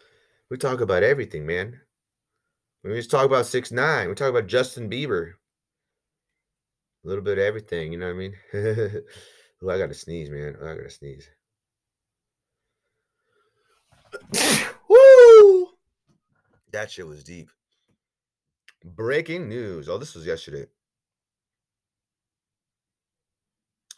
We 0.50 0.56
talk 0.56 0.80
about 0.80 1.04
everything, 1.04 1.46
man. 1.46 1.82
We 2.86 2.94
just 2.94 3.12
talk 3.12 3.26
about 3.26 3.46
six 3.46 3.70
nine. 3.70 4.08
We 4.08 4.16
talk 4.16 4.30
about 4.30 4.48
Justin 4.48 4.90
Bieber. 4.90 5.34
A 7.04 7.08
little 7.08 7.24
bit 7.24 7.38
of 7.38 7.44
everything, 7.44 7.92
you 7.92 8.00
know 8.00 8.06
what 8.06 8.16
I 8.16 8.18
mean? 8.18 8.34
oh, 8.54 9.70
I 9.70 9.78
gotta 9.78 9.94
sneeze, 9.94 10.30
man. 10.30 10.56
I 10.62 10.76
gotta 10.76 10.90
sneeze. 10.90 11.28
Woo! 14.90 15.68
That 16.72 16.90
shit 16.90 17.06
was 17.06 17.26
deep. 17.26 17.50
Breaking 18.86 19.50
news. 19.50 19.90
Oh, 19.90 19.98
this 19.98 20.16
was 20.16 20.26
yesterday. 20.26 20.68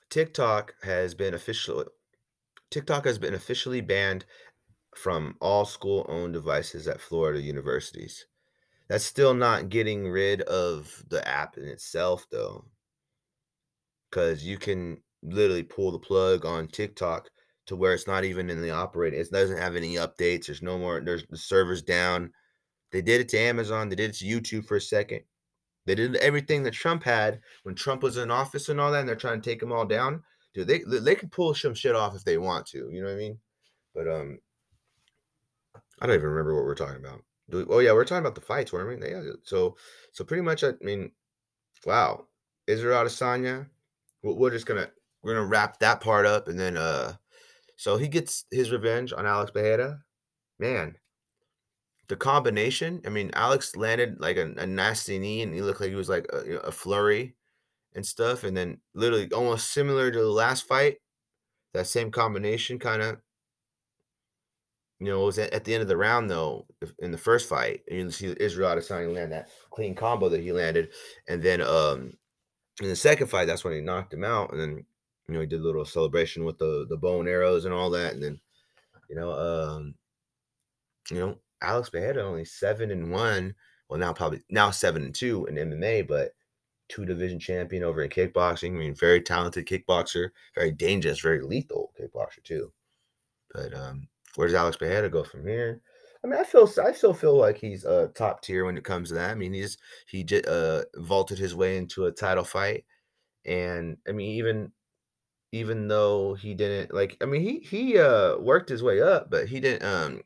TikTok 0.10 0.74
has 0.84 1.14
been 1.14 1.34
officially 1.34 1.86
TikTok 2.72 3.05
has 3.05 3.18
been 3.18 3.34
officially 3.34 3.82
banned 3.82 4.26
from 4.95 5.36
all 5.41 5.66
school-owned 5.66 6.34
devices 6.34 6.88
at 6.88 7.01
Florida 7.01 7.41
universities. 7.41 8.26
That's 8.88 9.05
still 9.05 9.34
not 9.34 9.70
getting 9.70 10.07
rid 10.10 10.41
of 10.41 11.03
the 11.10 11.28
app 11.28 11.57
in 11.57 11.66
itself, 11.66 12.26
though, 12.32 12.66
because 14.10 14.43
you 14.43 14.57
can 14.57 14.97
literally 15.22 15.64
pull 15.64 15.91
the 15.91 15.99
plug 15.99 16.45
on 16.45 16.68
TikTok 16.68 17.30
to 17.68 17.76
where 17.76 17.93
it's 17.93 18.07
not 18.07 18.24
even 18.24 18.49
in 18.49 18.62
the 18.62 18.72
operating. 18.72 19.20
It 19.20 19.32
doesn't 19.32 19.57
have 19.57 19.76
any 19.76 19.95
updates. 19.95 20.47
There's 20.47 20.64
no 20.64 20.78
more. 20.80 21.01
There's 21.01 21.26
the 21.28 21.38
servers 21.38 21.84
down. 21.84 22.32
They 22.91 23.01
did 23.01 23.22
it 23.22 23.30
to 23.30 23.38
Amazon. 23.38 23.89
They 23.89 23.95
did 23.95 24.12
it 24.12 24.18
to 24.18 24.26
YouTube 24.26 24.66
for 24.66 24.78
a 24.78 24.82
second. 24.82 25.22
They 25.90 25.96
did 25.96 26.18
everything 26.18 26.62
that 26.64 26.76
Trump 26.76 27.04
had 27.04 27.42
when 27.64 27.74
Trump 27.74 28.04
was 28.04 28.18
in 28.18 28.30
office 28.30 28.70
and 28.70 28.80
all 28.80 28.92
that. 28.92 29.00
And 29.00 29.10
they're 29.10 29.16
trying 29.16 29.42
to 29.42 29.50
take 29.50 29.60
them 29.60 29.72
all 29.72 29.88
down. 29.88 30.22
Dude, 30.54 30.68
they 30.68 30.84
they 30.86 31.16
can 31.16 31.30
pull 31.30 31.56
some 31.56 31.74
shit 31.74 31.96
off 31.96 32.16
if 32.16 32.24
they 32.24 32.38
want 32.38 32.68
to. 32.68 32.92
You 32.92 33.02
know 33.02 33.08
what 33.08 33.16
I 33.16 33.18
mean? 33.18 33.40
But 33.96 34.08
um, 34.08 34.40
I 36.00 36.06
don't 36.06 36.14
even 36.14 36.30
remember 36.30 36.54
what 36.54 36.66
we're 36.66 36.76
talking 36.76 37.04
about. 37.04 37.24
We, 37.48 37.66
oh 37.68 37.80
yeah, 37.80 37.94
we're 37.94 38.06
talking 38.06 38.22
about 38.22 38.36
the 38.36 38.42
fights, 38.42 38.72
weren't 38.72 39.02
we? 39.02 39.10
Yeah. 39.10 39.24
So 39.44 39.78
so 40.12 40.24
pretty 40.24 40.44
much, 40.44 40.64
I 40.64 40.74
mean, 40.80 41.12
wow, 41.88 42.28
Israel 42.68 43.04
Adesanya. 43.04 43.66
We're 44.22 44.52
just 44.52 44.68
gonna 44.68 44.92
we're 45.24 45.34
gonna 45.34 45.48
wrap 45.48 45.80
that 45.80 46.02
part 46.02 46.28
up, 46.28 46.48
and 46.50 46.60
then 46.60 46.78
uh, 46.78 47.14
so 47.78 47.98
he 47.98 48.08
gets 48.08 48.46
his 48.52 48.70
revenge 48.70 49.12
on 49.12 49.26
Alex 49.26 49.50
Pereira. 49.50 50.04
Man, 50.60 50.98
the 52.10 52.18
combination. 52.18 53.01
I 53.05 53.10
mean, 53.10 53.32
Alex 53.34 53.76
landed 53.76 54.20
like 54.20 54.38
a, 54.38 54.53
a 54.57 54.68
nasty 54.68 55.18
knee, 55.20 55.41
and 55.41 55.53
he 55.53 55.62
looked 55.62 55.80
like 55.80 55.89
he 55.89 55.95
was 55.95 56.10
like 56.10 56.28
a, 56.34 56.57
a 56.57 56.72
flurry, 56.72 57.36
and 57.95 58.05
stuff, 58.05 58.43
and 58.43 58.55
then 58.55 58.80
literally 58.93 59.32
almost 59.32 59.72
similar 59.72 60.12
to 60.12 60.20
the 60.20 60.26
last 60.26 60.68
fight, 60.68 60.97
that 61.74 61.88
same 61.88 62.12
combination 62.12 62.80
kind 62.80 63.01
of. 63.01 63.18
You 64.99 65.07
know, 65.07 65.24
it 65.24 65.26
was 65.26 65.39
at, 65.39 65.53
at 65.53 65.64
the 65.64 65.74
end 65.74 65.82
of 65.82 65.88
the 65.88 65.97
round 65.97 66.30
though. 66.30 66.66
In 66.99 67.12
the 67.12 67.18
first 67.18 67.47
fight, 67.47 67.82
you 67.89 68.10
see 68.12 68.36
Israel 68.39 68.76
Adesanya 68.76 69.14
land 69.14 69.32
that 69.32 69.49
clean 69.72 69.95
combo 69.95 70.30
that 70.30 70.41
he 70.41 70.51
landed, 70.51 70.89
and 71.28 71.41
then 71.41 71.62
um, 71.62 72.14
in 72.82 72.89
the 72.89 72.95
second 72.95 73.28
fight, 73.28 73.45
that's 73.45 73.64
when 73.64 73.74
he 73.74 73.82
knocked 73.82 74.14
him 74.14 74.24
out, 74.24 74.51
and 74.51 74.60
then 74.60 74.86
you 75.28 75.34
know 75.34 75.41
he 75.41 75.47
did 75.47 75.62
a 75.62 75.64
little 75.64 75.86
celebration 75.86 76.43
with 76.43 76.57
the 76.57 76.86
the 76.89 76.97
bow 76.97 77.20
and 77.20 77.30
arrows 77.30 77.66
and 77.66 77.74
all 77.74 77.89
that, 77.91 78.14
and 78.14 78.24
then 78.24 78.39
you 79.10 79.16
know, 79.16 79.32
um, 79.32 79.95
you 81.10 81.18
know, 81.18 81.38
Alex 81.62 81.89
Pereira 81.89 82.24
only 82.24 82.45
seven 82.45 82.91
and 82.91 83.12
one. 83.12 83.55
Well, 83.89 83.99
now 83.99 84.14
probably 84.14 84.41
now 84.49 84.72
seven 84.72 85.03
and 85.03 85.16
two 85.16 85.45
in 85.45 85.55
MMA, 85.55 86.07
but 86.07 86.32
two 86.89 87.05
division 87.05 87.39
champion 87.39 87.84
over 87.84 88.01
in 88.01 88.10
kickboxing. 88.10 88.76
I 88.76 88.78
mean, 88.80 88.95
very 88.95 89.22
talented 89.22 89.68
kickboxer, 89.68 90.30
very 90.55 90.72
dangerous, 90.72 91.20
very 91.20 91.41
lethal 91.41 91.93
kickboxer 91.99 92.43
too. 92.43 92.72
But 93.53 93.74
um, 93.74 94.07
where 94.36 94.47
does 94.47 94.55
Alex 94.55 94.78
Pereira 94.78 95.10
go 95.10 95.24
from 95.24 95.45
here? 95.47 95.82
I 96.24 96.28
mean, 96.28 96.39
I 96.39 96.43
feel 96.43 96.70
I 96.84 96.91
still 96.91 97.14
feel 97.14 97.38
like 97.38 97.57
he's 97.57 97.86
uh, 97.86 98.07
top 98.14 98.41
tier 98.41 98.66
when 98.66 98.78
it 98.78 98.84
comes 98.84 99.10
to 99.10 99.16
that. 99.16 99.32
I 99.32 99.36
mean, 99.36 99.53
he's 99.53 99.78
he 100.07 100.24
just 100.24 100.45
uh, 100.47 100.84
vaulted 100.95 101.39
his 101.39 101.55
way 101.55 101.78
into 101.78 102.05
a 102.05 102.12
title 102.12 102.43
fight, 102.43 102.84
and 103.45 103.97
I 104.07 104.12
mean, 104.12 104.32
even 104.32 104.72
even 105.51 105.88
though 105.88 106.34
he 106.36 106.53
didn't 106.53 106.93
like, 106.93 107.18
I 107.22 107.26
mean, 107.26 107.41
he 107.41 107.60
he 107.60 107.97
uh, 107.97 108.38
worked 108.38 108.70
his 108.70 108.84
way 108.84 109.01
up, 109.01 109.30
but 109.32 109.47
he 109.47 109.60
didn't 109.62 109.84
um, 109.84 110.22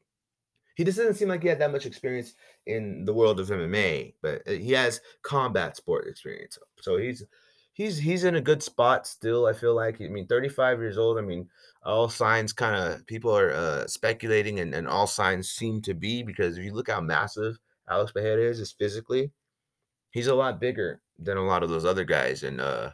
he 0.75 0.83
just 0.83 0.97
doesn't 0.97 1.15
seem 1.15 1.27
like 1.27 1.43
he 1.43 1.49
had 1.49 1.59
that 1.59 1.71
much 1.71 1.85
experience 1.85 2.33
in 2.65 3.05
the 3.05 3.13
world 3.13 3.39
of 3.39 3.47
MMA, 3.47 4.13
but 4.21 4.41
uh, 4.47 4.51
he 4.51 4.71
has 4.71 5.01
combat 5.21 5.77
sport 5.77 6.07
experience. 6.07 6.57
So 6.81 6.97
he's 6.97 7.23
he's 7.73 7.97
he's 7.97 8.23
in 8.23 8.35
a 8.35 8.41
good 8.41 8.63
spot 8.63 9.05
still. 9.05 9.45
I 9.45 9.53
feel 9.53 9.75
like 9.75 10.01
I 10.01 10.07
mean, 10.07 10.27
35 10.27 10.79
years 10.79 10.97
old. 10.97 11.17
I 11.17 11.21
mean, 11.21 11.47
all 11.83 12.09
signs 12.09 12.53
kind 12.53 12.75
of 12.75 13.05
people 13.05 13.35
are 13.37 13.51
uh, 13.51 13.87
speculating, 13.87 14.59
and, 14.59 14.73
and 14.73 14.87
all 14.87 15.07
signs 15.07 15.49
seem 15.49 15.81
to 15.83 15.93
be 15.93 16.23
because 16.23 16.57
if 16.57 16.63
you 16.63 16.73
look 16.73 16.89
how 16.89 17.01
massive 17.01 17.57
Alex 17.89 18.11
Pereira 18.11 18.49
is, 18.49 18.59
is 18.59 18.71
physically, 18.71 19.31
he's 20.11 20.27
a 20.27 20.35
lot 20.35 20.59
bigger 20.59 21.01
than 21.19 21.37
a 21.37 21.45
lot 21.45 21.63
of 21.63 21.69
those 21.69 21.85
other 21.85 22.03
guys, 22.03 22.43
and 22.43 22.59
uh, 22.59 22.91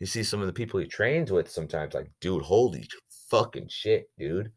you 0.00 0.06
see 0.06 0.24
some 0.24 0.40
of 0.40 0.46
the 0.46 0.52
people 0.52 0.80
he 0.80 0.86
trains 0.86 1.30
with 1.30 1.50
sometimes, 1.50 1.94
like, 1.94 2.10
dude, 2.20 2.42
holy 2.42 2.88
fucking 3.30 3.68
shit, 3.68 4.10
dude. 4.18 4.50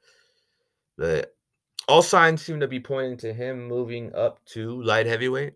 But 0.98 1.37
all 1.88 2.02
signs 2.02 2.42
seem 2.42 2.60
to 2.60 2.68
be 2.68 2.80
pointing 2.80 3.18
to 3.18 3.34
him 3.34 3.68
moving 3.68 4.14
up 4.14 4.44
to 4.46 4.82
light 4.84 5.06
heavyweight. 5.06 5.54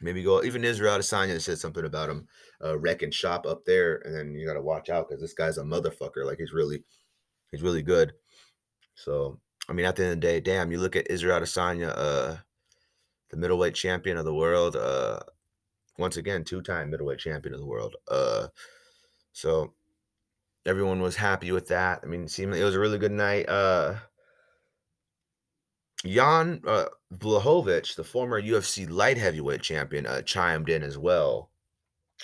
Maybe 0.00 0.22
go 0.22 0.42
even 0.44 0.64
Israel 0.64 0.98
Adesanya 0.98 1.40
said 1.40 1.58
something 1.58 1.84
about 1.84 2.10
him 2.10 2.28
uh, 2.62 2.78
wrecking 2.78 3.10
shop 3.10 3.46
up 3.46 3.64
there, 3.64 3.96
and 4.04 4.14
then 4.14 4.34
you 4.34 4.46
got 4.46 4.54
to 4.54 4.60
watch 4.62 4.90
out 4.90 5.08
because 5.08 5.20
this 5.20 5.32
guy's 5.32 5.58
a 5.58 5.62
motherfucker. 5.62 6.24
Like 6.24 6.38
he's 6.38 6.52
really, 6.52 6.84
he's 7.50 7.62
really 7.62 7.82
good. 7.82 8.12
So 8.94 9.40
I 9.68 9.72
mean, 9.72 9.86
at 9.86 9.96
the 9.96 10.04
end 10.04 10.12
of 10.12 10.20
the 10.20 10.26
day, 10.26 10.40
damn, 10.40 10.70
you 10.70 10.78
look 10.78 10.96
at 10.96 11.10
Israel 11.10 11.40
Adesanya, 11.40 11.92
uh, 11.96 12.36
the 13.30 13.36
middleweight 13.36 13.74
champion 13.74 14.16
of 14.16 14.24
the 14.24 14.34
world, 14.34 14.76
uh, 14.76 15.20
once 15.98 16.16
again, 16.16 16.44
two-time 16.44 16.90
middleweight 16.90 17.18
champion 17.18 17.54
of 17.54 17.60
the 17.60 17.66
world. 17.66 17.96
Uh, 18.10 18.48
so 19.32 19.74
everyone 20.64 21.00
was 21.00 21.16
happy 21.16 21.52
with 21.52 21.68
that. 21.68 22.00
I 22.02 22.06
mean, 22.06 22.24
it 22.24 22.30
seemed 22.30 22.54
it 22.54 22.64
was 22.64 22.74
a 22.74 22.80
really 22.80 22.98
good 22.98 23.12
night. 23.12 23.48
Uh, 23.48 23.96
Jan 26.06 26.60
uh, 26.66 26.86
the 27.10 28.04
former 28.06 28.40
UFC 28.40 28.88
light 28.88 29.18
heavyweight 29.18 29.62
champion, 29.62 30.06
uh, 30.06 30.22
chimed 30.22 30.68
in 30.68 30.82
as 30.82 30.96
well 30.96 31.50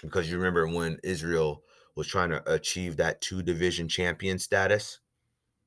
because 0.03 0.31
you 0.31 0.37
remember 0.37 0.67
when 0.67 0.99
Israel 1.03 1.63
was 1.97 2.07
trying 2.07 2.31
to 2.31 2.53
achieve 2.53 2.97
that 2.97 3.21
two 3.21 3.43
division 3.43 3.89
champion 3.89 4.39
status, 4.39 5.01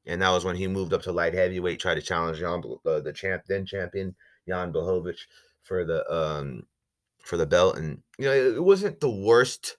and 0.05 0.21
that 0.21 0.29
was 0.29 0.45
when 0.45 0.55
he 0.55 0.67
moved 0.67 0.93
up 0.93 1.01
to 1.03 1.11
light 1.11 1.33
heavyweight, 1.33 1.79
tried 1.79 1.95
to 1.95 2.01
challenge 2.01 2.39
Jan, 2.39 2.61
uh, 2.85 2.99
the 2.99 3.13
champ 3.13 3.43
then 3.47 3.65
champion 3.65 4.15
Jan 4.47 4.71
Blachowicz 4.71 5.19
for 5.63 5.83
the 5.83 6.09
um 6.13 6.63
for 7.19 7.37
the 7.37 7.45
belt, 7.45 7.77
and 7.77 8.01
you 8.17 8.25
know 8.25 8.33
it, 8.33 8.55
it 8.55 8.63
wasn't 8.63 8.99
the 8.99 9.09
worst 9.09 9.77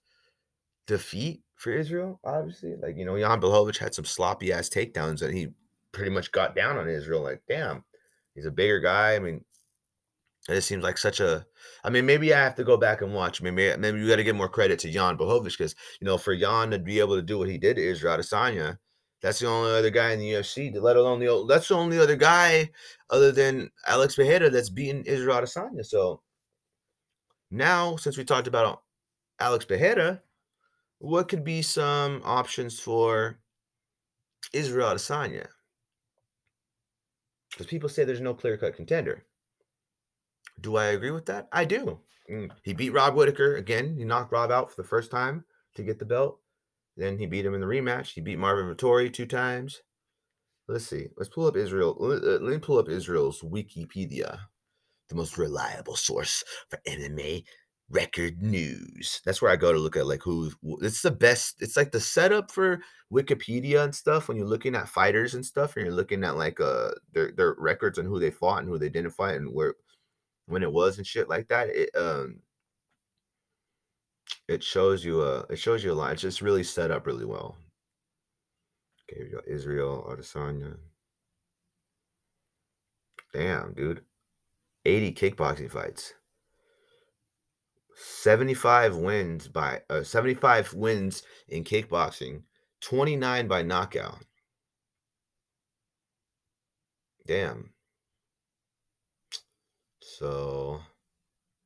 defeat 0.87 1.43
for 1.57 1.73
Israel. 1.73 2.21
Obviously, 2.25 2.77
like 2.77 2.97
you 2.97 3.05
know 3.05 3.19
Jan 3.19 3.41
Blachowicz 3.41 3.79
had 3.79 3.95
some 3.95 4.05
sloppy 4.05 4.53
ass 4.53 4.69
takedowns, 4.69 5.23
and 5.23 5.37
he 5.37 5.49
pretty 5.93 6.11
much 6.11 6.33
got 6.33 6.55
down 6.55 6.77
on 6.77 6.89
Israel. 6.89 7.23
Like 7.23 7.43
damn 7.49 7.85
He's 8.39 8.47
a 8.47 8.53
bigger 8.53 8.79
guy. 8.79 9.17
I 9.17 9.19
mean, 9.19 9.45
it 10.49 10.61
seems 10.61 10.85
like 10.85 10.97
such 10.97 11.19
a. 11.19 11.45
I 11.83 11.91
mean, 11.91 12.07
maybe 12.07 12.33
I 12.33 12.39
have 12.39 12.55
to 12.55 12.63
go 12.63 12.77
back 12.77 13.03
and 13.03 13.13
watch. 13.13 13.43
Maybe 13.43 13.77
maybe 13.77 13.99
you 13.99 14.07
got 14.07 14.17
to 14.17 14.25
give 14.25 14.37
more 14.37 14.49
credit 14.49 14.79
to 14.81 14.91
Jan 14.91 15.19
Blachowicz 15.19 15.59
because 15.59 15.75
you 16.01 16.05
know 16.05 16.17
for 16.17 16.37
Jan 16.37 16.71
to 16.71 16.79
be 16.79 17.01
able 17.01 17.17
to 17.17 17.23
do 17.23 17.37
what 17.37 17.49
he 17.49 17.59
did 17.59 17.75
to 17.75 17.83
Israel 17.83 18.17
Adesanya, 18.17 18.79
that's 19.21 19.41
the 19.41 19.49
only 19.49 19.73
other 19.73 19.91
guy 19.91 20.13
in 20.13 20.21
the 20.21 20.35
UFC. 20.35 20.73
Let 20.81 20.97
alone 20.97 21.19
the 21.19 21.27
old, 21.27 21.51
that's 21.51 21.67
the 21.67 21.75
only 21.75 21.99
other 21.99 22.15
guy 22.15 22.71
other 23.11 23.33
than 23.33 23.71
Alex 23.89 24.15
Pereira 24.15 24.51
that's 24.51 24.71
beaten 24.71 25.03
Israel 25.03 25.43
Adesanya. 25.43 25.85
So 25.85 26.23
now, 27.51 27.97
since 27.97 28.17
we 28.17 28.25
talked 28.25 28.47
about 28.47 28.83
Alex 29.41 29.65
Pereira, 29.65 30.23
what 31.01 31.29
could 31.29 31.43
be 31.43 31.63
some 31.63 32.23
options 32.25 32.79
for 32.79 33.41
Israel 34.53 34.95
Adesanya? 34.95 35.49
Because 37.51 37.67
people 37.67 37.89
say 37.89 38.05
there's 38.05 38.21
no 38.21 38.35
clear 38.35 38.57
cut 38.57 38.77
contender. 38.77 39.25
Do 40.61 40.77
I 40.77 40.87
agree 40.87 41.11
with 41.11 41.27
that? 41.27 41.49
I 41.53 41.65
do. 41.65 42.01
Mm. 42.31 42.51
He 42.63 42.75
beat 42.75 42.93
Rob 42.93 43.15
Whittaker 43.15 43.57
again. 43.57 43.97
He 43.97 44.05
knocked 44.05 44.33
Rob 44.33 44.51
out 44.51 44.71
for 44.71 44.81
the 44.83 44.89
first 44.89 45.11
time 45.11 45.45
to 45.77 45.83
get 45.83 45.99
the 45.99 46.05
belt. 46.05 46.41
Then 46.97 47.19
he 47.19 47.27
beat 47.27 47.47
him 47.47 47.55
in 47.55 47.61
the 47.61 47.67
rematch. 47.67 48.15
He 48.15 48.21
beat 48.21 48.39
Marvin 48.39 48.75
Vettori 48.75 49.13
two 49.13 49.27
times. 49.27 49.83
Let's 50.67 50.87
see. 50.87 51.09
Let's 51.17 51.31
pull 51.31 51.47
up 51.47 51.57
Israel. 51.57 51.97
Let 51.99 52.43
me 52.43 52.59
pull 52.59 52.79
up 52.79 52.89
Israel's 52.89 53.41
Wikipedia, 53.41 54.41
the 55.09 55.15
most 55.15 55.39
reliable 55.39 55.97
source 55.97 56.45
for 56.69 56.81
MMA 56.87 57.45
record 57.91 58.43
news. 58.43 59.21
That's 59.25 59.41
where 59.41 59.51
I 59.51 59.57
go 59.57 59.73
to 59.73 59.79
look 59.79 59.97
at 59.97 60.07
like 60.07 60.23
who 60.23 60.51
it's 60.83 61.03
the 61.03 61.11
best. 61.11 61.63
It's 61.63 61.77
like 61.77 61.93
the 61.93 62.01
setup 62.01 62.51
for 62.51 62.81
Wikipedia 63.13 63.85
and 63.85 63.95
stuff 63.95 64.29
when 64.29 64.37
you're 64.37 64.47
looking 64.47 64.75
at 64.75 64.89
fighters 64.89 65.35
and 65.35 65.45
stuff 65.45 65.77
and 65.77 65.87
you're 65.87 65.95
looking 65.95 66.25
at 66.25 66.37
like 66.37 66.61
uh 66.61 66.91
their 67.13 67.33
their 67.33 67.55
records 67.59 67.99
and 67.99 68.07
who 68.09 68.19
they 68.21 68.31
fought 68.31 68.61
and 68.61 68.69
who 68.69 68.79
they 68.79 68.89
didn't 68.91 69.13
fight 69.13 69.37
and 69.37 69.53
where 69.53 69.75
when 70.47 70.63
it 70.63 70.73
was 70.73 70.99
and 70.99 71.07
shit 71.07 71.29
like 71.29 71.49
that. 71.49 71.69
It 71.71 71.91
um 71.97 72.41
it 74.49 74.63
shows 74.63 75.05
you 75.05 75.21
uh 75.23 75.45
it 75.51 75.59
shows 75.59 75.83
you 75.85 75.93
a 75.93 75.95
lot. 75.95 76.13
It's 76.13 76.23
just 76.23 76.43
really 76.43 76.65
set 76.65 76.91
up 76.91 77.07
really 77.07 77.25
well. 77.25 77.57
Okay, 79.11 79.23
we 79.25 79.31
got 79.31 79.49
Israel 79.49 80.07
Adesanya. 80.11 80.77
Damn, 83.33 83.73
dude. 83.75 84.03
80 84.85 85.13
kickboxing 85.13 85.71
fights. 85.71 86.15
75 87.99 88.97
wins 88.97 89.49
by 89.49 89.83
uh, 89.91 90.03
75 90.03 90.73
wins 90.75 91.25
in 91.49 91.65
kickboxing, 91.65 92.43
29 92.81 93.49
by 93.49 93.63
knockout. 93.63 94.25
Damn. 97.27 97.71
So, 100.01 100.81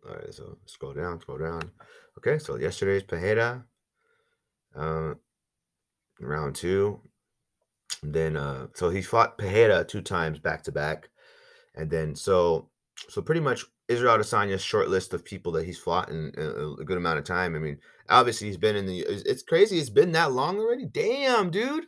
all 0.06 0.14
right, 0.14 0.34
so 0.34 0.58
scroll 0.66 0.94
down, 0.94 1.20
scroll 1.20 1.38
down. 1.38 1.70
Okay, 2.18 2.38
so 2.38 2.56
yesterday's 2.56 3.02
Pereira, 3.02 3.64
uh, 4.74 5.14
round 6.20 6.56
two. 6.56 7.00
And 8.02 8.12
then, 8.12 8.36
uh, 8.36 8.68
so 8.74 8.90
he 8.90 9.02
fought 9.02 9.38
Pereira 9.38 9.84
two 9.84 10.00
times 10.00 10.38
back 10.38 10.62
to 10.64 10.72
back. 10.72 11.10
And 11.74 11.90
then, 11.90 12.14
so, 12.16 12.70
so 13.08 13.22
pretty 13.22 13.40
much 13.40 13.64
Israel 13.88 14.18
Adesanya's 14.18 14.62
short 14.62 14.88
list 14.88 15.12
of 15.12 15.24
people 15.24 15.52
that 15.52 15.64
he's 15.64 15.78
fought 15.78 16.08
in 16.08 16.32
a, 16.36 16.84
good 16.84 16.96
amount 16.96 17.18
of 17.18 17.24
time. 17.24 17.54
I 17.54 17.58
mean, 17.58 17.78
obviously 18.08 18.48
he's 18.48 18.56
been 18.56 18.76
in 18.76 18.86
the. 18.86 19.00
It's 19.00 19.42
crazy. 19.42 19.78
It's 19.78 19.90
been 19.90 20.12
that 20.12 20.32
long 20.32 20.58
already. 20.58 20.86
Damn, 20.86 21.50
dude. 21.50 21.86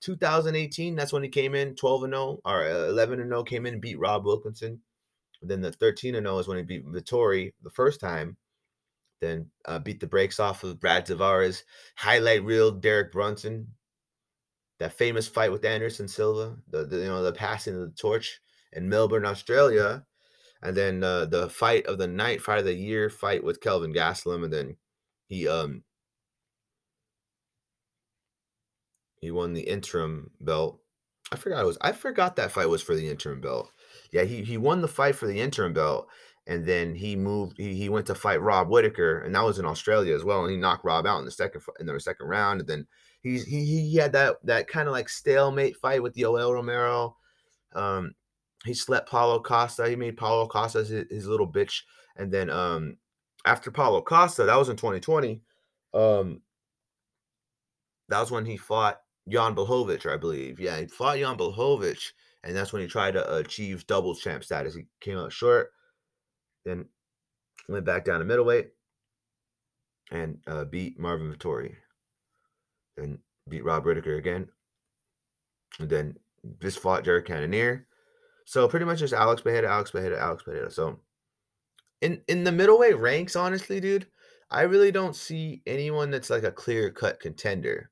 2018. 0.00 0.94
That's 0.94 1.12
when 1.12 1.22
he 1.22 1.28
came 1.28 1.54
in 1.54 1.74
12 1.74 2.04
and 2.04 2.12
0 2.12 2.40
or 2.44 2.64
uh, 2.64 2.88
11 2.88 3.20
and 3.20 3.30
0. 3.30 3.44
Came 3.44 3.66
in 3.66 3.74
and 3.74 3.82
beat 3.82 3.98
Rob 3.98 4.24
Wilkinson. 4.24 4.80
Then 5.42 5.60
the 5.60 5.72
13 5.72 6.14
and 6.14 6.26
0 6.26 6.38
is 6.38 6.48
when 6.48 6.58
he 6.58 6.64
beat 6.64 6.86
Vettori 6.86 7.52
the 7.62 7.70
first 7.70 8.00
time. 8.00 8.36
Then 9.20 9.50
uh, 9.66 9.80
beat 9.80 10.00
the 10.00 10.06
brakes 10.06 10.38
off 10.38 10.62
of 10.64 10.80
Brad 10.80 11.06
Tavares. 11.06 11.62
Highlight 11.96 12.44
reel 12.44 12.70
Derek 12.70 13.12
Brunson. 13.12 13.68
That 14.78 14.92
famous 14.92 15.26
fight 15.26 15.50
with 15.50 15.64
Anderson 15.64 16.06
Silva. 16.06 16.56
The, 16.70 16.84
the 16.84 16.98
you 16.98 17.06
know 17.06 17.22
the 17.22 17.32
passing 17.32 17.74
of 17.74 17.80
the 17.80 17.90
torch 17.90 18.40
in 18.72 18.88
Melbourne, 18.88 19.26
Australia 19.26 20.04
and 20.62 20.76
then 20.76 21.04
uh, 21.04 21.26
the 21.26 21.48
fight 21.48 21.86
of 21.86 21.98
the 21.98 22.08
night, 22.08 22.42
fight 22.42 22.58
of 22.58 22.64
the 22.64 22.74
year 22.74 23.10
fight 23.10 23.44
with 23.44 23.60
Kelvin 23.60 23.92
Gastelum, 23.92 24.44
and 24.44 24.52
then 24.52 24.76
he 25.26 25.46
um 25.48 25.84
he 29.20 29.30
won 29.30 29.52
the 29.52 29.62
interim 29.62 30.30
belt. 30.40 30.80
I 31.30 31.36
forgot 31.36 31.62
it 31.62 31.66
was 31.66 31.78
I 31.80 31.92
forgot 31.92 32.36
that 32.36 32.52
fight 32.52 32.68
was 32.68 32.82
for 32.82 32.94
the 32.94 33.08
interim 33.08 33.40
belt. 33.40 33.70
Yeah, 34.12 34.24
he 34.24 34.42
he 34.42 34.56
won 34.56 34.80
the 34.80 34.88
fight 34.88 35.14
for 35.14 35.26
the 35.26 35.40
interim 35.40 35.72
belt, 35.74 36.08
and 36.46 36.64
then 36.64 36.94
he 36.94 37.14
moved. 37.14 37.58
He, 37.58 37.74
he 37.74 37.88
went 37.88 38.06
to 38.06 38.14
fight 38.14 38.40
Rob 38.40 38.68
Whittaker, 38.68 39.20
and 39.20 39.34
that 39.34 39.44
was 39.44 39.58
in 39.58 39.66
Australia 39.66 40.14
as 40.14 40.24
well. 40.24 40.42
And 40.42 40.50
he 40.50 40.56
knocked 40.56 40.84
Rob 40.84 41.06
out 41.06 41.18
in 41.18 41.24
the 41.24 41.30
second 41.30 41.62
in 41.78 41.86
the 41.86 42.00
second 42.00 42.26
round. 42.26 42.60
And 42.60 42.68
then 42.68 42.86
he's 43.20 43.44
he 43.44 43.64
he 43.64 43.96
had 43.96 44.12
that 44.12 44.36
that 44.44 44.68
kind 44.68 44.88
of 44.88 44.92
like 44.92 45.08
stalemate 45.08 45.76
fight 45.76 46.02
with 46.02 46.14
the 46.14 46.22
Yoel 46.22 46.54
Romero. 46.54 47.16
Um, 47.74 48.14
he 48.64 48.74
slept 48.74 49.08
Paulo 49.08 49.40
Costa. 49.40 49.88
He 49.88 49.96
made 49.96 50.16
Paulo 50.16 50.46
Costa 50.46 50.78
his, 50.78 50.90
his 51.10 51.26
little 51.26 51.50
bitch. 51.50 51.82
And 52.16 52.32
then 52.32 52.50
um, 52.50 52.96
after 53.44 53.70
Paulo 53.70 54.02
Costa, 54.02 54.44
that 54.44 54.58
was 54.58 54.68
in 54.68 54.76
2020. 54.76 55.40
Um, 55.94 56.42
that 58.08 58.20
was 58.20 58.30
when 58.30 58.46
he 58.46 58.56
fought 58.56 59.00
Jan 59.28 59.54
Blachowicz, 59.54 60.06
I 60.06 60.16
believe. 60.16 60.58
Yeah, 60.58 60.80
he 60.80 60.86
fought 60.86 61.18
Jan 61.18 61.36
Blachowicz, 61.36 62.12
and 62.42 62.56
that's 62.56 62.72
when 62.72 62.82
he 62.82 62.88
tried 62.88 63.12
to 63.12 63.36
achieve 63.36 63.86
double 63.86 64.14
champ 64.14 64.42
status. 64.42 64.74
He 64.74 64.86
came 65.00 65.18
out 65.18 65.32
short, 65.32 65.70
then 66.64 66.86
went 67.68 67.84
back 67.84 68.04
down 68.04 68.18
to 68.18 68.24
middleweight 68.24 68.68
and 70.10 70.38
uh, 70.46 70.64
beat 70.64 70.98
Marvin 70.98 71.32
Vettori. 71.32 71.74
Then 72.96 73.18
beat 73.48 73.64
Rob 73.64 73.84
Whittaker 73.84 74.16
again. 74.16 74.48
And 75.78 75.88
then 75.88 76.16
just 76.60 76.80
fought 76.80 77.04
Jared 77.04 77.26
Cannonier. 77.26 77.86
So 78.48 78.66
pretty 78.66 78.86
much 78.86 79.00
just 79.00 79.12
Alex 79.12 79.42
Pereira, 79.42 79.70
Alex 79.70 79.90
Pereira, 79.90 80.18
Alex 80.18 80.42
Pereira. 80.42 80.70
So 80.70 80.98
in 82.00 82.22
in 82.28 82.44
the 82.44 82.50
middleweight 82.50 82.96
ranks, 82.96 83.36
honestly, 83.36 83.78
dude, 83.78 84.06
I 84.50 84.62
really 84.62 84.90
don't 84.90 85.14
see 85.14 85.60
anyone 85.66 86.10
that's 86.10 86.30
like 86.30 86.44
a 86.44 86.50
clear 86.50 86.90
cut 86.90 87.20
contender. 87.20 87.90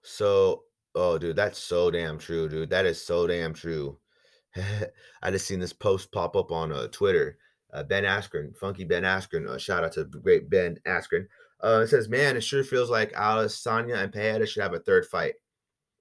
So, 0.00 0.62
oh, 0.94 1.18
dude, 1.18 1.36
that's 1.36 1.58
so 1.58 1.90
damn 1.90 2.16
true, 2.16 2.48
dude. 2.48 2.70
That 2.70 2.86
is 2.86 3.04
so 3.04 3.26
damn 3.26 3.52
true. 3.52 3.98
I 5.22 5.30
just 5.30 5.46
seen 5.46 5.60
this 5.60 5.74
post 5.74 6.10
pop 6.10 6.34
up 6.34 6.50
on 6.50 6.72
uh, 6.72 6.86
Twitter. 6.88 7.36
Uh, 7.74 7.82
ben 7.82 8.04
Askren, 8.04 8.56
Funky 8.56 8.84
Ben 8.84 9.02
Askren. 9.02 9.46
Uh, 9.46 9.58
shout 9.58 9.84
out 9.84 9.92
to 9.92 10.04
great 10.04 10.48
Ben 10.48 10.78
Askren. 10.86 11.26
Uh, 11.62 11.82
it 11.84 11.88
says, 11.88 12.08
"Man, 12.08 12.38
it 12.38 12.40
sure 12.40 12.64
feels 12.64 12.88
like 12.88 13.12
Adesanya 13.12 14.02
and 14.02 14.10
Pereira 14.10 14.46
should 14.46 14.62
have 14.62 14.72
a 14.72 14.80
third 14.80 15.04
fight. 15.04 15.34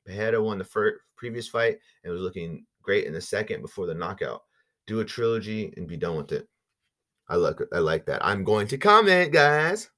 Pereira 0.05 0.41
won 0.41 0.57
the 0.57 0.63
first 0.63 0.99
previous 1.15 1.47
fight 1.47 1.77
and 2.03 2.13
was 2.13 2.21
looking 2.21 2.65
great 2.81 3.05
in 3.05 3.13
the 3.13 3.21
second 3.21 3.61
before 3.61 3.87
the 3.87 3.93
knockout. 3.93 4.43
Do 4.87 4.99
a 4.99 5.05
trilogy 5.05 5.73
and 5.77 5.87
be 5.87 5.97
done 5.97 6.17
with 6.17 6.31
it. 6.31 6.47
I 7.27 7.35
like 7.35 7.57
I 7.73 7.79
like 7.79 8.05
that. 8.05 8.23
I'm 8.23 8.43
going 8.43 8.67
to 8.67 8.77
comment, 8.77 9.31
guys. 9.31 9.89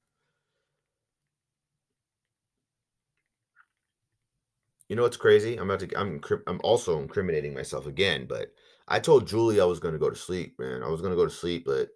You 4.88 4.96
know 4.96 5.02
what's 5.02 5.18
crazy? 5.18 5.56
I'm 5.56 5.68
about 5.70 5.80
to. 5.80 5.98
I'm. 5.98 6.20
I'm 6.46 6.60
also 6.64 6.98
incriminating 6.98 7.52
myself 7.52 7.86
again. 7.86 8.26
But 8.26 8.52
I 8.88 8.98
told 8.98 9.28
Julie 9.28 9.60
I 9.60 9.66
was 9.66 9.80
gonna 9.80 9.98
go 9.98 10.08
to 10.08 10.16
sleep, 10.16 10.58
man. 10.58 10.82
I 10.82 10.88
was 10.88 11.02
gonna 11.02 11.14
go 11.16 11.26
to 11.26 11.30
sleep, 11.30 11.64
but 11.66 11.90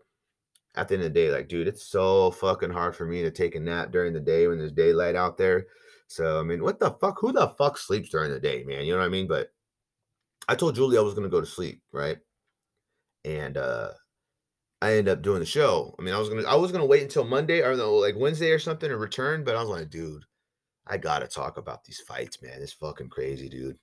at 0.75 0.89
the 0.89 0.95
end 0.95 1.05
of 1.05 1.13
the 1.13 1.21
day, 1.21 1.31
like, 1.31 1.49
dude, 1.49 1.69
it's 1.69 1.87
so 1.87 2.31
fucking 2.31 2.71
hard 2.71 2.95
for 2.95 3.07
me 3.07 3.23
to 3.23 3.31
take 3.31 3.55
a 3.55 3.61
nap 3.61 3.93
during 3.93 4.13
the 4.13 4.21
day 4.21 4.47
when 4.47 4.59
there's 4.59 4.73
daylight 4.73 5.17
out 5.17 5.39
there. 5.39 5.67
So 6.13 6.39
I 6.41 6.43
mean, 6.43 6.63
what 6.63 6.79
the 6.79 6.91
fuck? 7.01 7.19
Who 7.21 7.33
the 7.33 7.49
fuck 7.59 7.79
sleeps 7.79 8.11
during 8.11 8.31
the 8.31 8.41
day, 8.41 8.65
man? 8.65 8.85
You 8.85 8.93
know 8.93 8.99
what 8.99 9.07
I 9.07 9.09
mean? 9.09 9.27
But 9.29 9.53
I 10.49 10.55
told 10.55 10.75
Julie 10.75 10.99
I 10.99 11.03
was 11.03 11.15
gonna 11.15 11.29
go 11.29 11.41
to 11.41 11.47
sleep, 11.47 11.83
right? 11.93 12.19
And 13.25 13.57
uh 13.57 13.91
I 14.83 14.93
ended 14.93 15.09
up 15.09 15.23
doing 15.23 15.41
the 15.41 15.47
show. 15.47 15.95
I 15.99 16.03
mean, 16.03 16.15
I 16.15 16.19
was 16.19 16.29
gonna 16.29 16.47
I 16.47 16.57
was 16.57 16.73
gonna 16.73 16.87
wait 16.87 17.03
until 17.03 17.25
Monday 17.25 17.63
or 17.63 17.75
no, 17.77 17.95
like 17.95 18.17
Wednesday 18.17 18.51
or 18.51 18.59
something 18.59 18.89
to 18.89 18.97
return, 18.97 19.45
but 19.45 19.57
I 19.57 19.61
was 19.61 19.69
like, 19.71 19.91
dude, 19.91 20.25
I 20.87 20.99
gotta 20.99 21.29
talk 21.29 21.57
about 21.57 21.85
these 21.85 22.01
fights, 22.01 22.43
man. 22.43 22.61
It's 22.61 22.73
fucking 22.73 23.09
crazy, 23.09 23.49
dude. 23.49 23.79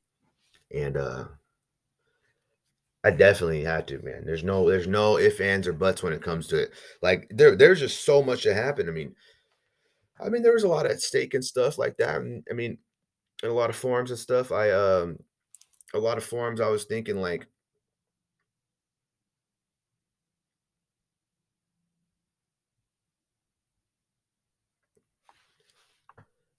And 0.73 0.97
uh 0.97 1.25
I 3.03 3.11
definitely 3.11 3.63
had 3.63 3.87
to, 3.87 3.99
man. 3.99 4.23
There's 4.25 4.43
no 4.43 4.69
there's 4.69 4.87
no 4.87 5.17
ifs, 5.17 5.39
ands, 5.39 5.67
or 5.67 5.73
buts 5.73 6.03
when 6.03 6.13
it 6.13 6.21
comes 6.21 6.47
to 6.47 6.57
it. 6.63 6.71
Like 7.01 7.27
there 7.31 7.55
there's 7.55 7.79
just 7.79 8.05
so 8.05 8.21
much 8.21 8.43
that 8.43 8.55
happened. 8.55 8.89
I 8.89 8.91
mean, 8.91 9.15
I 10.23 10.29
mean, 10.29 10.41
there 10.43 10.53
was 10.53 10.63
a 10.63 10.67
lot 10.67 10.85
at 10.85 11.01
stake 11.01 11.33
and 11.33 11.43
stuff 11.43 11.77
like 11.77 11.97
that. 11.97 12.21
And, 12.21 12.43
I 12.49 12.53
mean, 12.53 12.77
in 13.43 13.49
a 13.49 13.53
lot 13.53 13.69
of 13.69 13.75
forums 13.75 14.11
and 14.11 14.19
stuff, 14.19 14.51
I 14.51 14.71
um 14.71 15.19
a 15.93 15.99
lot 15.99 16.17
of 16.17 16.23
forums 16.23 16.61
I 16.61 16.69
was 16.69 16.85
thinking 16.85 17.21
like 17.21 17.47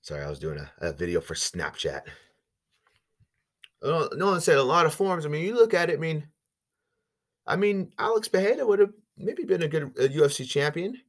Sorry, 0.02 0.24
I 0.24 0.28
was 0.28 0.38
doing 0.40 0.58
a, 0.58 0.72
a 0.78 0.92
video 0.92 1.20
for 1.20 1.34
Snapchat. 1.34 2.02
No 3.82 4.08
one 4.12 4.40
said 4.40 4.58
a 4.58 4.62
lot 4.62 4.84
of 4.86 4.92
forms. 4.92 5.24
I 5.24 5.28
mean, 5.28 5.44
you 5.44 5.54
look 5.54 5.72
at 5.72 5.88
it. 5.88 5.94
I 5.94 6.00
mean, 6.00 6.26
I 7.46 7.56
mean, 7.56 7.92
Alex 7.98 8.28
Pereira 8.28 8.66
would 8.66 8.78
have 8.80 8.92
maybe 9.16 9.44
been 9.44 9.62
a 9.62 9.68
good 9.68 9.84
a 9.98 10.08
UFC 10.08 10.48
champion, 10.48 11.00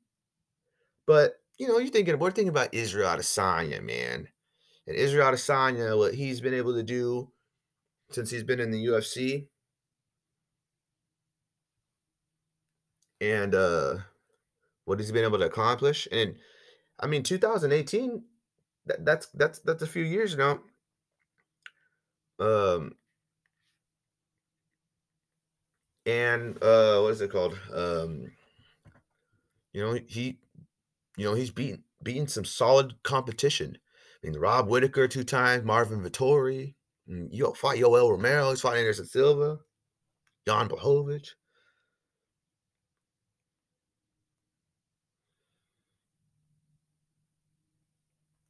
but 1.05 1.40
you 1.61 1.67
know, 1.67 1.77
you're 1.77 1.91
thinking 1.91 2.17
we're 2.17 2.31
thinking 2.31 2.49
about 2.49 2.73
Israel 2.73 3.15
Adesanya, 3.15 3.83
man, 3.83 4.27
and 4.87 4.95
Israel 4.95 5.31
Adesanya, 5.31 5.95
what 5.95 6.15
he's 6.15 6.41
been 6.41 6.55
able 6.55 6.73
to 6.73 6.81
do 6.81 7.29
since 8.09 8.31
he's 8.31 8.43
been 8.43 8.59
in 8.59 8.71
the 8.71 8.83
UFC, 8.83 9.45
and 13.21 13.53
uh, 13.53 13.97
what 14.85 14.99
he's 14.99 15.11
been 15.11 15.23
able 15.23 15.37
to 15.37 15.45
accomplish. 15.45 16.07
And 16.11 16.33
I 16.99 17.05
mean, 17.05 17.21
2018 17.21 18.23
that, 18.87 19.05
that's 19.05 19.27
that's 19.27 19.59
that's 19.59 19.83
a 19.83 19.87
few 19.87 20.03
years 20.03 20.35
now. 20.35 20.61
Um, 22.39 22.95
and 26.07 26.57
uh, 26.63 27.01
what 27.01 27.11
is 27.11 27.21
it 27.21 27.31
called? 27.31 27.53
Um, 27.71 28.31
you 29.73 29.83
know, 29.83 29.99
he, 30.07 30.39
you 31.21 31.27
know, 31.27 31.35
he's 31.35 31.51
beaten 31.51 31.83
beaten 32.01 32.27
some 32.27 32.45
solid 32.45 32.95
competition. 33.03 33.77
I 34.23 34.27
mean, 34.27 34.39
Rob 34.39 34.67
Whittaker 34.67 35.07
two 35.07 35.23
times, 35.23 35.63
Marvin 35.63 36.01
Vettori, 36.01 36.73
you 37.05 37.53
fought 37.55 37.75
Yoel 37.75 38.09
Romero, 38.09 38.49
he's 38.49 38.61
fought 38.61 38.75
Anderson 38.75 39.05
Silva, 39.05 39.59
Jan 40.47 40.67
Blachowicz. 40.67 41.29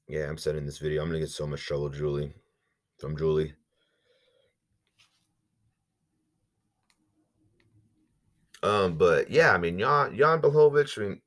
Yeah, 0.08 0.30
I'm 0.30 0.38
sending 0.38 0.66
this 0.66 0.78
video. 0.78 1.02
I'm 1.02 1.10
gonna 1.10 1.20
get 1.20 1.30
so 1.30 1.46
much 1.46 1.66
trouble, 1.66 1.90
Julie. 1.90 2.32
From 3.00 3.18
Julie. 3.18 3.54
Um, 8.64 8.98
but 8.98 9.30
yeah, 9.30 9.54
I 9.54 9.58
mean, 9.58 9.78
Jan 9.78 10.16
Jan 10.16 10.40
Blachowicz, 10.40 10.98
I 10.98 11.02
mean, 11.02 11.22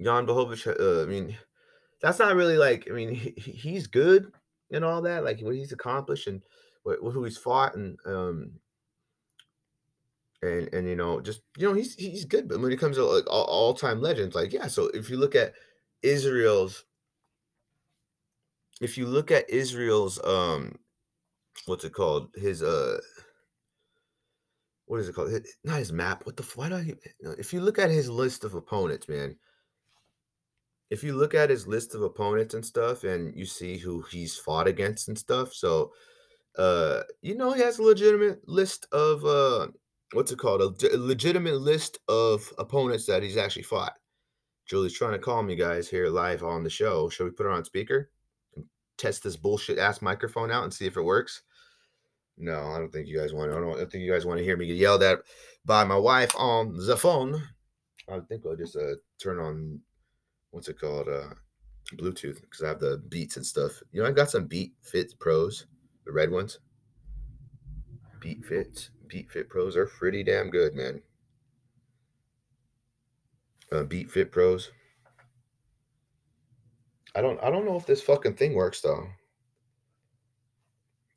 Jan 0.00 0.26
Blachowicz, 0.26 0.66
uh, 0.66 1.02
I 1.02 1.06
mean, 1.06 1.36
that's 2.00 2.18
not 2.18 2.36
really 2.36 2.56
like, 2.56 2.88
I 2.90 2.94
mean, 2.94 3.14
he, 3.14 3.30
he's 3.36 3.86
good 3.86 4.32
and 4.70 4.84
all 4.84 5.02
that, 5.02 5.24
like 5.24 5.40
what 5.40 5.54
he's 5.54 5.72
accomplished 5.72 6.26
and 6.26 6.42
what, 6.82 6.98
who 7.00 7.24
he's 7.24 7.38
fought 7.38 7.74
and 7.74 7.98
um 8.06 8.52
and 10.42 10.72
and 10.72 10.88
you 10.88 10.96
know, 10.96 11.20
just 11.20 11.42
you 11.56 11.66
know, 11.66 11.74
he's 11.74 11.94
he's 11.94 12.24
good. 12.24 12.48
But 12.48 12.60
when 12.60 12.72
it 12.72 12.78
comes 12.78 12.96
to 12.96 13.04
like 13.04 13.24
all 13.28 13.74
time 13.74 14.00
legends, 14.00 14.34
like 14.34 14.52
yeah. 14.52 14.68
So 14.68 14.86
if 14.94 15.10
you 15.10 15.16
look 15.16 15.34
at 15.34 15.54
Israel's 16.02 16.84
if 18.80 18.96
you 18.96 19.06
look 19.06 19.30
at 19.30 19.50
Israel's 19.50 20.22
um 20.24 20.76
what's 21.66 21.84
it 21.84 21.92
called? 21.92 22.28
His 22.36 22.62
uh 22.62 22.98
what 24.86 25.00
is 25.00 25.08
it 25.08 25.14
called? 25.14 25.32
Not 25.64 25.78
his 25.78 25.92
map. 25.92 26.24
What 26.24 26.36
the 26.36 26.44
why 26.54 26.68
do 26.68 26.76
I 26.76 26.94
if 27.38 27.52
you 27.52 27.60
look 27.60 27.78
at 27.78 27.90
his 27.90 28.08
list 28.08 28.44
of 28.44 28.54
opponents, 28.54 29.08
man. 29.08 29.36
If 30.90 31.02
you 31.04 31.14
look 31.14 31.34
at 31.34 31.50
his 31.50 31.66
list 31.66 31.94
of 31.94 32.02
opponents 32.02 32.54
and 32.54 32.64
stuff 32.64 33.04
and 33.04 33.34
you 33.36 33.44
see 33.44 33.76
who 33.76 34.02
he's 34.10 34.36
fought 34.36 34.66
against 34.66 35.08
and 35.08 35.18
stuff, 35.18 35.52
so 35.52 35.92
uh 36.56 37.02
you 37.22 37.36
know 37.36 37.52
he 37.52 37.62
has 37.62 37.78
a 37.78 37.82
legitimate 37.82 38.40
list 38.48 38.86
of 38.92 39.24
uh 39.24 39.68
what's 40.12 40.32
it 40.32 40.38
called? 40.38 40.62
A, 40.62 40.96
legitimate 40.96 41.60
list 41.60 41.98
of 42.08 42.50
opponents 42.58 43.06
that 43.06 43.22
he's 43.22 43.36
actually 43.36 43.62
fought. 43.62 43.92
Julie's 44.66 44.94
trying 44.94 45.12
to 45.12 45.18
call 45.18 45.42
me 45.42 45.56
guys 45.56 45.88
here 45.88 46.08
live 46.08 46.42
on 46.42 46.62
the 46.62 46.70
show. 46.70 47.08
Should 47.08 47.24
we 47.24 47.30
put 47.30 47.44
her 47.44 47.52
on 47.52 47.64
speaker? 47.64 48.10
test 48.98 49.22
this 49.22 49.36
bullshit 49.36 49.78
ass 49.78 50.02
microphone 50.02 50.50
out 50.50 50.64
and 50.64 50.74
see 50.74 50.84
if 50.84 50.96
it 50.96 51.02
works. 51.02 51.42
No, 52.36 52.72
I 52.72 52.78
don't 52.78 52.92
think 52.92 53.08
you 53.08 53.18
guys 53.18 53.32
want. 53.32 53.50
To, 53.50 53.56
I 53.56 53.60
don't, 53.60 53.80
I 53.80 53.84
think 53.86 54.04
you 54.04 54.12
guys 54.12 54.26
want 54.26 54.38
to 54.38 54.44
hear 54.44 54.56
me 54.56 54.66
get 54.66 54.76
yelled 54.76 55.02
at 55.02 55.20
by 55.64 55.84
my 55.84 55.96
wife 55.96 56.32
on 56.36 56.76
the 56.76 56.96
phone. 56.96 57.42
I 58.08 58.20
think 58.28 58.44
I'll 58.44 58.56
just 58.56 58.76
uh, 58.76 58.94
turn 59.20 59.38
on 59.38 59.80
what's 60.50 60.68
it 60.68 60.80
called, 60.80 61.08
uh, 61.08 61.34
Bluetooth, 61.96 62.40
because 62.40 62.62
I 62.62 62.68
have 62.68 62.80
the 62.80 63.02
Beats 63.08 63.36
and 63.36 63.46
stuff. 63.46 63.82
You 63.92 64.02
know, 64.02 64.08
I 64.08 64.12
got 64.12 64.30
some 64.30 64.46
Beat 64.46 64.74
Fit 64.82 65.14
Pros, 65.18 65.66
the 66.04 66.12
red 66.12 66.30
ones. 66.30 66.58
Beat 68.20 68.44
Fit, 68.44 68.90
Beat 69.06 69.30
Fit 69.30 69.48
Pros 69.48 69.76
are 69.76 69.86
pretty 69.86 70.22
damn 70.22 70.50
good, 70.50 70.74
man. 70.74 71.00
Uh, 73.70 73.84
Beat 73.84 74.10
Fit 74.10 74.32
Pros. 74.32 74.70
I 77.14 77.20
don't 77.20 77.42
I 77.42 77.50
don't 77.50 77.64
know 77.64 77.76
if 77.76 77.86
this 77.86 78.02
fucking 78.02 78.34
thing 78.34 78.54
works 78.54 78.80
though. 78.80 79.06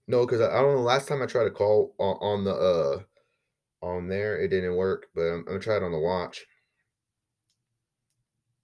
No, 0.07 0.25
because 0.25 0.41
I, 0.41 0.47
I, 0.47 0.61
don't 0.61 0.75
know. 0.75 0.81
Last 0.81 1.07
time 1.07 1.21
I 1.21 1.25
tried 1.25 1.45
to 1.45 1.51
call 1.51 1.93
on, 1.99 2.17
on 2.21 2.43
the 2.43 2.53
uh 2.53 3.85
on 3.85 4.07
there. 4.07 4.39
It 4.39 4.49
didn't 4.49 4.75
work, 4.75 5.07
but 5.13 5.21
I'm, 5.21 5.39
I'm 5.39 5.45
gonna 5.45 5.59
try 5.59 5.77
it 5.77 5.83
on 5.83 5.91
the 5.91 5.99
watch. 5.99 6.45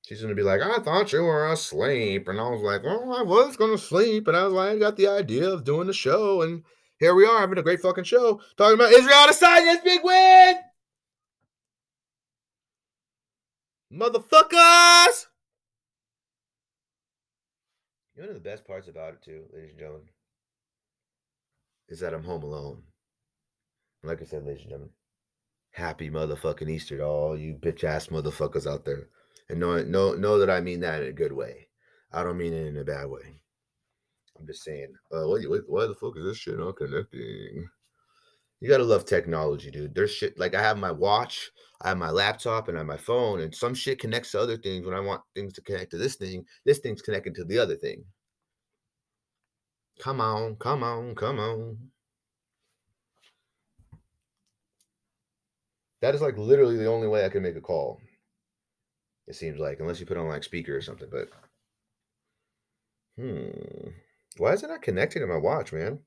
She's 0.08 0.22
gonna 0.22 0.36
be 0.36 0.42
like, 0.42 0.62
I 0.62 0.78
thought 0.78 1.12
you 1.12 1.22
were 1.22 1.52
asleep. 1.52 2.30
And 2.30 2.40
I 2.40 2.50
was 2.50 2.62
like, 2.62 2.82
Well, 2.82 3.12
I 3.12 3.24
was 3.24 3.58
gonna 3.58 3.78
sleep. 3.78 4.30
And 4.30 4.38
I 4.38 4.46
was 4.46 4.54
like, 4.54 4.70
I 4.70 4.80
got 4.80 4.96
the 4.96 5.10
idea 5.10 5.50
of 5.50 5.66
doing 5.66 5.86
the 5.86 5.94
show. 5.94 6.44
And 6.44 6.64
here 6.98 7.14
we 7.14 7.26
are 7.26 7.42
having 7.42 7.58
a 7.58 7.62
great 7.62 7.82
fucking 7.82 8.06
show. 8.06 8.40
Talking 8.56 8.76
about 8.76 8.94
Israel 8.94 9.28
Adesanya, 9.28 9.84
big 9.84 10.00
win. 10.02 10.56
Motherfuckers! 13.92 15.26
You 18.16 18.24
know 18.24 18.34
the 18.34 18.40
best 18.40 18.66
parts 18.66 18.88
about 18.88 19.16
it 19.16 19.22
too, 19.22 19.44
ladies 19.54 19.72
and 19.72 19.80
gentlemen, 19.80 20.08
is 21.90 22.00
that 22.00 22.14
I'm 22.14 22.24
home 22.24 22.44
alone. 22.44 22.84
Like 24.04 24.22
I 24.22 24.26
said, 24.26 24.46
ladies 24.46 24.62
and 24.62 24.70
gentlemen, 24.70 24.94
happy 25.72 26.10
motherfucking 26.10 26.70
Easter 26.70 26.98
to 27.00 27.04
all 27.04 27.38
you 27.38 27.56
bitch 27.56 27.84
ass 27.84 28.08
motherfuckers 28.08 28.66
out 28.66 28.86
there. 28.86 29.10
And 29.50 29.60
know, 29.60 29.82
know, 29.84 30.14
know 30.14 30.40
that 30.40 30.50
I 30.50 30.60
mean 30.62 30.82
that 30.82 31.02
in 31.02 31.08
a 31.10 31.14
good 31.14 31.32
way. 31.32 31.68
I 32.12 32.24
don't 32.24 32.38
mean 32.38 32.54
it 32.54 32.68
in 32.68 32.78
a 32.78 32.84
bad 32.84 33.08
way. 33.08 33.42
I'm 34.40 34.46
just 34.46 34.64
saying, 34.64 34.94
uh, 35.12 35.28
what, 35.28 35.42
what, 35.50 35.62
why 35.68 35.88
the 35.88 35.96
fuck 35.96 36.18
is 36.18 36.26
this 36.26 36.38
shit 36.38 36.60
not 36.60 36.76
connecting? 36.76 37.68
You 38.60 38.70
gotta 38.70 38.84
love 38.84 39.06
technology, 39.06 39.70
dude. 39.70 39.94
There's 39.94 40.12
shit 40.12 40.38
like 40.40 40.56
I 40.56 40.62
have 40.62 40.78
my 40.78 40.92
watch, 40.92 41.52
I 41.82 41.90
have 41.90 41.98
my 41.98 42.10
laptop, 42.10 42.68
and 42.68 42.78
I 42.78 42.80
have 42.80 42.88
my 42.88 42.98
phone, 42.98 43.42
and 43.42 43.54
some 43.54 43.74
shit 43.76 44.00
connects 44.00 44.32
to 44.32 44.40
other 44.40 44.58
things. 44.58 44.86
When 44.86 44.96
I 44.96 45.00
want 45.00 45.22
things 45.36 45.54
to 45.54 45.62
connect 45.62 45.92
to 45.92 45.98
this 45.98 46.16
thing, 46.16 46.44
this 46.66 46.80
thing's 46.80 47.02
connected 47.02 47.36
to 47.36 47.46
the 47.46 47.60
other 47.60 47.76
thing. 47.76 48.04
Come 50.00 50.22
on, 50.22 50.56
come 50.56 50.84
on, 50.84 51.16
come 51.16 51.40
on. 51.40 51.78
That 56.02 56.16
is 56.16 56.22
like 56.22 56.38
literally 56.38 56.78
the 56.78 56.88
only 56.88 57.08
way 57.08 57.26
I 57.26 57.30
can 57.30 57.44
make 57.44 57.56
a 57.56 57.62
call. 57.62 58.00
It 59.28 59.36
seems 59.36 59.60
like, 59.60 59.80
unless 59.80 60.00
you 60.00 60.06
put 60.06 60.18
on 60.18 60.28
like 60.28 60.44
speaker 60.44 60.76
or 60.76 60.82
something, 60.82 61.10
but 61.12 61.30
hmm. 63.18 63.90
Why 64.38 64.54
is 64.54 64.64
it 64.64 64.68
not 64.68 64.82
connecting 64.82 65.22
to 65.22 65.28
my 65.28 65.38
watch, 65.38 65.74
man? 65.74 66.00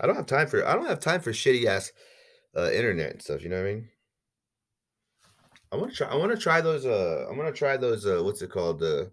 I 0.00 0.06
don't 0.06 0.16
have 0.16 0.26
time 0.26 0.46
for 0.46 0.66
I 0.66 0.74
don't 0.74 0.86
have 0.86 1.00
time 1.00 1.20
for 1.20 1.32
shitty 1.32 1.64
ass 1.64 1.92
uh, 2.56 2.70
internet 2.70 3.12
and 3.12 3.22
stuff. 3.22 3.42
You 3.42 3.48
know 3.48 3.56
what 3.56 3.68
I 3.68 3.74
mean? 3.74 3.88
I 5.72 5.76
want 5.76 5.90
to 5.90 5.96
try. 5.96 6.08
I 6.08 6.16
want 6.16 6.32
to 6.32 6.38
try 6.38 6.60
those. 6.60 6.86
Uh, 6.86 7.26
I'm 7.28 7.36
gonna 7.36 7.52
try 7.52 7.76
those. 7.76 8.06
Uh, 8.06 8.20
what's 8.22 8.42
it 8.42 8.50
called? 8.50 8.80
The 8.80 9.02
uh, 9.02 9.04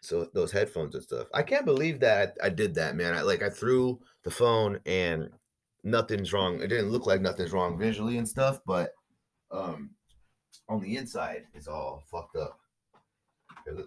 so 0.00 0.26
those 0.32 0.52
headphones 0.52 0.94
and 0.94 1.04
stuff. 1.04 1.28
I 1.34 1.42
can't 1.42 1.66
believe 1.66 2.00
that 2.00 2.36
I, 2.42 2.46
I 2.46 2.48
did 2.50 2.74
that, 2.74 2.96
man. 2.96 3.14
I 3.14 3.22
like 3.22 3.42
I 3.42 3.50
threw 3.50 4.00
the 4.24 4.30
phone 4.30 4.80
and 4.86 5.30
nothing's 5.84 6.32
wrong. 6.32 6.62
It 6.62 6.68
didn't 6.68 6.90
look 6.90 7.06
like 7.06 7.20
nothing's 7.20 7.52
wrong 7.52 7.78
visually 7.78 8.16
and 8.18 8.28
stuff, 8.28 8.60
but 8.66 8.92
um, 9.50 9.90
on 10.70 10.80
the 10.80 10.96
inside, 10.96 11.44
is 11.54 11.68
all 11.68 12.04
fucked 12.10 12.36
up. 12.36 12.58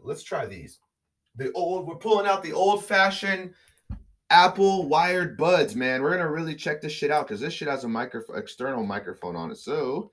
Let's 0.03 0.21
try 0.21 0.45
these. 0.45 0.79
The 1.35 1.51
old. 1.53 1.87
We're 1.87 1.95
pulling 1.95 2.27
out 2.27 2.43
the 2.43 2.53
old 2.53 2.85
fashioned 2.85 3.55
Apple 4.29 4.87
wired 4.87 5.37
buds, 5.37 5.75
man. 5.75 6.03
We're 6.03 6.11
gonna 6.11 6.29
really 6.29 6.53
check 6.53 6.81
this 6.81 6.91
shit 6.91 7.09
out 7.09 7.27
because 7.27 7.41
this 7.41 7.53
shit 7.53 7.67
has 7.67 7.85
a 7.85 7.87
microphone, 7.87 8.37
external 8.37 8.85
microphone 8.85 9.35
on 9.35 9.49
it. 9.49 9.57
So 9.57 10.11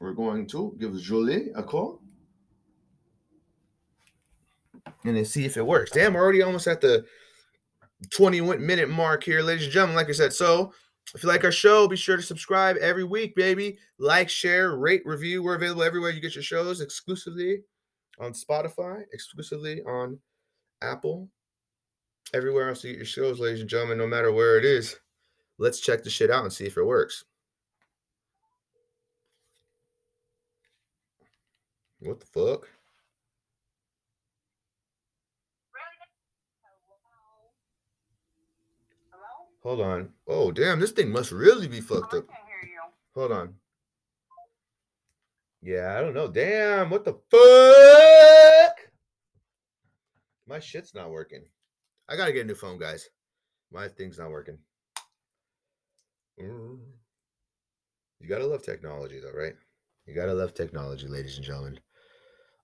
we're 0.00 0.14
going 0.14 0.46
to 0.48 0.74
give 0.78 0.98
Julie 0.98 1.50
a 1.54 1.62
call 1.62 2.00
and 5.04 5.16
then 5.16 5.24
see 5.24 5.44
if 5.44 5.56
it 5.56 5.66
works. 5.66 5.90
Damn, 5.90 6.14
we're 6.14 6.22
already 6.22 6.42
almost 6.42 6.66
at 6.66 6.80
the 6.80 7.04
20 8.10 8.40
minute 8.40 8.88
mark 8.88 9.24
here, 9.24 9.42
ladies 9.42 9.64
and 9.64 9.72
gentlemen. 9.72 9.96
Like 9.96 10.08
I 10.08 10.12
said, 10.12 10.32
so 10.32 10.72
if 11.14 11.22
you 11.22 11.28
like 11.28 11.44
our 11.44 11.52
show, 11.52 11.86
be 11.86 11.96
sure 11.96 12.16
to 12.16 12.22
subscribe 12.22 12.76
every 12.78 13.04
week, 13.04 13.34
baby. 13.34 13.78
Like, 13.98 14.30
share, 14.30 14.76
rate, 14.76 15.02
review. 15.04 15.42
We're 15.42 15.56
available 15.56 15.82
everywhere 15.82 16.10
you 16.10 16.20
get 16.20 16.34
your 16.34 16.42
shows 16.42 16.80
exclusively 16.80 17.62
on 18.18 18.32
Spotify, 18.32 19.04
exclusively 19.12 19.82
on 19.82 20.18
Apple, 20.82 21.28
everywhere 22.32 22.68
else 22.68 22.82
you 22.84 22.92
get 22.92 22.98
your 22.98 23.06
shows, 23.06 23.40
ladies 23.40 23.60
and 23.60 23.68
gentlemen, 23.68 23.98
no 23.98 24.06
matter 24.06 24.32
where 24.32 24.58
it 24.58 24.64
is. 24.64 24.98
Let's 25.58 25.80
check 25.80 26.02
the 26.02 26.10
shit 26.10 26.30
out 26.30 26.44
and 26.44 26.52
see 26.52 26.66
if 26.66 26.76
it 26.76 26.84
works. 26.84 27.24
What 32.00 32.20
the 32.20 32.26
fuck? 32.26 32.68
Hold 39.62 39.80
on. 39.80 40.08
Oh, 40.26 40.50
damn, 40.50 40.80
this 40.80 40.90
thing 40.90 41.10
must 41.10 41.30
really 41.30 41.68
be 41.68 41.80
fucked 41.80 42.14
up. 42.14 42.24
Hold 43.14 43.32
on. 43.32 43.54
Yeah, 45.62 45.96
I 45.96 46.00
don't 46.00 46.14
know. 46.14 46.26
Damn, 46.26 46.90
what 46.90 47.04
the 47.04 47.12
fuck? 47.30 48.76
My 50.48 50.58
shit's 50.58 50.94
not 50.94 51.10
working. 51.10 51.44
I 52.08 52.16
gotta 52.16 52.32
get 52.32 52.44
a 52.44 52.48
new 52.48 52.56
phone, 52.56 52.78
guys. 52.78 53.08
My 53.72 53.86
thing's 53.86 54.18
not 54.18 54.30
working. 54.30 54.58
Mm. 56.40 56.78
You 58.18 58.28
gotta 58.28 58.46
love 58.46 58.64
technology, 58.64 59.20
though, 59.20 59.30
right? 59.30 59.54
You 60.06 60.14
gotta 60.14 60.34
love 60.34 60.54
technology, 60.54 61.06
ladies 61.06 61.36
and 61.36 61.46
gentlemen. 61.46 61.78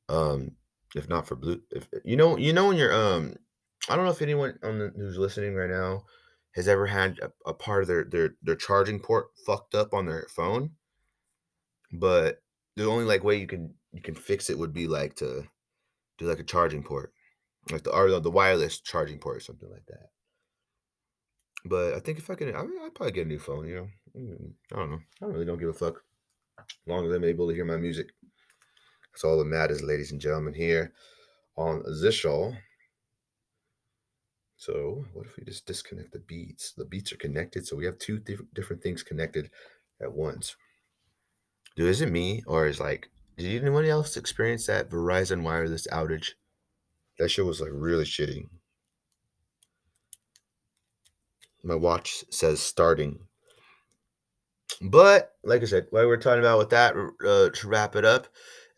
Um, 0.08 0.52
if 0.96 1.08
not 1.08 1.28
for 1.28 1.36
blue, 1.36 1.60
if 1.70 1.86
you 2.04 2.16
know, 2.16 2.36
you 2.36 2.52
know 2.52 2.68
when 2.68 2.76
you're 2.76 2.92
um, 2.92 3.36
I 3.88 3.94
don't 3.94 4.04
know 4.04 4.10
if 4.10 4.22
anyone 4.22 4.58
on 4.64 4.78
the, 4.78 4.92
who's 4.96 5.18
listening 5.18 5.54
right 5.54 5.70
now 5.70 6.02
has 6.58 6.66
ever 6.66 6.88
had 6.88 7.20
a, 7.20 7.30
a 7.46 7.54
part 7.54 7.82
of 7.82 7.88
their 7.88 8.02
their 8.02 8.34
their 8.42 8.56
charging 8.56 8.98
port 8.98 9.28
fucked 9.46 9.76
up 9.76 9.94
on 9.94 10.06
their 10.06 10.26
phone, 10.28 10.72
but 11.92 12.42
the 12.74 12.84
only 12.84 13.04
like 13.04 13.22
way 13.22 13.36
you 13.36 13.46
can 13.46 13.74
you 13.92 14.02
can 14.02 14.16
fix 14.16 14.50
it 14.50 14.58
would 14.58 14.72
be 14.72 14.88
like 14.88 15.14
to 15.14 15.44
do 16.18 16.26
like 16.26 16.40
a 16.40 16.44
charging 16.44 16.82
port, 16.82 17.12
like 17.70 17.84
the 17.84 17.92
or 17.92 18.18
the 18.18 18.30
wireless 18.30 18.80
charging 18.80 19.20
port 19.20 19.36
or 19.36 19.40
something 19.40 19.70
like 19.70 19.86
that. 19.86 20.08
But 21.64 21.94
I 21.94 22.00
think 22.00 22.18
if 22.18 22.28
I 22.28 22.34
can, 22.34 22.48
I 22.56 22.62
mean, 22.62 22.80
I'd 22.84 22.94
probably 22.94 23.12
get 23.12 23.26
a 23.26 23.28
new 23.28 23.38
phone. 23.38 23.68
You 23.68 23.74
know, 23.76 23.88
mm, 24.16 24.52
I 24.72 24.76
don't 24.76 24.90
know. 24.90 25.00
I 25.22 25.26
really 25.26 25.44
don't 25.44 25.58
give 25.58 25.68
a 25.68 25.72
fuck. 25.72 26.02
As 26.58 26.64
long 26.88 27.06
as 27.06 27.12
I'm 27.12 27.22
able 27.22 27.48
to 27.48 27.54
hear 27.54 27.64
my 27.64 27.76
music, 27.76 28.08
that's 29.12 29.22
all 29.22 29.38
that 29.38 29.44
matters, 29.44 29.80
ladies 29.80 30.10
and 30.10 30.20
gentlemen. 30.20 30.54
Here 30.54 30.92
on 31.56 31.84
this 32.02 32.16
show. 32.16 32.52
So 34.58 35.04
what 35.12 35.24
if 35.24 35.36
we 35.36 35.44
just 35.44 35.66
disconnect 35.66 36.12
the 36.12 36.18
beats? 36.18 36.72
The 36.72 36.84
beats 36.84 37.12
are 37.12 37.16
connected, 37.16 37.64
so 37.64 37.76
we 37.76 37.84
have 37.84 37.98
two 37.98 38.18
diff- 38.18 38.42
different 38.52 38.82
things 38.82 39.04
connected 39.04 39.50
at 40.02 40.12
once. 40.12 40.56
Dude, 41.76 41.88
is 41.88 42.00
it 42.00 42.10
me 42.10 42.42
or 42.44 42.66
is 42.66 42.80
like, 42.80 43.08
did 43.36 43.62
anyone 43.62 43.84
else 43.84 44.16
experience 44.16 44.66
that 44.66 44.90
Verizon 44.90 45.44
wireless 45.44 45.86
outage? 45.92 46.32
That 47.20 47.28
shit 47.28 47.46
was 47.46 47.60
like 47.60 47.70
really 47.72 48.04
shitty. 48.04 48.46
My 51.62 51.76
watch 51.76 52.24
says 52.28 52.60
starting. 52.60 53.20
But 54.80 55.36
like 55.44 55.62
I 55.62 55.66
said, 55.66 55.86
what 55.90 56.06
we're 56.06 56.16
talking 56.16 56.40
about 56.40 56.58
with 56.58 56.70
that 56.70 56.96
uh, 56.96 57.50
to 57.50 57.68
wrap 57.68 57.94
it 57.94 58.04
up, 58.04 58.26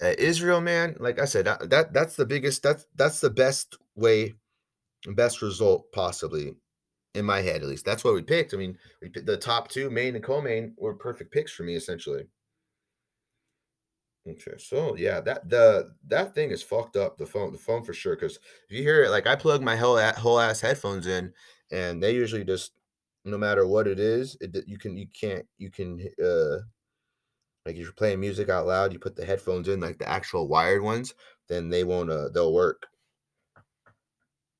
uh, 0.03 0.13
Israel, 0.19 0.61
man. 0.61 0.97
Like 1.01 1.19
I 1.19 1.25
said, 1.25 1.47
that, 1.47 1.71
that 1.71 1.93
that's 1.95 2.17
the 2.17 2.27
biggest. 2.27 2.63
That's 2.63 2.87
that's 2.97 3.21
the 3.21 3.31
best 3.31 3.79
way 3.95 4.35
best 5.09 5.43
result 5.43 5.91
possibly 5.93 6.55
in 7.15 7.25
my 7.25 7.41
head 7.41 7.63
at 7.63 7.69
least. 7.69 7.85
That's 7.85 8.05
what 8.05 8.15
we 8.15 8.23
picked. 8.23 8.55
I 8.55 8.57
mean, 8.57 8.79
we 9.03 9.09
the 9.09 9.37
top 9.37 9.69
two, 9.69 9.91
main 9.91 10.15
and 10.15 10.25
co-main, 10.25 10.75
were 10.77 10.95
perfect 10.95 11.33
picks 11.33 11.53
for 11.53 11.63
me 11.63 11.75
essentially. 11.75 12.27
Okay, 14.29 14.59
so 14.59 14.97
yeah, 14.97 15.21
that 15.21 15.49
the 15.49 15.95
that 16.09 16.35
thing 16.35 16.51
is 16.51 16.63
fucked 16.63 16.97
up. 16.97 17.17
The 17.17 17.27
phone, 17.27 17.53
the 17.53 17.59
phone 17.59 17.83
for 17.83 17.95
sure. 17.95 18.17
Because 18.17 18.37
if 18.69 18.77
you 18.77 18.83
hear 18.83 19.03
it, 19.05 19.11
like 19.11 19.27
I 19.27 19.35
plug 19.35 19.63
my 19.63 19.77
whole 19.77 19.99
whole 20.13 20.39
ass 20.39 20.61
headphones 20.61 21.07
in, 21.07 21.33
and 21.73 22.03
they 22.03 22.15
usually 22.15 22.45
just, 22.45 22.73
no 23.25 23.39
matter 23.39 23.67
what 23.67 23.87
it 23.87 23.99
is, 23.99 24.37
it 24.41 24.65
you 24.67 24.79
can 24.79 24.97
you 24.97 25.07
can't 25.19 25.47
you 25.57 25.71
can 25.71 26.01
uh 26.23 26.59
like 27.67 27.77
if 27.77 27.79
you're 27.79 27.93
playing 27.93 28.21
music 28.21 28.51
out 28.51 28.67
loud, 28.67 28.93
you 28.93 28.99
put 28.99 29.17
the 29.17 29.25
headphones 29.25 29.69
in 29.69 29.81
like 29.81 29.99
the 29.99 30.09
actual 30.09 30.49
wired 30.49 30.83
ones, 30.83 31.15
then 31.49 31.71
they 31.71 31.85
won't 31.85 32.11
uh 32.11 32.29
they'll 32.29 32.53
work 32.53 32.87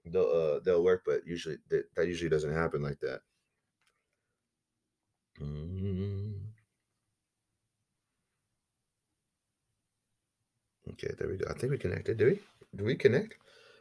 they'll 0.07 0.23
uh, 0.23 0.61
they'll 0.65 0.85
work, 0.85 1.03
but 1.07 1.27
usually 1.27 1.57
that, 1.69 1.85
that 1.97 2.07
usually 2.07 2.31
doesn't 2.31 2.55
happen 2.55 2.83
like 2.83 3.01
that. 3.01 3.21
Mm. 5.41 6.35
Okay, 10.93 11.15
there 11.19 11.29
we 11.29 11.37
go. 11.37 11.47
I 11.49 11.55
think 11.55 11.71
we 11.71 11.79
connected. 11.79 12.19
Do 12.19 12.27
we? 12.27 12.41
Do 12.77 12.85
we 12.85 12.95
connect? 12.95 13.35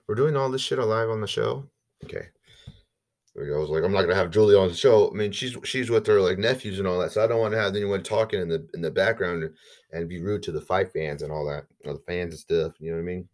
We're 0.07 0.15
doing 0.15 0.35
all 0.35 0.49
this 0.49 0.61
shit 0.61 0.79
alive 0.79 1.09
on 1.09 1.21
the 1.21 1.27
show. 1.27 1.69
Okay. 2.03 2.27
There 3.35 3.43
we 3.43 3.49
go. 3.49 3.57
I 3.57 3.59
was 3.59 3.69
like, 3.69 3.83
I'm 3.83 3.91
not 3.91 4.01
gonna 4.01 4.15
have 4.15 4.31
Julie 4.31 4.55
on 4.55 4.69
the 4.69 4.73
show. 4.73 5.09
I 5.09 5.13
mean, 5.13 5.31
she's 5.31 5.55
she's 5.63 5.89
with 5.89 6.07
her 6.07 6.19
like 6.19 6.37
nephews 6.37 6.79
and 6.79 6.87
all 6.87 6.99
that, 6.99 7.11
so 7.11 7.23
I 7.23 7.27
don't 7.27 7.39
want 7.39 7.53
to 7.53 7.59
have 7.59 7.75
anyone 7.75 8.03
talking 8.03 8.41
in 8.41 8.49
the 8.49 8.67
in 8.73 8.81
the 8.81 8.91
background 8.91 9.49
and 9.91 10.09
be 10.09 10.21
rude 10.21 10.43
to 10.43 10.51
the 10.51 10.61
fight 10.61 10.91
fans 10.91 11.21
and 11.21 11.31
all 11.31 11.45
that, 11.47 11.65
or 11.85 11.93
the 11.93 12.03
fans 12.07 12.33
and 12.33 12.39
stuff. 12.39 12.73
You 12.79 12.91
know 12.91 12.97
what 12.97 13.03
I 13.03 13.05
mean? 13.05 13.29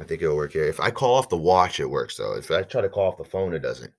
I 0.00 0.04
think 0.04 0.22
it'll 0.22 0.36
work 0.36 0.52
here. 0.52 0.64
If 0.64 0.80
I 0.80 0.90
call 0.90 1.14
off 1.14 1.28
the 1.28 1.36
watch, 1.36 1.80
it 1.80 1.90
works 1.90 2.16
though. 2.16 2.34
If 2.34 2.50
I 2.50 2.62
try 2.62 2.80
to 2.80 2.88
call 2.88 3.12
off 3.12 3.18
the 3.18 3.24
phone, 3.24 3.52
it 3.54 3.60
doesn't. 3.60 3.92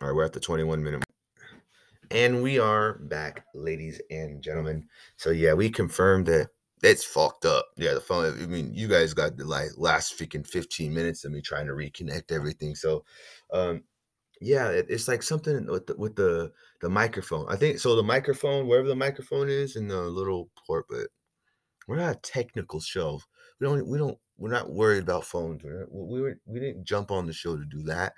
All 0.00 0.08
right, 0.08 0.16
we're 0.16 0.24
at 0.24 0.32
the 0.32 0.40
21 0.40 0.82
minute. 0.82 1.04
And 2.10 2.42
we 2.42 2.58
are 2.58 2.94
back, 2.98 3.44
ladies 3.54 4.00
and 4.10 4.42
gentlemen. 4.42 4.88
So 5.16 5.30
yeah, 5.30 5.54
we 5.54 5.70
confirmed 5.70 6.26
that 6.26 6.50
it's 6.82 7.04
fucked 7.04 7.44
up. 7.44 7.66
Yeah, 7.76 7.94
the 7.94 8.00
phone. 8.00 8.26
I 8.42 8.46
mean, 8.46 8.72
you 8.74 8.88
guys 8.88 9.14
got 9.14 9.36
the 9.36 9.44
like 9.44 9.70
last 9.76 10.18
freaking 10.18 10.46
15 10.46 10.92
minutes 10.92 11.24
of 11.24 11.32
me 11.32 11.40
trying 11.40 11.66
to 11.66 11.72
reconnect 11.72 12.32
everything. 12.32 12.74
So 12.74 13.04
um 13.52 13.84
yeah, 14.40 14.68
it, 14.68 14.86
it's 14.88 15.08
like 15.08 15.22
something 15.22 15.66
with 15.66 15.86
the, 15.86 15.96
with 15.96 16.16
the 16.16 16.52
the 16.80 16.90
microphone. 16.90 17.46
I 17.48 17.56
think 17.56 17.78
so. 17.78 17.96
The 17.96 18.02
microphone, 18.02 18.66
wherever 18.66 18.88
the 18.88 18.94
microphone 18.94 19.48
is, 19.48 19.76
in 19.76 19.88
the 19.88 20.02
little 20.02 20.50
port, 20.66 20.86
but 20.88 21.08
we're 21.88 21.96
not 21.96 22.16
a 22.16 22.20
technical 22.20 22.80
show. 22.80 23.20
We 23.64 23.70
don't. 23.70 23.86
We 23.86 23.98
don't. 23.98 24.18
We're 24.36 24.50
not 24.50 24.70
worried 24.70 25.04
about 25.04 25.24
phones. 25.24 25.64
We're 25.64 25.80
not, 25.80 25.92
we 25.92 26.20
were. 26.20 26.38
We 26.44 26.60
didn't 26.60 26.84
jump 26.84 27.10
on 27.10 27.26
the 27.26 27.32
show 27.32 27.56
to 27.56 27.64
do 27.64 27.82
that, 27.84 28.12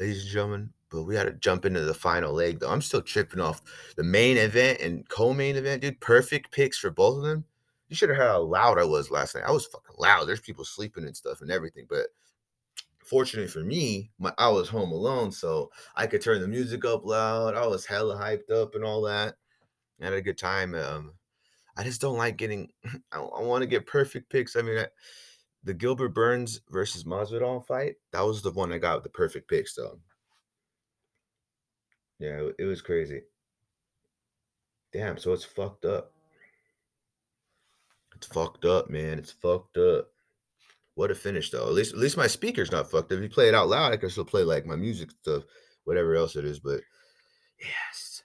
ladies 0.00 0.22
and 0.22 0.30
gentlemen. 0.30 0.70
But 0.90 1.04
we 1.04 1.14
got 1.14 1.24
to 1.24 1.32
jump 1.32 1.64
into 1.64 1.82
the 1.82 1.94
final 1.94 2.32
leg. 2.32 2.58
Though 2.58 2.70
I'm 2.70 2.82
still 2.82 3.00
tripping 3.00 3.38
off 3.38 3.62
the 3.96 4.02
main 4.02 4.36
event 4.36 4.80
and 4.80 5.08
co-main 5.08 5.54
event, 5.54 5.82
dude. 5.82 6.00
Perfect 6.00 6.50
picks 6.50 6.78
for 6.78 6.90
both 6.90 7.18
of 7.18 7.22
them. 7.22 7.44
You 7.88 7.94
should 7.94 8.08
have 8.08 8.18
heard 8.18 8.30
how 8.30 8.42
loud 8.42 8.78
I 8.78 8.84
was 8.84 9.12
last 9.12 9.36
night. 9.36 9.44
I 9.46 9.52
was 9.52 9.66
fucking 9.66 9.94
loud. 9.96 10.26
There's 10.26 10.40
people 10.40 10.64
sleeping 10.64 11.04
and 11.04 11.16
stuff 11.16 11.40
and 11.40 11.52
everything, 11.52 11.86
but 11.88 12.06
fortunately 13.04 13.48
for 13.48 13.62
me, 13.62 14.10
my 14.18 14.32
I 14.38 14.48
was 14.48 14.68
home 14.68 14.90
alone, 14.90 15.30
so 15.30 15.70
I 15.94 16.08
could 16.08 16.20
turn 16.20 16.40
the 16.40 16.48
music 16.48 16.84
up 16.84 17.04
loud. 17.04 17.54
I 17.54 17.66
was 17.68 17.86
hella 17.86 18.16
hyped 18.16 18.50
up 18.50 18.74
and 18.74 18.84
all 18.84 19.02
that. 19.02 19.36
I 20.00 20.06
had 20.06 20.14
a 20.14 20.22
good 20.22 20.38
time. 20.38 20.74
Um, 20.74 21.12
I 21.80 21.84
just 21.84 22.02
don't 22.02 22.18
like 22.18 22.36
getting. 22.36 22.68
I, 23.12 23.20
I 23.20 23.42
want 23.42 23.62
to 23.62 23.66
get 23.66 23.86
perfect 23.86 24.30
picks. 24.30 24.54
I 24.54 24.60
mean, 24.60 24.78
I, 24.78 24.86
the 25.64 25.72
Gilbert 25.72 26.10
Burns 26.10 26.60
versus 26.68 27.04
Masvidal 27.04 27.64
fight. 27.64 27.94
That 28.12 28.20
was 28.20 28.42
the 28.42 28.50
one 28.50 28.70
I 28.70 28.76
got 28.76 29.02
the 29.02 29.08
perfect 29.08 29.48
picks, 29.48 29.74
though. 29.74 29.98
Yeah, 32.18 32.42
it, 32.42 32.56
it 32.58 32.64
was 32.64 32.82
crazy. 32.82 33.22
Damn, 34.92 35.16
so 35.16 35.32
it's 35.32 35.44
fucked 35.44 35.86
up. 35.86 36.12
It's 38.14 38.26
fucked 38.26 38.66
up, 38.66 38.90
man. 38.90 39.18
It's 39.18 39.32
fucked 39.32 39.78
up. 39.78 40.08
What 40.96 41.10
a 41.10 41.14
finish, 41.14 41.50
though. 41.50 41.66
At 41.66 41.72
least, 41.72 41.94
at 41.94 41.98
least 41.98 42.18
my 42.18 42.26
speaker's 42.26 42.70
not 42.70 42.90
fucked. 42.90 43.10
Up. 43.10 43.16
If 43.18 43.22
you 43.22 43.30
play 43.30 43.48
it 43.48 43.54
out 43.54 43.68
loud, 43.68 43.92
I 43.92 43.96
can 43.96 44.10
still 44.10 44.26
play 44.26 44.42
like 44.42 44.66
my 44.66 44.76
music 44.76 45.12
stuff, 45.22 45.44
whatever 45.84 46.14
else 46.14 46.36
it 46.36 46.44
is. 46.44 46.58
But 46.58 46.82
yes, 47.58 48.22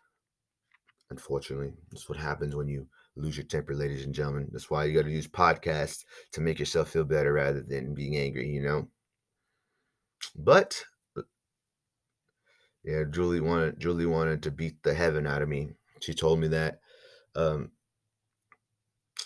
unfortunately, 1.10 1.72
that's 1.90 2.10
what 2.10 2.18
happens 2.18 2.54
when 2.54 2.68
you 2.68 2.86
lose 3.16 3.38
your 3.38 3.46
temper, 3.46 3.74
ladies 3.74 4.06
and 4.06 4.14
gentlemen. 4.14 4.50
That's 4.52 4.70
why 4.70 4.86
you 4.86 4.94
got 4.94 5.06
to 5.06 5.12
use 5.12 5.28
podcasts 5.28 6.04
to 6.34 6.42
make 6.42 6.60
yourself 6.60 6.90
feel 6.90 7.04
better 7.04 7.34
rather 7.34 7.62
than 7.62 7.94
being 7.94 8.16
angry. 8.18 8.50
You 8.50 8.62
know. 8.62 8.88
But 10.36 10.84
yeah, 12.84 13.04
Julie 13.10 13.42
wanted 13.42 13.80
Julie 13.80 14.06
wanted 14.06 14.44
to 14.44 14.52
beat 14.52 14.84
the 14.84 14.94
heaven 14.94 15.26
out 15.26 15.42
of 15.42 15.50
me. 15.50 15.72
She 16.02 16.14
told 16.14 16.40
me 16.40 16.48
that. 16.50 16.80
Um, 17.36 17.72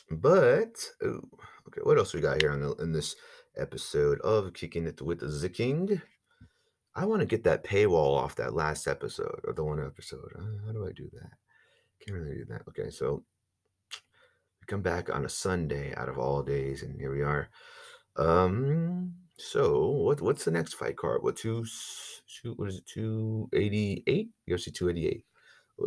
but 0.10 0.90
ooh, 1.04 1.28
okay, 1.68 1.82
what 1.84 1.98
else 1.98 2.14
we 2.14 2.22
got 2.22 2.42
here 2.42 2.52
on 2.52 2.62
the, 2.62 2.74
in 2.76 2.94
this 2.94 3.16
episode 3.58 4.20
of 4.22 4.54
Kicking 4.54 4.88
It 4.88 5.02
with 5.02 5.20
the 5.20 5.50
King? 5.50 6.02
I 6.96 7.06
want 7.06 7.20
to 7.20 7.26
get 7.26 7.44
that 7.44 7.64
paywall 7.64 8.18
off 8.18 8.36
that 8.36 8.54
last 8.54 8.88
episode 8.88 9.42
or 9.44 9.54
the 9.54 9.64
one 9.64 9.86
episode. 9.86 10.32
Uh, 10.38 10.66
how 10.66 10.72
do 10.72 10.88
I 10.88 10.92
do 10.92 11.10
that? 11.14 11.32
Can't 12.06 12.18
really 12.18 12.36
do 12.36 12.46
that. 12.50 12.62
Okay, 12.70 12.90
so 12.90 13.24
come 14.70 14.82
back 14.82 15.10
on 15.10 15.26
a 15.26 15.30
Sunday 15.30 15.94
out 15.96 16.10
of 16.10 16.20
all 16.20 16.44
days, 16.44 16.84
and 16.84 17.00
here 17.00 17.12
we 17.12 17.24
are. 17.24 17.50
Um, 18.16 19.14
so 19.38 19.88
what 19.88 20.22
what's 20.22 20.46
the 20.46 20.52
next 20.52 20.76
fight 20.76 20.96
card? 20.96 21.24
What 21.24 21.36
two? 21.36 21.66
Shoot, 22.28 22.58
what 22.60 22.70
is 22.70 22.78
it? 22.78 22.86
Two 22.86 23.50
eighty 23.54 24.04
eight? 24.06 24.30
UFC 24.48 24.74
two 24.74 24.90
eighty 24.90 25.08
eight. 25.08 25.26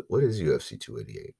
What, 0.08 0.24
is 0.24 0.40
UFC 0.40 0.80
two 0.80 0.98
eighty 0.98 1.18
eight? 1.18 1.34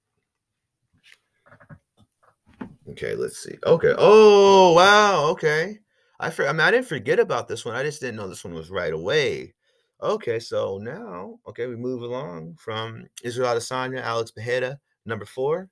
Okay, 2.91 3.15
let's 3.15 3.43
see. 3.43 3.57
Okay. 3.67 3.95
Oh 3.99 4.73
wow. 4.75 5.31
Okay. 5.31 5.79
I 6.21 6.31
for, 6.31 6.47
I 6.47 6.53
mean 6.53 6.61
I 6.61 6.71
didn't 6.71 6.87
forget 6.87 7.19
about 7.19 7.49
this 7.49 7.65
one. 7.65 7.75
I 7.75 7.83
just 7.83 8.01
didn't 8.01 8.17
know 8.17 8.29
this 8.29 8.45
one 8.45 8.55
was 8.55 8.71
right 8.71 8.93
away. 8.93 9.55
Okay, 10.01 10.39
so 10.39 10.79
now 10.79 11.39
okay 11.49 11.67
we 11.67 11.77
move 11.77 12.03
along 12.03 12.57
from 12.59 13.07
Israel 13.25 13.55
Adesanya, 13.55 14.03
Alex 14.03 14.31
Pereira, 14.31 14.79
number 15.07 15.25
four, 15.25 15.71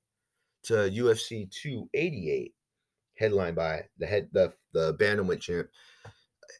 to 0.65 0.75
UFC 0.75 1.51
288, 1.51 2.55
headlined 3.17 3.57
by 3.57 3.85
the 3.99 4.07
head 4.07 4.29
the 4.33 4.53
the 4.73 4.95
bantamweight 4.95 5.41
champ 5.41 5.69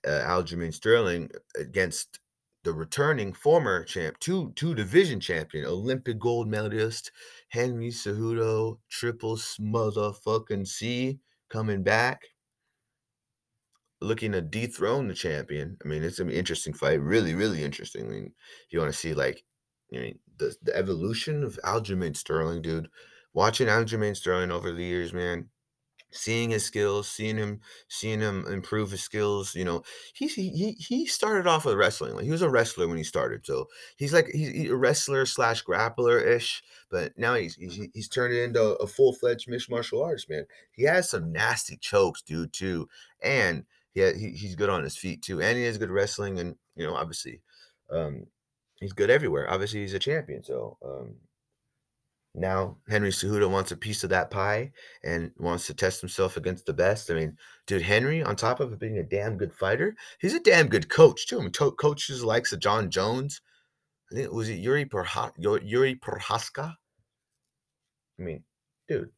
uh, 0.07 0.25
Aljamain 0.27 0.73
Sterling 0.73 1.31
against 1.57 2.21
the 2.65 2.73
returning 2.73 3.33
former 3.33 3.85
champ, 3.85 4.19
two 4.21 4.53
two 4.55 4.75
division 4.75 5.21
champion, 5.21 5.65
Olympic 5.67 6.19
gold 6.19 6.49
medalist 6.49 7.11
Henry 7.49 7.89
Cejudo, 7.89 8.79
triple 8.91 9.37
motherfucking 9.37 10.67
C 10.67 11.21
coming 11.49 11.83
back, 11.83 12.21
looking 14.01 14.33
to 14.33 14.43
dethrone 14.43 15.09
the 15.09 15.15
champion. 15.15 15.77
I 15.85 15.89
mean, 15.89 16.03
it's 16.03 16.21
an 16.21 16.31
interesting 16.31 16.75
fight, 16.75 17.01
really, 17.01 17.35
really 17.35 17.65
interesting. 17.65 18.07
I 18.07 18.09
mean, 18.09 18.25
if 18.27 18.73
you 18.73 18.79
want 18.79 18.93
to 18.93 18.99
see 18.99 19.15
like, 19.15 19.43
you 19.91 20.01
know, 20.01 20.11
the 20.39 20.55
the 20.63 20.77
evolution 20.77 21.43
of 21.43 21.59
Aljamain 21.65 22.17
Sterling, 22.17 22.63
dude. 22.63 22.89
Watching 23.33 23.69
Aljamain 23.69 24.17
Sterling 24.17 24.51
over 24.51 24.73
the 24.73 24.85
years, 24.85 25.13
man, 25.13 25.49
seeing 26.13 26.51
his 26.51 26.65
skills, 26.65 27.09
seeing 27.09 27.37
him, 27.37 27.61
seeing 27.89 28.21
him 28.21 28.45
improve 28.47 28.91
his 28.91 29.03
skills. 29.03 29.55
You 29.55 29.65
know, 29.65 29.83
he's 30.15 30.35
he 30.35 30.77
he 30.79 31.07
started 31.07 31.47
off 31.47 31.65
with 31.65 31.77
wrestling. 31.77 32.15
Like 32.15 32.25
he 32.25 32.31
was 32.31 32.43
a 32.43 32.51
wrestler 32.51 32.89
when 32.89 32.97
he 32.97 33.05
started, 33.05 33.47
so 33.47 33.69
he's 33.97 34.13
like 34.13 34.27
he's 34.33 34.71
a 34.71 34.77
wrestler 34.77 35.27
slash 35.27 35.65
grappler 35.65 36.25
ish. 36.27 36.63
But 36.91 37.13
now 37.17 37.35
he's 37.35 37.55
he's 37.55 37.81
he's 37.95 38.09
turned 38.09 38.35
into 38.35 38.63
a 38.63 38.87
full 38.87 39.13
fledged 39.13 39.49
mixed 39.49 39.71
martial 39.71 40.03
artist, 40.03 40.29
man. 40.29 40.47
He 40.73 40.85
has 40.85 41.11
some 41.11 41.33
nasty 41.33 41.77
chokes, 41.77 42.23
dude, 42.23 42.53
too, 42.53 42.89
and 43.23 43.65
he, 43.93 44.01
he 44.13 44.31
he's 44.31 44.57
good 44.57 44.71
on 44.71 44.85
his 44.85 44.97
feet 44.97 45.23
too, 45.23 45.41
and 45.41 45.57
he 45.57 45.65
has 45.65 45.79
good 45.79 45.91
wrestling, 45.91 46.39
and 46.39 46.57
you 46.77 46.87
know, 46.87 46.95
obviously, 46.95 47.43
um, 47.91 48.27
he's 48.81 48.93
good 48.93 49.11
everywhere. 49.11 49.51
Obviously, 49.51 49.81
he's 49.81 49.95
a 49.95 49.99
champion, 49.99 50.43
so 50.43 50.77
um, 50.85 51.15
now 52.35 52.77
Henry 52.89 53.11
Cejudo 53.11 53.51
wants 53.51 53.73
a 53.73 53.77
piece 53.77 54.05
of 54.05 54.11
that 54.11 54.31
pie 54.31 54.73
and 55.03 55.33
wants 55.39 55.67
to 55.67 55.75
test 55.75 56.01
himself 56.01 56.37
against 56.37 56.67
the 56.67 56.73
best. 56.73 57.11
I 57.11 57.15
mean, 57.15 57.37
dude, 57.67 57.83
Henry, 57.83 58.23
on 58.23 58.37
top 58.37 58.61
of 58.61 58.79
being 58.79 58.99
a 58.99 59.03
damn 59.03 59.37
good 59.37 59.53
fighter, 59.53 59.97
he's 60.21 60.35
a 60.35 60.41
damn 60.41 60.69
good 60.69 60.89
coach 60.89 61.27
too. 61.27 61.39
I 61.39 61.43
mean, 61.43 61.53
to- 61.53 61.73
coaches 61.73 62.23
likes 62.23 62.53
of 62.53 62.61
Jon 62.61 62.91
Jones. 62.91 63.41
I 64.11 64.15
think 64.15 64.33
was 64.33 64.49
it 64.49 64.59
Yuri 64.59 64.85
Perha- 64.85 65.33
Yuri 65.39 65.97
Prochazka. 65.97 66.75
I 68.19 68.23
mean, 68.23 68.45
dude. 68.89 69.11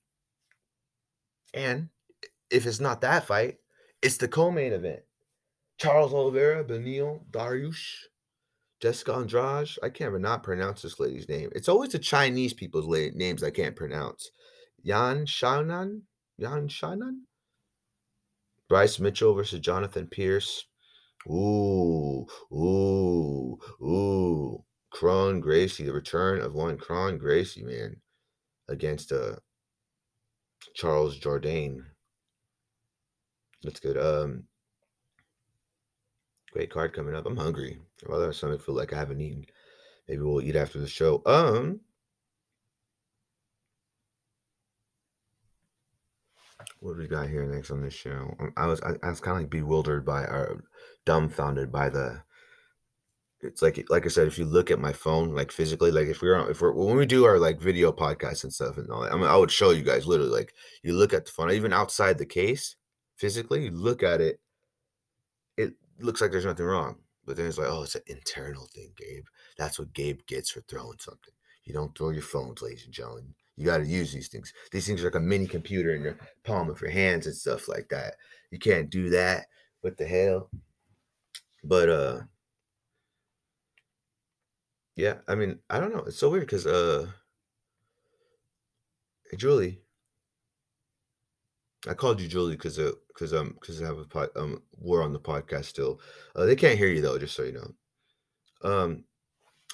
And 1.54 1.88
if 2.50 2.66
it's 2.66 2.80
not 2.80 3.00
that 3.02 3.26
fight, 3.26 3.56
it's 4.00 4.16
the 4.16 4.28
co-main 4.28 4.72
event. 4.72 5.00
Charles 5.78 6.12
Oliveira, 6.14 6.64
Beneil 6.64 7.24
Dariush 7.30 8.04
Jessica 8.82 9.14
Andrade. 9.14 9.70
I 9.82 9.88
can't 9.88 10.10
even 10.10 10.22
not 10.22 10.42
pronounce 10.42 10.82
this 10.82 10.98
lady's 10.98 11.28
name. 11.28 11.50
It's 11.54 11.68
always 11.68 11.90
the 11.90 12.00
Chinese 12.00 12.52
people's 12.52 12.86
la- 12.86 13.14
names 13.14 13.44
I 13.44 13.50
can't 13.50 13.76
pronounce. 13.76 14.30
Yan 14.82 15.24
Xiaonan? 15.24 16.02
Yan 16.38 16.68
Xiaonan? 16.68 17.20
Bryce 18.68 18.98
Mitchell 18.98 19.34
versus 19.34 19.60
Jonathan 19.60 20.08
Pearce. 20.08 20.66
Ooh, 21.28 22.26
ooh, 22.52 23.58
ooh. 23.80 24.64
Kron 24.90 25.40
Gracie, 25.40 25.84
the 25.84 25.92
return 25.92 26.40
of 26.40 26.54
one 26.54 26.76
Kron 26.76 27.16
Gracie, 27.16 27.62
man, 27.62 27.96
against 28.68 29.12
uh 29.12 29.36
Charles 30.74 31.18
Jourdain. 31.18 31.84
That's 33.62 33.80
good. 33.80 33.96
Um, 33.96 34.44
Great 36.52 36.70
card 36.70 36.92
coming 36.92 37.14
up. 37.14 37.24
I'm 37.24 37.36
hungry. 37.36 37.78
Well, 38.06 38.28
I 38.28 38.32
stomach 38.32 38.62
feel 38.62 38.74
like 38.74 38.92
I 38.92 38.98
haven't 38.98 39.20
eaten. 39.20 39.46
Maybe 40.08 40.22
we'll 40.22 40.42
eat 40.42 40.56
after 40.56 40.78
the 40.78 40.88
show. 40.88 41.22
Um, 41.26 41.80
what 46.80 46.94
do 46.94 46.98
we 46.98 47.06
got 47.06 47.28
here 47.28 47.44
next 47.44 47.70
on 47.70 47.82
this 47.82 47.94
show? 47.94 48.34
Um, 48.40 48.52
I 48.56 48.66
was 48.66 48.80
I, 48.82 48.94
I 49.02 49.10
was 49.10 49.20
kind 49.20 49.36
of 49.36 49.42
like 49.42 49.50
bewildered 49.50 50.04
by 50.04 50.22
or 50.22 50.64
dumbfounded 51.04 51.70
by 51.70 51.88
the. 51.88 52.22
It's 53.40 53.62
like 53.62 53.84
like 53.88 54.04
I 54.04 54.08
said, 54.08 54.28
if 54.28 54.38
you 54.38 54.44
look 54.44 54.70
at 54.70 54.78
my 54.78 54.92
phone, 54.92 55.34
like 55.34 55.50
physically, 55.50 55.90
like 55.90 56.06
if 56.06 56.22
we're 56.22 56.50
if 56.50 56.60
we're 56.60 56.72
when 56.72 56.96
we 56.96 57.06
do 57.06 57.24
our 57.24 57.38
like 57.38 57.60
video 57.60 57.90
podcasts 57.92 58.44
and 58.44 58.52
stuff 58.52 58.78
and 58.78 58.90
all 58.90 59.02
that, 59.02 59.12
I 59.12 59.16
mean, 59.16 59.24
I 59.24 59.36
would 59.36 59.50
show 59.50 59.70
you 59.70 59.82
guys 59.82 60.06
literally 60.06 60.30
like 60.30 60.52
you 60.82 60.92
look 60.92 61.12
at 61.12 61.24
the 61.26 61.32
phone, 61.32 61.50
even 61.50 61.72
outside 61.72 62.18
the 62.18 62.26
case, 62.26 62.76
physically, 63.16 63.64
you 63.64 63.70
look 63.72 64.02
at 64.04 64.20
it, 64.20 64.40
it 65.56 65.74
looks 65.98 66.20
like 66.20 66.30
there's 66.30 66.44
nothing 66.44 66.66
wrong. 66.66 67.01
But 67.24 67.36
then 67.36 67.46
it's 67.46 67.58
like, 67.58 67.68
oh, 67.70 67.82
it's 67.82 67.94
an 67.94 68.02
internal 68.06 68.66
thing, 68.74 68.92
Gabe. 68.96 69.24
That's 69.56 69.78
what 69.78 69.92
Gabe 69.92 70.20
gets 70.26 70.50
for 70.50 70.60
throwing 70.62 70.98
something. 70.98 71.32
You 71.64 71.72
don't 71.72 71.96
throw 71.96 72.10
your 72.10 72.22
phones, 72.22 72.62
ladies 72.62 72.84
and 72.84 72.92
gentlemen. 72.92 73.34
You 73.56 73.66
got 73.66 73.78
to 73.78 73.86
use 73.86 74.12
these 74.12 74.28
things. 74.28 74.52
These 74.72 74.86
things 74.86 75.02
are 75.02 75.06
like 75.06 75.14
a 75.14 75.20
mini 75.20 75.46
computer 75.46 75.94
in 75.94 76.02
your 76.02 76.18
palm 76.44 76.68
of 76.70 76.80
your 76.80 76.90
hands 76.90 77.26
and 77.26 77.36
stuff 77.36 77.68
like 77.68 77.88
that. 77.90 78.14
You 78.50 78.58
can't 78.58 78.90
do 78.90 79.10
that. 79.10 79.46
What 79.82 79.96
the 79.98 80.06
hell? 80.06 80.50
But 81.64 81.88
uh 81.88 82.20
Yeah, 84.96 85.18
I 85.28 85.34
mean, 85.34 85.58
I 85.70 85.80
don't 85.80 85.94
know. 85.94 86.04
It's 86.06 86.18
so 86.18 86.28
weird 86.30 86.46
because 86.46 86.66
uh, 86.66 87.06
Julie, 89.36 89.81
I 91.88 91.94
called 91.94 92.20
you 92.20 92.28
Julie 92.28 92.56
because 92.56 92.78
uh, 92.78 92.92
because 93.08 93.34
um, 93.34 93.56
because 93.60 93.82
I 93.82 93.86
have 93.86 93.98
a 93.98 94.04
pod, 94.04 94.28
um, 94.36 94.62
we're 94.78 95.02
on 95.02 95.12
the 95.12 95.20
podcast 95.20 95.64
still. 95.64 96.00
Uh, 96.36 96.44
they 96.44 96.56
can't 96.56 96.78
hear 96.78 96.88
you 96.88 97.00
though, 97.00 97.18
just 97.18 97.34
so 97.34 97.42
you 97.42 97.52
know. 97.52 98.68
Um, 98.68 99.04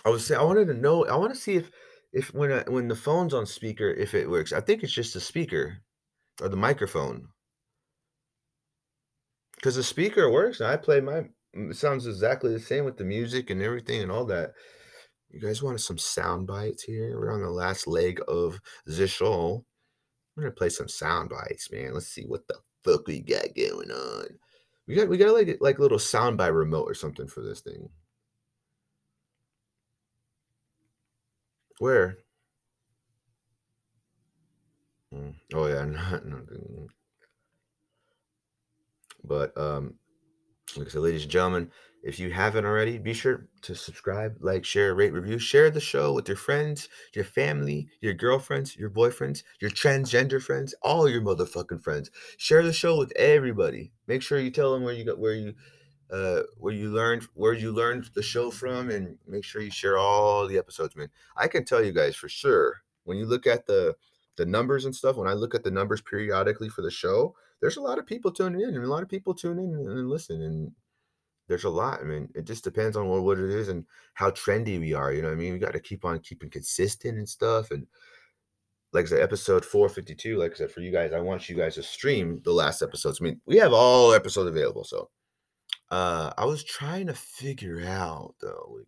I 0.05 0.09
was 0.09 0.27
saying 0.27 0.41
I 0.41 0.45
wanted 0.45 0.69
to 0.69 0.75
know. 0.75 1.05
I 1.07 1.17
want 1.17 1.35
to 1.35 1.41
see 1.41 1.57
if 1.57 1.71
if 2.13 2.33
when 2.33 2.51
I, 2.51 2.63
when 2.69 2.89
the 2.89 2.97
phone's 2.97 3.35
on 3.35 3.47
speaker, 3.47 3.91
if 3.91 4.15
it 4.15 4.29
works. 4.29 4.53
I 4.53 4.61
think 4.61 4.83
it's 4.83 4.93
just 4.93 5.15
the 5.15 5.21
speaker 5.21 5.79
or 6.41 6.49
the 6.49 6.57
microphone 6.57 7.29
because 9.57 9.77
the 9.77 9.83
speaker 9.83 10.31
works. 10.31 10.61
And 10.61 10.71
I 10.71 10.77
play 10.77 11.01
my. 11.01 11.25
Sounds 11.73 12.07
exactly 12.07 12.53
the 12.53 12.61
same 12.61 12.85
with 12.85 12.97
the 12.97 13.05
music 13.05 13.51
and 13.51 13.61
everything 13.61 14.03
and 14.03 14.13
all 14.13 14.25
that. 14.27 14.53
You 15.31 15.41
guys 15.41 15.63
wanted 15.63 15.81
some 15.81 15.99
sound 15.99 16.47
bites 16.47 16.83
here? 16.83 17.19
We're 17.19 17.33
on 17.33 17.43
the 17.43 17.51
last 17.51 17.87
leg 17.87 18.21
of 18.29 18.61
the 18.87 19.07
show. 19.07 19.65
I'm 20.39 20.45
gonna 20.45 20.53
play 20.55 20.69
some 20.69 20.89
sound 20.89 21.31
bites, 21.31 21.73
man. 21.73 21.95
Let's 21.95 22.07
see 22.07 22.23
what 22.25 22.47
the 22.47 22.55
fuck 22.85 23.09
we 23.09 23.19
got 23.21 23.57
going 23.57 23.91
on. 23.91 24.27
We 24.87 24.95
got 24.95 25.09
we 25.09 25.19
got 25.19 25.35
like 25.35 25.59
like 25.61 25.79
a 25.79 25.83
little 25.83 25.99
sound 25.99 26.39
bite 26.39 26.49
remote 26.49 26.89
or 26.89 26.95
something 26.95 27.27
for 27.27 27.43
this 27.43 27.61
thing. 27.61 27.91
Where? 31.81 32.19
Mm, 35.15 35.35
Oh 35.55 35.67
yeah, 35.67 35.85
not, 35.87 36.23
but 39.25 39.59
um, 39.59 39.95
like 40.77 40.87
I 40.87 40.91
said, 40.91 41.03
ladies 41.03 41.23
and 41.23 41.33
gentlemen, 41.33 41.73
if 42.03 42.19
you 42.19 42.31
haven't 42.31 42.65
already, 42.65 42.99
be 42.99 43.13
sure 43.13 43.49
to 43.63 43.75
subscribe, 43.75 44.37
like, 44.41 44.65
share, 44.65 44.95
rate, 44.95 45.13
review, 45.13 45.39
share 45.39 45.71
the 45.71 45.81
show 45.81 46.13
with 46.13 46.29
your 46.29 46.37
friends, 46.37 46.89
your 47.15 47.25
family, 47.25 47.89
your 48.01 48.15
girlfriends, 48.15 48.77
your 48.77 48.91
boyfriends, 48.91 49.43
your 49.61 49.71
transgender 49.71 50.41
friends, 50.41 50.75
all 50.83 51.09
your 51.09 51.21
motherfucking 51.23 51.83
friends. 51.83 52.11
Share 52.37 52.63
the 52.63 52.73
show 52.73 52.97
with 52.97 53.13
everybody. 53.17 53.93
Make 54.07 54.23
sure 54.23 54.39
you 54.39 54.51
tell 54.51 54.73
them 54.73 54.85
where 54.85 54.95
you 54.95 55.05
got 55.05 55.19
where 55.19 55.35
you 55.35 55.55
uh 56.11 56.43
where 56.57 56.73
you 56.73 56.89
learned 56.89 57.27
where 57.35 57.53
you 57.53 57.71
learned 57.73 58.09
the 58.15 58.23
show 58.23 58.51
from 58.51 58.89
and 58.89 59.19
make 59.27 59.45
sure 59.45 59.61
you 59.61 59.71
share 59.71 59.99
all 59.99 60.47
the 60.47 60.57
episodes, 60.59 60.97
man. 60.97 61.11
I 61.37 61.49
can 61.49 61.65
tell 61.65 61.85
you 61.85 61.93
guys 61.93 62.17
for 62.17 62.29
sure 62.29 62.83
when 63.05 63.19
you 63.19 63.27
look 63.27 63.47
at 63.47 63.67
the 63.67 63.97
the 64.37 64.47
numbers 64.47 64.85
and 64.85 64.95
stuff, 64.95 65.17
when 65.17 65.29
I 65.29 65.33
look 65.33 65.55
at 65.55 65.65
the 65.65 65.71
numbers 65.71 66.01
periodically 66.01 66.69
for 66.69 66.83
the 66.83 66.91
show, 66.91 67.35
there's 67.61 67.77
a 67.77 67.83
lot 67.83 67.99
of 67.99 68.07
people 68.07 68.31
tuning 68.31 68.61
in 68.61 68.75
and 68.75 68.85
a 68.85 68.89
lot 68.89 69.03
of 69.03 69.09
people 69.09 69.35
tune 69.35 69.59
in 69.59 69.75
and 69.75 70.09
listen 70.09 70.41
and 70.41 70.73
there's 71.49 71.65
a 71.65 71.71
lot. 71.71 72.01
I 72.01 72.05
mean, 72.05 72.29
it 72.35 72.45
just 72.45 72.63
depends 72.63 72.97
on 72.97 73.09
what, 73.09 73.23
what 73.23 73.39
it 73.39 73.51
is 73.51 73.69
and 73.69 73.85
how 74.15 74.31
trendy 74.31 74.79
we 74.79 74.95
are. 74.95 75.13
You 75.13 75.23
know 75.23 75.33
I 75.33 75.35
mean? 75.35 75.55
We 75.55 75.59
got 75.59 75.73
to 75.73 75.81
keep 75.81 76.05
on 76.05 76.21
keeping 76.21 76.51
consistent 76.51 77.19
and 77.19 77.29
stuff. 77.29 77.71
And 77.71 77.87
like 78.93 79.07
I 79.07 79.09
said, 79.09 79.23
episode 79.23 79.65
452, 79.65 80.37
like 80.37 80.53
I 80.53 80.55
said, 80.55 80.71
for 80.71 80.81
you 80.81 80.93
guys, 80.93 81.13
I 81.13 81.21
want 81.21 81.49
you 81.49 81.57
guys 81.57 81.75
to 81.75 81.83
stream 81.83 82.41
the 82.45 82.53
last 82.53 82.83
episodes. 82.83 83.21
I 83.21 83.25
mean, 83.25 83.41
we 83.47 83.57
have 83.57 83.73
all 83.73 84.13
episodes 84.13 84.49
available. 84.49 84.85
So 84.85 85.11
uh 85.91 86.33
I 86.37 86.45
was 86.45 86.65
trying 86.65 87.07
to 87.07 87.15
figure 87.15 87.83
out 87.87 88.35
though, 88.41 88.75
like 88.77 88.87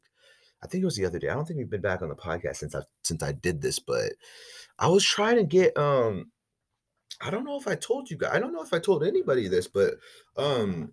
I 0.62 0.66
think 0.66 0.82
it 0.82 0.86
was 0.86 0.96
the 0.96 1.06
other 1.06 1.18
day. 1.18 1.28
I 1.28 1.34
don't 1.34 1.46
think 1.46 1.58
we've 1.58 1.70
been 1.70 1.80
back 1.80 2.02
on 2.02 2.11
the 2.11 2.14
podcast 2.14 2.56
since 2.56 2.74
I 2.74 2.80
since 3.02 3.22
I 3.22 3.32
did 3.32 3.62
this, 3.62 3.78
but 3.78 4.12
I 4.78 4.88
was 4.88 5.04
trying 5.04 5.36
to 5.36 5.44
get 5.44 5.76
um 5.76 6.30
I 7.22 7.30
don't 7.30 7.44
know 7.44 7.58
if 7.58 7.68
I 7.68 7.74
told 7.74 8.11
you 8.11 8.16
guys. 8.16 8.30
I 8.34 8.38
don't 8.38 8.52
know 8.52 8.62
if 8.62 8.72
I 8.72 8.78
told 8.78 9.04
anybody 9.04 9.48
this, 9.48 9.66
but 9.66 9.94
um 10.36 10.92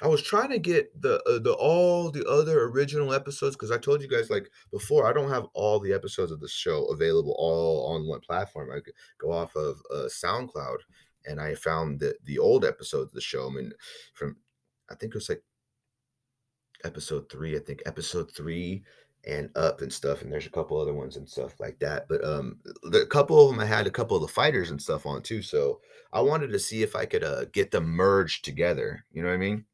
I 0.00 0.06
was 0.06 0.22
trying 0.22 0.50
to 0.50 0.58
get 0.58 1.00
the 1.00 1.20
uh, 1.24 1.38
the 1.38 1.52
all 1.54 2.10
the 2.10 2.24
other 2.28 2.64
original 2.64 3.12
episodes 3.12 3.56
because 3.56 3.70
I 3.70 3.78
told 3.78 4.00
you 4.00 4.08
guys 4.08 4.30
like 4.30 4.48
before 4.70 5.06
I 5.06 5.12
don't 5.12 5.30
have 5.30 5.46
all 5.54 5.80
the 5.80 5.92
episodes 5.92 6.30
of 6.30 6.40
the 6.40 6.48
show 6.48 6.84
available 6.86 7.34
all 7.38 7.94
on 7.94 8.06
one 8.06 8.20
platform. 8.20 8.70
I 8.72 8.80
go 9.18 9.32
off 9.32 9.54
of 9.56 9.80
uh, 9.92 10.08
SoundCloud, 10.08 10.78
and 11.26 11.40
I 11.40 11.54
found 11.54 12.00
that 12.00 12.24
the 12.24 12.38
old 12.38 12.64
episodes 12.64 13.10
of 13.10 13.14
the 13.14 13.20
show. 13.20 13.48
I 13.48 13.54
mean, 13.54 13.72
from 14.14 14.36
I 14.90 14.94
think 14.94 15.14
it 15.14 15.16
was 15.16 15.28
like 15.28 15.42
episode 16.84 17.30
three. 17.30 17.56
I 17.56 17.60
think 17.60 17.82
episode 17.86 18.30
three 18.34 18.84
and 19.26 19.50
up 19.56 19.82
and 19.82 19.92
stuff. 19.92 20.22
And 20.22 20.32
there's 20.32 20.46
a 20.46 20.50
couple 20.50 20.80
other 20.80 20.94
ones 20.94 21.16
and 21.16 21.28
stuff 21.28 21.58
like 21.58 21.78
that. 21.80 22.06
But 22.08 22.24
um, 22.24 22.58
the 22.84 23.06
couple 23.06 23.40
of 23.40 23.50
them 23.50 23.60
I 23.60 23.66
had 23.66 23.86
a 23.86 23.90
couple 23.90 24.16
of 24.16 24.22
the 24.22 24.28
fighters 24.28 24.70
and 24.70 24.80
stuff 24.80 25.06
on 25.06 25.22
too. 25.22 25.42
So 25.42 25.80
I 26.12 26.20
wanted 26.20 26.52
to 26.52 26.58
see 26.58 26.82
if 26.82 26.94
I 26.94 27.04
could 27.04 27.24
uh 27.24 27.46
get 27.46 27.70
them 27.70 27.86
merged 27.86 28.44
together. 28.44 29.04
You 29.12 29.22
know 29.22 29.28
what 29.28 29.34
I 29.34 29.38
mean? 29.38 29.64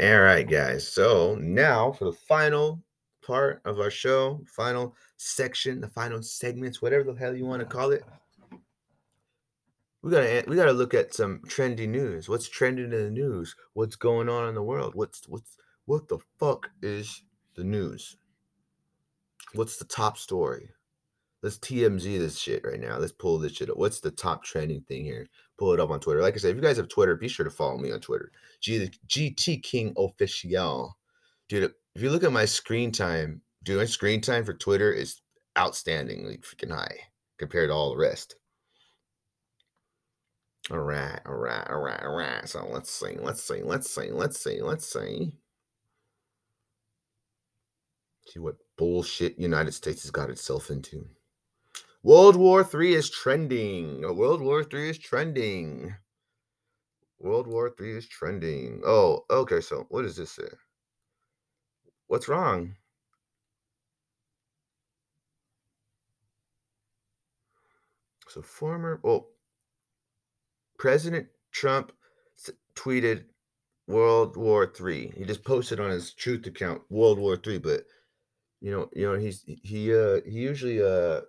All 0.00 0.20
right, 0.20 0.48
guys. 0.48 0.86
So 0.86 1.36
now 1.40 1.92
for 1.92 2.04
the 2.04 2.12
final 2.12 2.82
part 3.28 3.60
of 3.64 3.78
our 3.78 3.90
show, 3.90 4.40
final 4.46 4.94
section, 5.16 5.80
the 5.80 5.88
final 5.88 6.22
segments, 6.22 6.80
whatever 6.80 7.04
the 7.04 7.18
hell 7.18 7.34
you 7.34 7.44
want 7.44 7.60
to 7.60 7.66
call 7.66 7.90
it. 7.90 8.04
We 10.02 10.12
gotta 10.12 10.44
we 10.46 10.56
gotta 10.56 10.72
look 10.72 10.94
at 10.94 11.12
some 11.12 11.40
trendy 11.40 11.88
news. 11.88 12.28
What's 12.28 12.48
trending 12.48 12.86
in 12.86 12.90
the 12.90 13.10
news? 13.10 13.54
What's 13.74 13.96
going 13.96 14.28
on 14.28 14.48
in 14.48 14.54
the 14.54 14.62
world? 14.62 14.94
What's 14.94 15.28
what's 15.28 15.56
what 15.86 16.08
the 16.08 16.18
fuck 16.38 16.70
is 16.82 17.24
the 17.56 17.64
news? 17.64 18.16
What's 19.54 19.76
the 19.76 19.84
top 19.84 20.16
story? 20.16 20.70
Let's 21.42 21.58
TMZ 21.58 22.18
this 22.18 22.38
shit 22.38 22.64
right 22.64 22.80
now. 22.80 22.98
Let's 22.98 23.12
pull 23.12 23.38
this 23.38 23.52
shit 23.52 23.70
up. 23.70 23.76
What's 23.76 24.00
the 24.00 24.10
top 24.10 24.44
trending 24.44 24.82
thing 24.82 25.04
here? 25.04 25.26
Pull 25.58 25.72
it 25.72 25.80
up 25.80 25.90
on 25.90 26.00
Twitter. 26.00 26.22
Like 26.22 26.34
I 26.34 26.38
said, 26.38 26.50
if 26.50 26.56
you 26.56 26.62
guys 26.62 26.76
have 26.76 26.88
Twitter, 26.88 27.16
be 27.16 27.28
sure 27.28 27.44
to 27.44 27.50
follow 27.50 27.78
me 27.78 27.90
on 27.90 28.00
Twitter. 28.00 28.30
G- 28.60 28.90
GT 29.08 29.62
King 29.62 29.92
Official. 29.96 30.96
Dude, 31.48 31.72
if 31.94 32.02
you 32.02 32.10
look 32.10 32.22
at 32.22 32.32
my 32.32 32.44
screen 32.44 32.92
time, 32.92 33.42
dude, 33.64 33.78
my 33.78 33.84
screen 33.84 34.20
time 34.20 34.44
for 34.44 34.54
Twitter 34.54 34.92
is 34.92 35.20
outstandingly 35.56 36.40
freaking 36.40 36.70
high 36.70 36.96
compared 37.38 37.70
to 37.70 37.74
all 37.74 37.90
the 37.90 37.96
rest. 37.96 38.36
All 40.70 40.78
right, 40.78 41.20
all 41.26 41.34
right, 41.34 41.66
all 41.68 41.80
right, 41.80 42.02
all 42.02 42.14
right. 42.14 42.48
So 42.48 42.66
let's 42.70 42.90
see, 42.90 43.16
let's 43.18 43.42
see, 43.42 43.62
let's 43.62 43.90
see, 43.90 44.10
let's 44.12 44.38
see, 44.38 44.60
let's 44.60 44.86
see. 44.86 45.32
See 48.26 48.38
what 48.38 48.56
bullshit 48.76 49.38
United 49.38 49.72
States 49.72 50.02
has 50.02 50.10
got 50.10 50.28
itself 50.28 50.70
into. 50.70 51.06
World 52.02 52.36
War 52.36 52.62
Three 52.62 52.94
is 52.94 53.10
trending. 53.10 54.02
World 54.16 54.40
War 54.40 54.62
Three 54.62 54.90
is 54.90 54.98
trending. 54.98 55.94
World 57.18 57.46
War 57.48 57.70
Three 57.70 57.96
is 57.96 58.06
trending. 58.06 58.82
Oh, 58.84 59.24
okay. 59.30 59.60
So 59.60 59.86
what 59.88 60.02
does 60.02 60.16
this 60.16 60.30
say? 60.30 60.48
What's 62.06 62.28
wrong? 62.28 62.76
So 68.28 68.42
former, 68.42 69.00
well, 69.02 69.28
President 70.78 71.28
Trump 71.50 71.92
tweeted 72.74 73.24
World 73.88 74.36
War 74.36 74.66
Three. 74.66 75.12
He 75.16 75.24
just 75.24 75.42
posted 75.44 75.80
on 75.80 75.90
his 75.90 76.12
Truth 76.12 76.46
account 76.46 76.82
World 76.90 77.18
War 77.18 77.36
Three, 77.36 77.58
but 77.58 77.84
you 78.60 78.70
know, 78.70 78.88
you 78.94 79.10
know, 79.10 79.18
he's 79.18 79.44
he 79.62 79.92
uh 79.94 80.20
he 80.24 80.38
usually 80.38 80.80
uh 80.80 81.22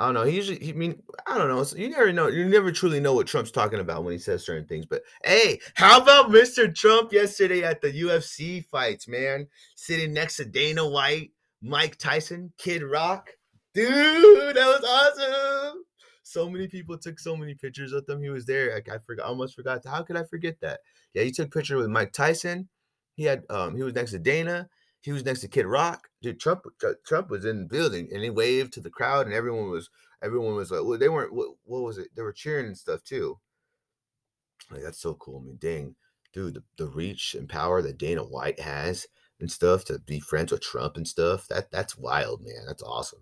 I 0.00 0.06
don't 0.06 0.14
know. 0.14 0.24
He 0.24 0.34
usually, 0.34 0.58
he 0.58 0.70
I 0.70 0.74
mean, 0.74 1.02
I 1.26 1.36
don't 1.36 1.48
know. 1.48 1.62
You 1.76 1.90
never 1.90 2.10
know. 2.10 2.28
You 2.28 2.48
never 2.48 2.72
truly 2.72 3.00
know 3.00 3.12
what 3.12 3.26
Trump's 3.26 3.50
talking 3.50 3.80
about 3.80 4.02
when 4.02 4.12
he 4.12 4.18
says 4.18 4.42
certain 4.42 4.66
things. 4.66 4.86
But 4.86 5.02
hey, 5.22 5.60
how 5.74 6.00
about 6.00 6.30
Mr. 6.30 6.74
Trump 6.74 7.12
yesterday 7.12 7.62
at 7.64 7.82
the 7.82 7.92
UFC 7.92 8.64
fights, 8.64 9.06
man? 9.06 9.46
Sitting 9.74 10.14
next 10.14 10.36
to 10.36 10.46
Dana 10.46 10.88
White, 10.88 11.32
Mike 11.60 11.98
Tyson, 11.98 12.50
Kid 12.56 12.82
Rock. 12.82 13.28
Dude, 13.74 14.56
that 14.56 14.80
was 14.80 14.84
awesome. 14.84 15.82
So 16.22 16.48
many 16.48 16.66
people 16.66 16.96
took 16.96 17.20
so 17.20 17.36
many 17.36 17.54
pictures 17.54 17.92
with 17.92 18.08
him. 18.08 18.22
He 18.22 18.30
was 18.30 18.46
there. 18.46 18.72
Like 18.72 18.88
I 18.88 18.98
forgot, 19.04 19.26
almost 19.26 19.54
forgot. 19.54 19.84
How 19.84 20.02
could 20.02 20.16
I 20.16 20.24
forget 20.24 20.56
that? 20.62 20.80
Yeah, 21.12 21.24
he 21.24 21.30
took 21.30 21.52
picture 21.52 21.76
with 21.76 21.88
Mike 21.90 22.12
Tyson. 22.12 22.70
He 23.16 23.24
had 23.24 23.42
um 23.50 23.76
he 23.76 23.82
was 23.82 23.94
next 23.94 24.12
to 24.12 24.18
Dana. 24.18 24.70
He 25.02 25.12
was 25.12 25.24
next 25.24 25.40
to 25.40 25.48
Kid 25.48 25.66
Rock. 25.66 26.08
Dude, 26.20 26.40
Trump 26.40 26.64
Trump 27.06 27.30
was 27.30 27.44
in 27.44 27.60
the 27.60 27.66
building 27.66 28.08
and 28.12 28.22
he 28.22 28.30
waved 28.30 28.72
to 28.74 28.80
the 28.80 28.90
crowd 28.90 29.26
and 29.26 29.34
everyone 29.34 29.70
was 29.70 29.88
everyone 30.22 30.54
was 30.56 30.70
like, 30.70 30.82
well, 30.84 30.98
they 30.98 31.08
weren't 31.08 31.32
what, 31.32 31.48
what 31.64 31.82
was 31.82 31.98
it? 31.98 32.08
They 32.14 32.22
were 32.22 32.32
cheering 32.32 32.66
and 32.66 32.76
stuff 32.76 33.02
too. 33.02 33.38
Like 34.70 34.82
that's 34.82 35.00
so 35.00 35.14
cool. 35.14 35.40
I 35.42 35.46
mean, 35.46 35.56
dang, 35.58 35.96
dude, 36.34 36.54
the, 36.54 36.62
the 36.76 36.86
reach 36.88 37.34
and 37.34 37.48
power 37.48 37.80
that 37.82 37.98
Dana 37.98 38.22
White 38.22 38.60
has 38.60 39.06
and 39.40 39.50
stuff 39.50 39.84
to 39.86 39.98
be 40.00 40.20
friends 40.20 40.52
with 40.52 40.60
Trump 40.60 40.96
and 40.96 41.08
stuff. 41.08 41.48
That 41.48 41.70
that's 41.70 41.96
wild, 41.96 42.42
man. 42.42 42.64
That's 42.66 42.82
awesome. 42.82 43.20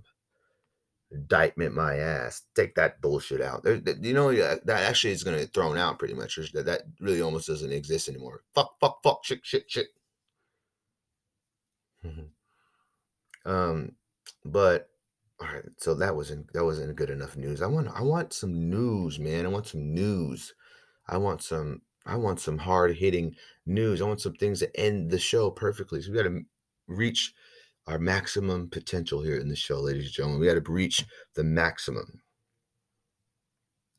Indictment 1.10 1.74
my 1.74 1.96
ass. 1.96 2.42
Take 2.54 2.74
that 2.74 3.00
bullshit 3.00 3.40
out. 3.40 3.62
There, 3.62 3.78
that- 3.80 4.04
you 4.04 4.12
know, 4.12 4.34
that 4.34 4.68
actually 4.68 5.12
is 5.12 5.22
to 5.24 5.30
get 5.30 5.54
thrown 5.54 5.78
out 5.78 5.98
pretty 5.98 6.14
much. 6.14 6.36
That, 6.52 6.66
that 6.66 6.82
really 7.00 7.22
almost 7.22 7.46
doesn't 7.46 7.72
exist 7.72 8.08
anymore. 8.08 8.42
Fuck, 8.54 8.74
fuck, 8.80 8.98
fuck, 9.02 9.24
shit, 9.24 9.40
shit, 9.42 9.70
shit. 9.70 9.86
Um, 13.44 13.92
but 14.44 14.90
all 15.40 15.46
right, 15.46 15.64
so 15.78 15.94
that 15.94 16.14
wasn't 16.16 16.52
that 16.52 16.64
wasn't 16.64 16.96
good 16.96 17.10
enough 17.10 17.36
news. 17.36 17.62
I 17.62 17.66
want 17.66 17.88
I 17.94 18.02
want 18.02 18.32
some 18.32 18.68
news, 18.68 19.18
man. 19.18 19.46
I 19.46 19.48
want 19.48 19.66
some 19.68 19.94
news. 19.94 20.52
I 21.08 21.16
want 21.16 21.42
some 21.42 21.82
I 22.06 22.16
want 22.16 22.40
some 22.40 22.58
hard 22.58 22.96
hitting 22.96 23.34
news. 23.66 24.00
I 24.00 24.06
want 24.06 24.20
some 24.20 24.34
things 24.34 24.60
that 24.60 24.74
end 24.74 25.10
the 25.10 25.18
show 25.18 25.50
perfectly. 25.50 26.02
So 26.02 26.10
we 26.10 26.16
got 26.16 26.24
to 26.24 26.40
reach 26.88 27.34
our 27.86 27.98
maximum 27.98 28.68
potential 28.68 29.22
here 29.22 29.38
in 29.38 29.48
the 29.48 29.56
show, 29.56 29.80
ladies 29.80 30.06
and 30.06 30.12
gentlemen. 30.12 30.40
We 30.40 30.46
got 30.46 30.62
to 30.62 30.72
reach 30.72 31.04
the 31.34 31.44
maximum. 31.44 32.20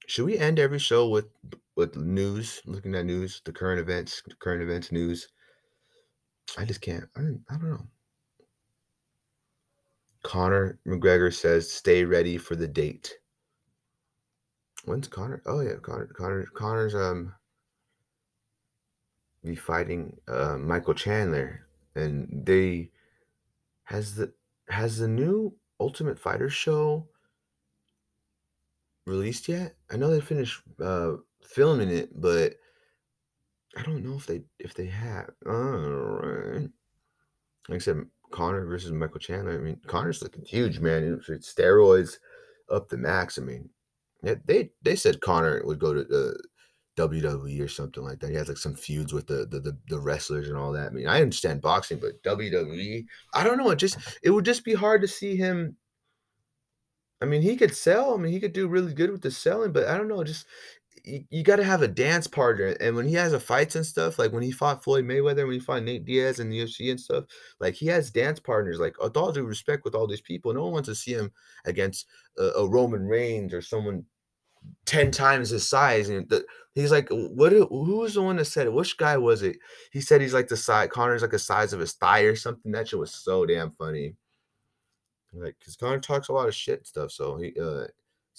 Should 0.08 0.26
we 0.26 0.38
end 0.38 0.60
every 0.60 0.80
show 0.80 1.08
with 1.08 1.28
with 1.76 1.96
news, 1.96 2.62
looking 2.66 2.96
at 2.96 3.06
news, 3.06 3.42
the 3.46 3.54
current 3.54 3.80
events, 3.80 4.22
current 4.40 4.62
events 4.62 4.92
news? 4.92 5.28
I 6.58 6.66
just 6.66 6.82
can't. 6.82 7.06
I 7.16 7.22
I 7.50 7.58
don't 7.58 7.70
know. 7.70 7.88
Conor 10.24 10.80
McGregor 10.86 11.34
says, 11.34 11.72
"Stay 11.72 12.04
ready 12.04 12.38
for 12.38 12.56
the 12.56 12.68
date." 12.68 13.18
When's 14.86 15.08
Conor? 15.08 15.42
Oh 15.46 15.62
yeah, 15.62 15.76
Conor. 15.82 16.08
Conor. 16.08 16.46
Conor's 16.54 16.96
um 16.96 17.34
be 19.44 19.56
fighting 19.56 20.18
uh, 20.28 20.58
Michael 20.58 20.94
Chandler, 20.94 21.68
and 21.96 22.28
they 22.46 22.92
has 23.84 24.16
the 24.16 24.34
has 24.70 24.98
the 24.98 25.08
new 25.08 25.54
Ultimate 25.80 26.20
Fighter 26.20 26.50
show 26.50 27.08
released 29.06 29.48
yet? 29.48 29.76
I 29.92 29.98
know 29.98 30.10
they 30.10 30.22
finished 30.22 30.62
uh, 30.84 31.14
filming 31.42 31.90
it, 31.90 32.10
but 32.20 32.54
I 33.78 33.84
don't 33.84 34.04
know 34.04 34.16
if 34.16 34.26
they 34.26 34.42
if 34.60 34.74
they 34.74 34.88
have. 34.88 35.30
All 35.46 35.54
right. 35.54 36.70
Like 37.68 37.76
I 37.76 37.78
said, 37.78 38.06
Conor 38.32 38.66
versus 38.66 38.92
Michael 38.92 39.20
Chandler. 39.20 39.56
I 39.56 39.62
mean, 39.62 39.80
Conor's 39.86 40.22
looking 40.22 40.44
huge, 40.44 40.80
man. 40.80 41.22
It's 41.28 41.54
steroids 41.54 42.18
up 42.72 42.90
the 42.90 42.98
max. 42.98 43.38
I 43.38 43.42
mean, 43.42 43.70
they 44.24 44.72
they 44.82 44.96
said 44.96 45.22
Conor 45.22 45.62
would 45.66 45.80
go 45.80 45.94
to 45.94 46.02
uh, 46.02 46.34
WWE 47.08 47.62
or 47.62 47.68
something 47.68 48.04
like 48.04 48.20
that. 48.20 48.30
He 48.30 48.36
has 48.36 48.48
like 48.48 48.58
some 48.58 48.76
feuds 48.76 49.14
with 49.14 49.28
the, 49.28 49.48
the 49.50 49.60
the, 49.60 49.78
the 49.88 50.00
wrestlers 50.00 50.50
and 50.50 50.58
all 50.58 50.72
that. 50.74 50.88
I 50.88 50.90
mean, 50.90 51.08
I 51.08 51.22
understand 51.22 51.62
boxing, 51.62 52.00
but 52.00 52.22
WWE, 52.24 53.06
I 53.34 53.44
don't 53.44 53.58
know. 53.58 53.70
It 53.70 53.78
just 53.78 53.98
it 54.24 54.32
would 54.32 54.46
just 54.46 54.66
be 54.66 54.74
hard 54.74 55.02
to 55.02 55.08
see 55.08 55.36
him. 55.36 55.76
I 57.22 57.26
mean, 57.26 57.42
he 57.42 57.56
could 57.56 57.76
sell. 57.76 58.14
I 58.14 58.18
mean, 58.18 58.32
he 58.32 58.40
could 58.40 58.54
do 58.54 58.68
really 58.68 58.94
good 58.94 59.12
with 59.12 59.22
the 59.22 59.32
selling, 59.32 59.72
but 59.72 59.88
I 59.88 59.98
don't 59.98 60.08
know. 60.08 60.24
Just 60.24 60.46
you, 61.04 61.24
you 61.30 61.44
got 61.44 61.58
to 61.58 61.64
have 61.64 61.82
a 61.82 61.88
dance 61.88 62.28
partner. 62.28 62.76
And 62.80 62.96
when 62.96 63.08
he 63.08 63.16
has 63.16 63.34
a 63.34 63.40
fights 63.40 63.76
and 63.76 63.86
stuff, 63.86 64.20
like 64.20 64.32
when 64.32 64.44
he 64.44 64.52
fought 64.52 64.84
Floyd 64.84 65.06
Mayweather, 65.06 65.46
when 65.46 65.54
he 65.54 65.60
fought 65.60 65.84
Nate 65.84 66.06
Diaz 66.06 66.40
in 66.40 66.50
the 66.50 66.60
UFC 66.60 66.92
and 66.92 67.00
stuff, 67.00 67.26
like 67.60 67.74
he 67.74 67.88
has 67.88 68.12
dance 68.12 68.40
partners. 68.40 68.80
Like 68.80 69.02
with 69.02 69.18
all 69.18 69.32
due 69.32 69.44
respect, 69.44 69.86
with 69.86 69.96
all 69.96 70.08
these 70.08 70.22
people, 70.22 70.54
no 70.54 70.64
one 70.64 70.74
wants 70.74 70.90
to 70.90 70.96
see 70.96 71.14
him 71.14 71.32
against 71.66 72.08
a, 72.38 72.44
a 72.44 72.68
Roman 72.68 73.06
Reigns 73.06 73.54
or 73.54 73.62
someone 73.62 74.06
10 74.86 75.12
times 75.12 75.50
his 75.50 75.68
size. 75.68 76.10
And 76.10 76.28
the, 76.30 76.46
he's 76.76 76.92
like, 76.92 77.10
what? 77.10 77.52
Who 77.52 77.98
was 77.98 78.16
the 78.16 78.22
one 78.22 78.38
that 78.38 78.46
said 78.46 78.68
it? 78.68 78.74
Which 78.74 78.98
guy 78.98 79.18
was 79.18 79.44
it? 79.44 79.58
He 79.92 80.02
said 80.02 80.22
he's 80.22 80.34
like 80.34 80.48
the 80.48 80.58
size, 80.58 80.90
Conor's 80.92 81.22
like 81.22 81.32
the 81.32 81.40
size 81.40 81.74
of 81.74 81.80
his 81.80 81.94
thigh 81.94 82.22
or 82.22 82.36
something. 82.36 82.72
That 82.72 82.88
shit 82.88 83.00
was 83.00 83.14
so 83.14 83.46
damn 83.46 83.72
funny. 83.72 84.16
Like, 85.32 85.56
cause 85.64 85.76
Conor 85.76 86.00
talks 86.00 86.30
a 86.30 86.34
lot 86.34 86.48
of 86.48 86.56
shit 86.56 86.88
stuff. 86.88 87.12
So 87.12 87.38
he, 87.38 87.54
uh, 87.60 87.86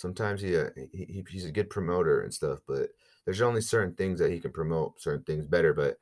sometimes 0.00 0.40
he, 0.40 0.56
uh, 0.56 0.70
he, 0.92 1.22
he's 1.28 1.44
a 1.44 1.52
good 1.52 1.68
promoter 1.68 2.22
and 2.22 2.32
stuff, 2.32 2.60
but 2.66 2.88
there's 3.24 3.42
only 3.42 3.60
certain 3.60 3.94
things 3.94 4.18
that 4.18 4.30
he 4.30 4.40
can 4.40 4.50
promote, 4.50 5.00
certain 5.00 5.22
things 5.24 5.46
better. 5.46 5.74
But 5.74 5.98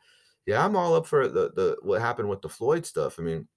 yeah, 0.46 0.64
I'm 0.64 0.76
all 0.76 0.94
up 0.94 1.06
for 1.06 1.26
the, 1.26 1.50
the, 1.56 1.76
what 1.82 2.00
happened 2.00 2.28
with 2.28 2.40
the 2.40 2.48
Floyd 2.48 2.86
stuff. 2.86 3.18
I 3.18 3.22
mean, 3.22 3.48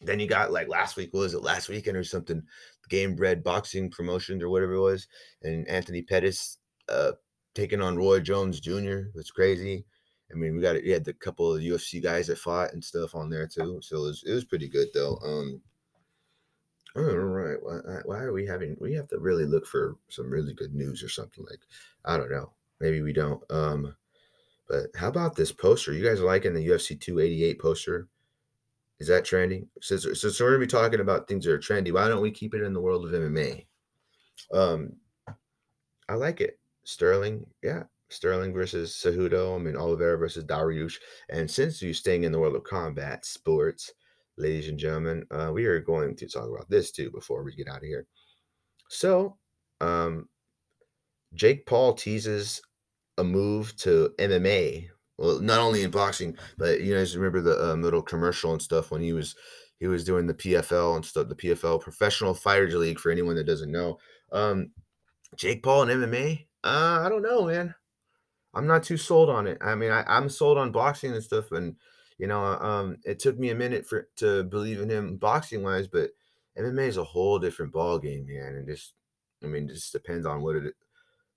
then 0.00 0.20
you 0.20 0.28
got 0.28 0.52
like 0.52 0.68
last 0.68 0.96
week, 0.96 1.12
was 1.12 1.34
it 1.34 1.42
last 1.42 1.68
weekend 1.68 1.96
or 1.96 2.04
something? 2.04 2.42
Gamebred 2.88 3.42
Boxing 3.42 3.90
Promotions 3.90 4.42
or 4.42 4.48
whatever 4.48 4.74
it 4.74 4.80
was, 4.80 5.06
and 5.42 5.68
Anthony 5.68 6.02
Pettis 6.02 6.58
uh, 6.88 7.12
taking 7.54 7.82
on 7.82 7.96
Roy 7.96 8.20
Jones 8.20 8.60
Jr. 8.60 9.10
It's 9.16 9.30
crazy. 9.30 9.84
I 10.32 10.36
mean, 10.36 10.54
we 10.54 10.62
got 10.62 10.76
it. 10.76 10.84
We 10.84 10.90
had 10.90 11.04
the 11.04 11.12
couple 11.12 11.52
of 11.52 11.60
UFC 11.60 12.02
guys 12.02 12.28
that 12.28 12.38
fought 12.38 12.72
and 12.72 12.82
stuff 12.82 13.14
on 13.14 13.28
there 13.28 13.46
too, 13.46 13.80
so 13.82 13.96
it 13.96 14.00
was 14.00 14.22
it 14.26 14.32
was 14.32 14.44
pretty 14.44 14.68
good 14.68 14.88
though. 14.94 15.18
Um, 15.24 15.60
all 16.96 17.02
right, 17.02 17.58
why, 17.62 18.00
why 18.04 18.18
are 18.18 18.32
we 18.32 18.46
having? 18.46 18.76
We 18.80 18.94
have 18.94 19.08
to 19.08 19.18
really 19.18 19.46
look 19.46 19.66
for 19.66 19.96
some 20.08 20.30
really 20.30 20.54
good 20.54 20.74
news 20.74 21.02
or 21.02 21.08
something 21.08 21.44
like. 21.48 21.60
I 22.04 22.16
don't 22.16 22.30
know. 22.30 22.52
Maybe 22.80 23.02
we 23.02 23.12
don't. 23.12 23.42
Um, 23.50 23.94
but 24.68 24.86
how 24.96 25.08
about 25.08 25.36
this 25.36 25.52
poster? 25.52 25.92
You 25.92 26.04
guys 26.04 26.20
liking 26.20 26.54
the 26.54 26.66
UFC 26.66 26.98
288 27.00 27.58
poster? 27.58 28.08
Is 28.98 29.08
that 29.08 29.24
trending? 29.24 29.68
So, 29.80 29.96
so, 29.96 30.12
so 30.14 30.44
we're 30.44 30.52
gonna 30.52 30.60
be 30.60 30.66
talking 30.66 31.00
about 31.00 31.26
things 31.26 31.44
that 31.44 31.52
are 31.52 31.58
trendy. 31.58 31.92
Why 31.92 32.08
don't 32.08 32.22
we 32.22 32.30
keep 32.30 32.54
it 32.54 32.62
in 32.62 32.72
the 32.72 32.80
world 32.80 33.04
of 33.04 33.12
MMA? 33.12 33.66
Um, 34.52 34.92
I 36.08 36.14
like 36.14 36.40
it. 36.40 36.58
Sterling, 36.84 37.46
yeah, 37.62 37.84
Sterling 38.08 38.52
versus 38.52 38.92
Cejudo. 38.92 39.54
I 39.54 39.58
mean 39.58 39.76
Oliveira 39.76 40.18
versus 40.18 40.44
Dariush. 40.44 40.96
And 41.28 41.50
since 41.50 41.80
you're 41.80 41.94
staying 41.94 42.24
in 42.24 42.32
the 42.32 42.38
world 42.38 42.56
of 42.56 42.64
combat 42.64 43.24
sports, 43.24 43.92
ladies 44.40 44.68
and 44.68 44.78
gentlemen, 44.78 45.24
uh, 45.30 45.50
we 45.52 45.66
are 45.66 45.80
going 45.80 46.16
to 46.16 46.26
talk 46.26 46.48
about 46.48 46.68
this 46.68 46.90
too 46.90 47.10
before 47.10 47.42
we 47.42 47.54
get 47.54 47.68
out 47.68 47.78
of 47.78 47.84
here. 47.84 48.06
So, 48.88 49.36
um, 49.80 50.28
Jake 51.34 51.66
Paul 51.66 51.94
teases 51.94 52.60
a 53.18 53.24
move 53.24 53.76
to 53.76 54.12
MMA 54.18 54.88
well, 55.20 55.38
not 55.38 55.60
only 55.60 55.82
in 55.82 55.90
boxing, 55.90 56.34
but 56.56 56.80
you 56.80 56.94
guys 56.94 57.14
remember 57.14 57.42
the 57.42 57.72
uh, 57.72 57.74
little 57.74 58.00
commercial 58.00 58.52
and 58.52 58.62
stuff 58.62 58.90
when 58.90 59.02
he 59.02 59.12
was 59.12 59.36
he 59.78 59.86
was 59.86 60.02
doing 60.02 60.26
the 60.26 60.34
PFL 60.34 60.96
and 60.96 61.04
stuff, 61.04 61.28
the 61.28 61.34
PFL 61.34 61.80
Professional 61.80 62.32
Fighters 62.32 62.74
League. 62.74 62.98
For 62.98 63.12
anyone 63.12 63.36
that 63.36 63.44
doesn't 63.44 63.70
know, 63.70 63.98
um, 64.32 64.70
Jake 65.36 65.62
Paul 65.62 65.82
and 65.82 66.02
MMA. 66.02 66.46
Uh, 66.64 67.02
I 67.04 67.08
don't 67.10 67.22
know, 67.22 67.44
man. 67.44 67.74
I'm 68.54 68.66
not 68.66 68.82
too 68.82 68.96
sold 68.96 69.28
on 69.28 69.46
it. 69.46 69.58
I 69.60 69.74
mean, 69.74 69.90
I, 69.90 70.04
I'm 70.08 70.30
sold 70.30 70.56
on 70.56 70.72
boxing 70.72 71.12
and 71.12 71.22
stuff, 71.22 71.52
and 71.52 71.76
you 72.20 72.26
know, 72.26 72.44
um, 72.44 72.98
it 73.02 73.18
took 73.18 73.38
me 73.38 73.48
a 73.48 73.54
minute 73.54 73.86
for 73.86 74.06
to 74.16 74.44
believe 74.44 74.78
in 74.78 74.90
him 74.90 75.16
boxing 75.16 75.62
wise, 75.62 75.88
but 75.88 76.10
MMA 76.58 76.86
is 76.86 76.98
a 76.98 77.04
whole 77.04 77.38
different 77.38 77.72
ball 77.72 77.98
game, 77.98 78.26
man. 78.28 78.56
And 78.56 78.68
just, 78.68 78.92
I 79.42 79.46
mean, 79.46 79.70
it 79.70 79.72
just 79.72 79.94
depends 79.94 80.26
on 80.26 80.42
what 80.42 80.56
it, 80.56 80.74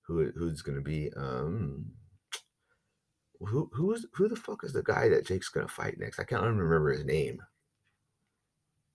who 0.02 0.30
who's 0.36 0.62
to 0.62 0.82
be. 0.82 1.10
Um, 1.16 1.86
who 3.40 3.70
who's 3.72 4.04
who 4.12 4.28
the 4.28 4.36
fuck 4.36 4.62
is 4.62 4.74
the 4.74 4.82
guy 4.82 5.08
that 5.08 5.24
Jake's 5.24 5.48
gonna 5.48 5.68
fight 5.68 5.98
next? 5.98 6.18
I 6.18 6.24
can't 6.24 6.42
even 6.42 6.58
remember 6.58 6.92
his 6.92 7.06
name. 7.06 7.40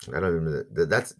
I 0.09 0.19
don't 0.19 0.31
remember 0.31 0.67
that. 0.71 0.89
That's 0.91 1.15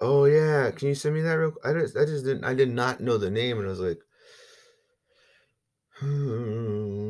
oh 0.00 0.24
yeah. 0.24 0.72
Can 0.72 0.88
you 0.88 0.96
send 0.96 1.14
me 1.14 1.20
that 1.20 1.34
real? 1.34 1.54
I 1.64 1.72
just 1.74 1.96
I 1.96 2.06
just 2.06 2.24
didn't 2.24 2.42
I 2.42 2.54
did 2.54 2.74
not 2.74 3.00
know 3.00 3.18
the 3.18 3.30
name, 3.30 3.58
and 3.58 3.68
I 3.68 3.70
was 3.70 3.78
like, 3.78 4.00
hmm, 6.00 7.05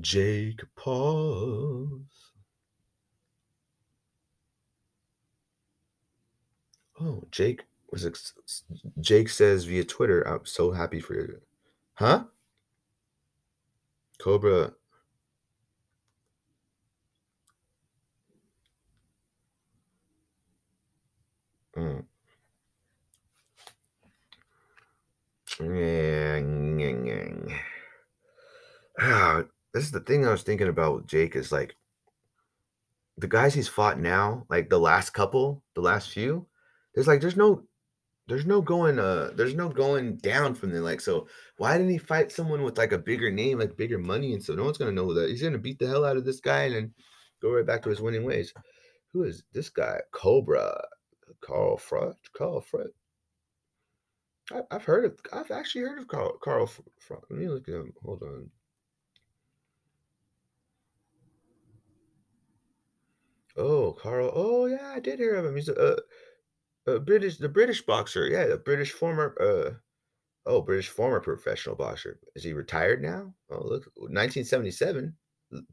Jake 0.00 0.60
Paul. 0.76 2.02
Oh, 7.00 7.24
Jake 7.30 7.64
was 7.90 8.04
it, 8.04 8.18
Jake 9.00 9.28
says 9.28 9.64
via 9.64 9.84
Twitter, 9.84 10.22
I'm 10.22 10.44
so 10.44 10.72
happy 10.72 11.00
for 11.00 11.14
you. 11.14 11.40
Huh? 11.94 12.24
Cobra. 14.18 14.72
Mm. 21.76 22.04
Ah, 29.00 29.44
this 29.78 29.86
is 29.86 29.92
the 29.92 30.00
thing 30.00 30.26
I 30.26 30.32
was 30.32 30.42
thinking 30.42 30.66
about 30.66 30.96
with 30.96 31.06
Jake 31.06 31.36
is 31.36 31.52
like 31.52 31.76
the 33.16 33.28
guys 33.28 33.54
he's 33.54 33.68
fought 33.68 34.00
now, 34.00 34.44
like 34.50 34.68
the 34.68 34.78
last 34.78 35.10
couple, 35.10 35.62
the 35.76 35.80
last 35.80 36.10
few, 36.10 36.48
there's 36.94 37.06
like 37.06 37.20
there's 37.20 37.36
no 37.36 37.62
there's 38.26 38.44
no 38.44 38.60
going 38.60 38.98
uh 38.98 39.30
there's 39.36 39.54
no 39.54 39.68
going 39.68 40.16
down 40.16 40.56
from 40.56 40.72
there. 40.72 40.80
Like, 40.80 41.00
so 41.00 41.28
why 41.58 41.78
didn't 41.78 41.92
he 41.92 41.98
fight 41.98 42.32
someone 42.32 42.64
with 42.64 42.76
like 42.76 42.90
a 42.90 42.98
bigger 42.98 43.30
name, 43.30 43.60
like 43.60 43.76
bigger 43.76 43.98
money? 43.98 44.32
And 44.32 44.42
so 44.42 44.56
no 44.56 44.64
one's 44.64 44.78
gonna 44.78 44.90
know 44.90 45.14
that 45.14 45.30
he's 45.30 45.42
gonna 45.42 45.58
beat 45.58 45.78
the 45.78 45.86
hell 45.86 46.04
out 46.04 46.16
of 46.16 46.24
this 46.24 46.40
guy 46.40 46.64
and 46.64 46.74
then 46.74 46.94
go 47.40 47.52
right 47.52 47.64
back 47.64 47.82
to 47.82 47.90
his 47.90 48.00
winning 48.00 48.24
ways. 48.24 48.52
Who 49.12 49.22
is 49.22 49.44
this 49.52 49.70
guy? 49.70 50.00
Cobra, 50.10 50.84
Carl 51.40 51.78
Froch, 51.78 52.16
Carl 52.36 52.64
Froch. 52.68 52.90
I, 54.50 54.62
have 54.72 54.84
heard 54.84 55.04
of. 55.04 55.20
I've 55.32 55.52
actually 55.52 55.82
heard 55.82 56.00
of 56.00 56.08
Carl 56.08 56.36
Carl 56.42 56.66
Froch. 56.66 57.22
Let 57.30 57.38
me 57.38 57.48
look 57.48 57.68
at 57.68 57.74
him. 57.74 57.92
Hold 58.02 58.24
on. 58.24 58.50
Oh, 63.58 63.92
Carl. 63.92 64.32
Oh 64.34 64.66
yeah, 64.66 64.92
I 64.94 65.00
did 65.00 65.18
hear 65.18 65.34
of 65.34 65.44
him. 65.44 65.56
He's 65.56 65.68
a, 65.68 65.98
a 66.86 67.00
British, 67.00 67.38
the 67.38 67.48
British 67.48 67.82
boxer, 67.82 68.26
yeah, 68.28 68.46
the 68.46 68.56
British 68.58 68.92
former, 68.92 69.36
uh, 69.40 69.74
oh, 70.46 70.62
British 70.62 70.88
former 70.88 71.20
professional 71.20 71.76
boxer. 71.76 72.20
Is 72.36 72.44
he 72.44 72.52
retired 72.52 73.02
now? 73.02 73.34
Oh, 73.50 73.64
look, 73.64 73.90
1977 73.96 75.14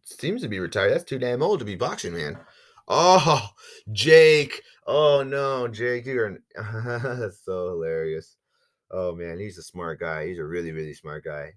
seems 0.04 0.42
to 0.42 0.48
be 0.48 0.60
retired. 0.60 0.92
That's 0.92 1.04
too 1.04 1.20
damn 1.20 1.44
old 1.44 1.60
to 1.60 1.66
be 1.66 1.76
boxing, 1.76 2.14
man. 2.14 2.40
Oh, 2.88 3.50
Jake. 3.92 4.62
Oh 4.88 5.24
no, 5.24 5.68
Jake, 5.68 6.06
you're 6.06 6.40
that's 6.56 7.44
so 7.46 7.70
hilarious. 7.70 8.38
Oh 8.92 9.16
man, 9.16 9.40
he's 9.40 9.58
a 9.58 9.64
smart 9.64 10.00
guy. 10.00 10.28
He's 10.28 10.40
a 10.40 10.46
really, 10.46 10.72
really 10.72 10.94
smart 10.94 11.24
guy. 11.24 11.54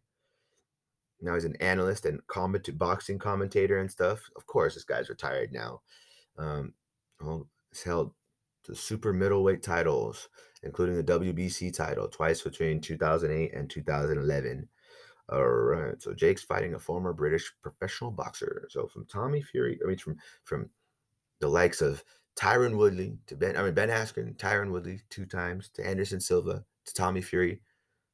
now 1.21 1.35
he's 1.35 1.45
an 1.45 1.57
analyst 1.57 2.07
and 2.07 2.25
comment 2.29 2.77
boxing 2.79 3.19
commentator 3.19 3.79
and 3.79 3.91
stuff. 3.91 4.21
Of 4.37 4.47
course, 4.47 4.75
this 4.75 4.85
guy's 4.85 5.09
retired 5.11 5.53
now. 5.53 5.81
Um, 6.39 6.73
well, 7.21 7.49
he's 7.71 7.83
held 7.83 8.13
the 8.67 8.75
super 8.75 9.13
middleweight 9.13 9.63
titles, 9.63 10.29
including 10.63 10.97
the 10.97 11.05
WBC 11.05 11.75
title 11.75 12.09
twice 12.09 12.43
between 12.43 12.81
2008 12.81 13.55
and 13.55 13.69
2011. 13.69 14.69
All 15.31 15.47
right, 15.47 16.01
so 16.01 16.15
Jake's 16.15 16.43
fighting 16.43 16.75
a 16.75 16.79
former 16.79 17.13
British 17.13 17.53
professional 17.63 18.11
boxer. 18.11 18.67
So 18.71 18.87
from 18.87 19.05
Tommy 19.07 19.43
Fury, 19.43 19.79
I 19.85 19.89
mean 19.89 19.99
from 19.99 20.17
from 20.45 20.71
the 21.41 21.49
likes 21.49 21.83
of 21.83 22.03
Tyron 22.35 22.77
Woodley 22.77 23.19
to 23.27 23.37
Ben, 23.37 23.57
I 23.57 23.63
mean 23.63 23.75
Ben 23.75 23.91
Askren, 23.91 24.37
Tyron 24.37 24.71
Woodley 24.71 25.01
two 25.11 25.27
times 25.27 25.69
to 25.75 25.87
Anderson 25.87 26.21
Silva 26.21 26.65
to 26.87 26.95
Tommy 26.95 27.21
Fury 27.21 27.61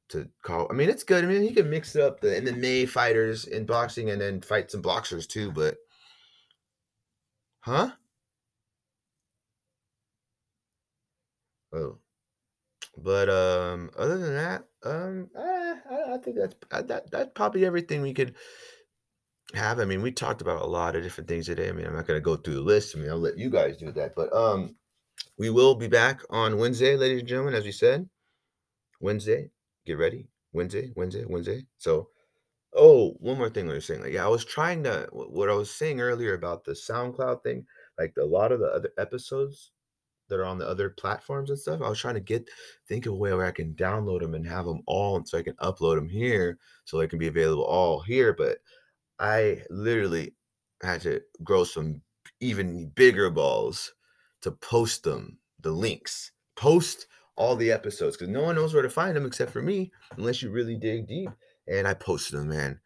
to 0.09 0.29
call. 0.43 0.67
I 0.71 0.75
mean, 0.75 0.89
it's 0.89 1.05
good. 1.05 1.25
I 1.25 1.27
mean, 1.27 1.43
he 1.43 1.53
can 1.53 1.71
mix 1.71 1.97
up 1.97 2.21
the 2.21 2.29
MMA 2.29 2.89
fighters 2.89 3.47
in 3.47 3.67
boxing 3.67 4.11
and 4.11 4.21
then 4.21 4.41
fight 4.41 4.71
some 4.71 4.83
boxers 4.83 5.27
too. 5.27 5.51
But, 5.53 5.77
huh? 7.61 7.91
Oh, 11.75 11.99
but 12.99 13.29
um, 13.29 13.91
other 13.99 14.19
than 14.19 14.35
that, 14.35 14.65
um, 14.85 15.29
I, 15.37 15.75
I, 15.91 16.15
I 16.15 16.19
think 16.19 16.37
that's 16.37 16.55
that 16.89 17.11
that's 17.11 17.31
probably 17.35 17.67
everything 17.67 18.03
we 18.03 18.15
could 18.15 18.35
have. 19.55 19.81
I 19.81 19.85
mean, 19.85 20.01
we 20.01 20.13
talked 20.13 20.41
about 20.41 20.63
a 20.63 20.67
lot 20.67 20.95
of 20.95 21.03
different 21.03 21.29
things 21.29 21.47
today. 21.47 21.69
I 21.69 21.73
mean, 21.73 21.87
I'm 21.87 21.97
not 21.97 22.07
gonna 22.07 22.21
go 22.21 22.37
through 22.37 22.55
the 22.55 22.61
list. 22.61 22.95
I 22.95 23.01
mean, 23.01 23.11
I'll 23.11 23.19
let 23.19 23.39
you 23.39 23.51
guys 23.51 23.79
do 23.79 23.91
that. 23.93 24.15
But 24.15 24.33
um, 24.33 24.77
we 25.37 25.51
will 25.51 25.75
be 25.75 25.89
back 25.89 26.21
on 26.31 26.59
Wednesday, 26.59 26.97
ladies 26.97 27.21
and 27.21 27.29
gentlemen, 27.29 27.55
as 27.55 27.65
we 27.65 27.73
said. 27.73 28.09
Wednesday, 29.01 29.51
get 29.85 29.99
ready. 29.99 30.29
Wednesday, 30.53 30.93
Wednesday, 30.95 31.25
Wednesday. 31.27 31.67
So, 31.79 32.11
oh, 32.75 33.17
one 33.19 33.39
more 33.39 33.51
thing 33.51 33.69
I 33.69 33.75
was 33.75 33.85
saying. 33.85 34.03
Like, 34.03 34.13
yeah, 34.13 34.25
I 34.25 34.29
was 34.29 34.45
trying 34.45 34.85
to 34.85 35.09
what 35.13 35.51
I 35.51 35.55
was 35.55 35.71
saying 35.71 36.01
earlier 36.01 36.35
about 36.35 36.65
the 36.65 36.73
SoundCloud 36.73 37.43
thing. 37.43 37.67
Like 37.99 38.15
a 38.21 38.25
lot 38.25 38.53
of 38.53 38.61
the 38.61 38.67
other 38.67 38.91
episodes 38.99 39.73
that 40.35 40.43
are 40.43 40.47
on 40.47 40.59
the 40.59 40.69
other 40.69 40.91
platforms 40.91 41.51
and 41.51 41.59
stuff. 41.59 41.81
I 41.81 41.89
was 41.89 42.01
trying 42.01 42.15
to 42.15 42.21
get 42.21 42.49
think 42.89 43.07
of 43.07 43.13
a 43.13 43.17
way 43.17 43.33
where 43.33 43.47
I 43.47 43.53
can 43.53 43.75
download 43.75 44.21
them 44.21 44.35
and 44.35 44.47
have 44.47 44.67
them 44.67 44.83
all, 44.87 45.25
so 45.25 45.39
I 45.39 45.43
can 45.43 45.55
upload 45.55 45.95
them 45.95 46.09
here, 46.09 46.59
so 46.85 46.99
they 46.99 47.07
can 47.07 47.21
be 47.21 47.29
available 47.29 47.65
all 47.65 48.01
here. 48.01 48.33
But 48.33 48.59
I 49.21 49.63
literally 49.71 50.35
had 50.83 51.03
to 51.03 51.23
grow 51.45 51.63
some 51.63 52.03
even 52.41 52.89
bigger 52.91 53.31
balls 53.31 53.95
to 54.43 54.51
post 54.51 55.05
them, 55.05 55.39
the 55.61 55.71
links, 55.71 56.33
post 56.57 57.07
all 57.37 57.57
the 57.57 57.71
episodes 57.71 58.17
because 58.17 58.29
no 58.29 58.43
one 58.43 58.57
knows 58.57 58.75
where 58.75 58.83
to 58.83 58.91
find 58.91 59.17
them 59.17 59.27
except 59.27 59.53
for 59.53 59.63
me, 59.63 59.93
unless 60.17 60.43
you 60.43 60.51
really 60.51 60.77
dig 60.77 61.07
deep. 61.07 61.31
And 61.69 61.87
I 61.87 61.95
posted 61.95 62.39
them, 62.39 62.49
man. 62.49 62.81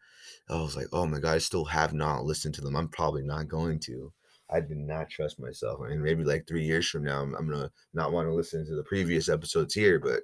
I 0.49 0.61
was 0.61 0.75
like, 0.75 0.87
oh 0.93 1.05
my 1.05 1.19
god, 1.19 1.35
I 1.35 1.39
still 1.39 1.65
have 1.65 1.93
not 1.93 2.25
listened 2.25 2.55
to 2.55 2.61
them. 2.61 2.75
I'm 2.75 2.87
probably 2.87 3.23
not 3.23 3.47
going 3.47 3.79
to. 3.81 4.13
I 4.51 4.59
did 4.59 4.77
not 4.77 5.09
trust 5.09 5.39
myself. 5.39 5.79
I 5.83 5.89
mean, 5.89 6.01
maybe 6.01 6.23
like 6.23 6.47
three 6.47 6.65
years 6.65 6.89
from 6.89 7.03
now, 7.03 7.21
I'm, 7.21 7.35
I'm 7.35 7.49
gonna 7.49 7.71
not 7.93 8.11
want 8.11 8.27
to 8.27 8.33
listen 8.33 8.65
to 8.65 8.75
the 8.75 8.83
previous 8.83 9.29
episodes 9.29 9.73
here. 9.73 9.99
But 9.99 10.21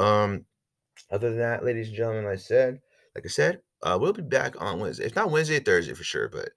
um, 0.00 0.44
other 1.10 1.30
than 1.30 1.38
that, 1.38 1.64
ladies 1.64 1.88
and 1.88 1.96
gentlemen, 1.96 2.24
like 2.24 2.34
I 2.34 2.36
said, 2.36 2.80
like 3.14 3.24
I 3.24 3.28
said, 3.28 3.60
uh, 3.82 3.98
we'll 4.00 4.12
be 4.12 4.22
back 4.22 4.60
on 4.60 4.78
Wednesday. 4.78 5.04
If 5.06 5.16
not 5.16 5.30
Wednesday, 5.30 5.58
Thursday 5.58 5.94
for 5.94 6.04
sure. 6.04 6.28
But 6.28 6.50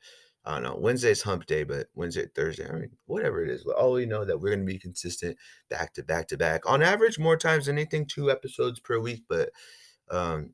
I 0.45 0.53
don't 0.53 0.63
know. 0.63 0.77
Wednesday's 0.79 1.23
hump 1.23 1.47
day, 1.47 1.63
but 1.63 1.87
Wednesday, 1.95 2.27
Thursday, 2.35 2.69
I 2.69 2.73
mean, 2.73 2.91
whatever 3.07 3.43
it 3.43 3.49
is. 3.49 3.65
All 3.65 3.93
we 3.93 4.05
know 4.05 4.23
that 4.23 4.39
we're 4.39 4.51
gonna 4.51 4.63
be 4.63 4.77
consistent 4.77 5.37
back 5.69 5.93
to 5.95 6.03
back 6.03 6.27
to 6.27 6.37
back. 6.37 6.69
On 6.69 6.83
average, 6.83 7.17
more 7.17 7.37
times 7.37 7.65
than 7.65 7.77
anything, 7.77 8.05
two 8.05 8.29
episodes 8.29 8.79
per 8.79 8.99
week. 8.99 9.23
But 9.27 9.49
um 10.11 10.53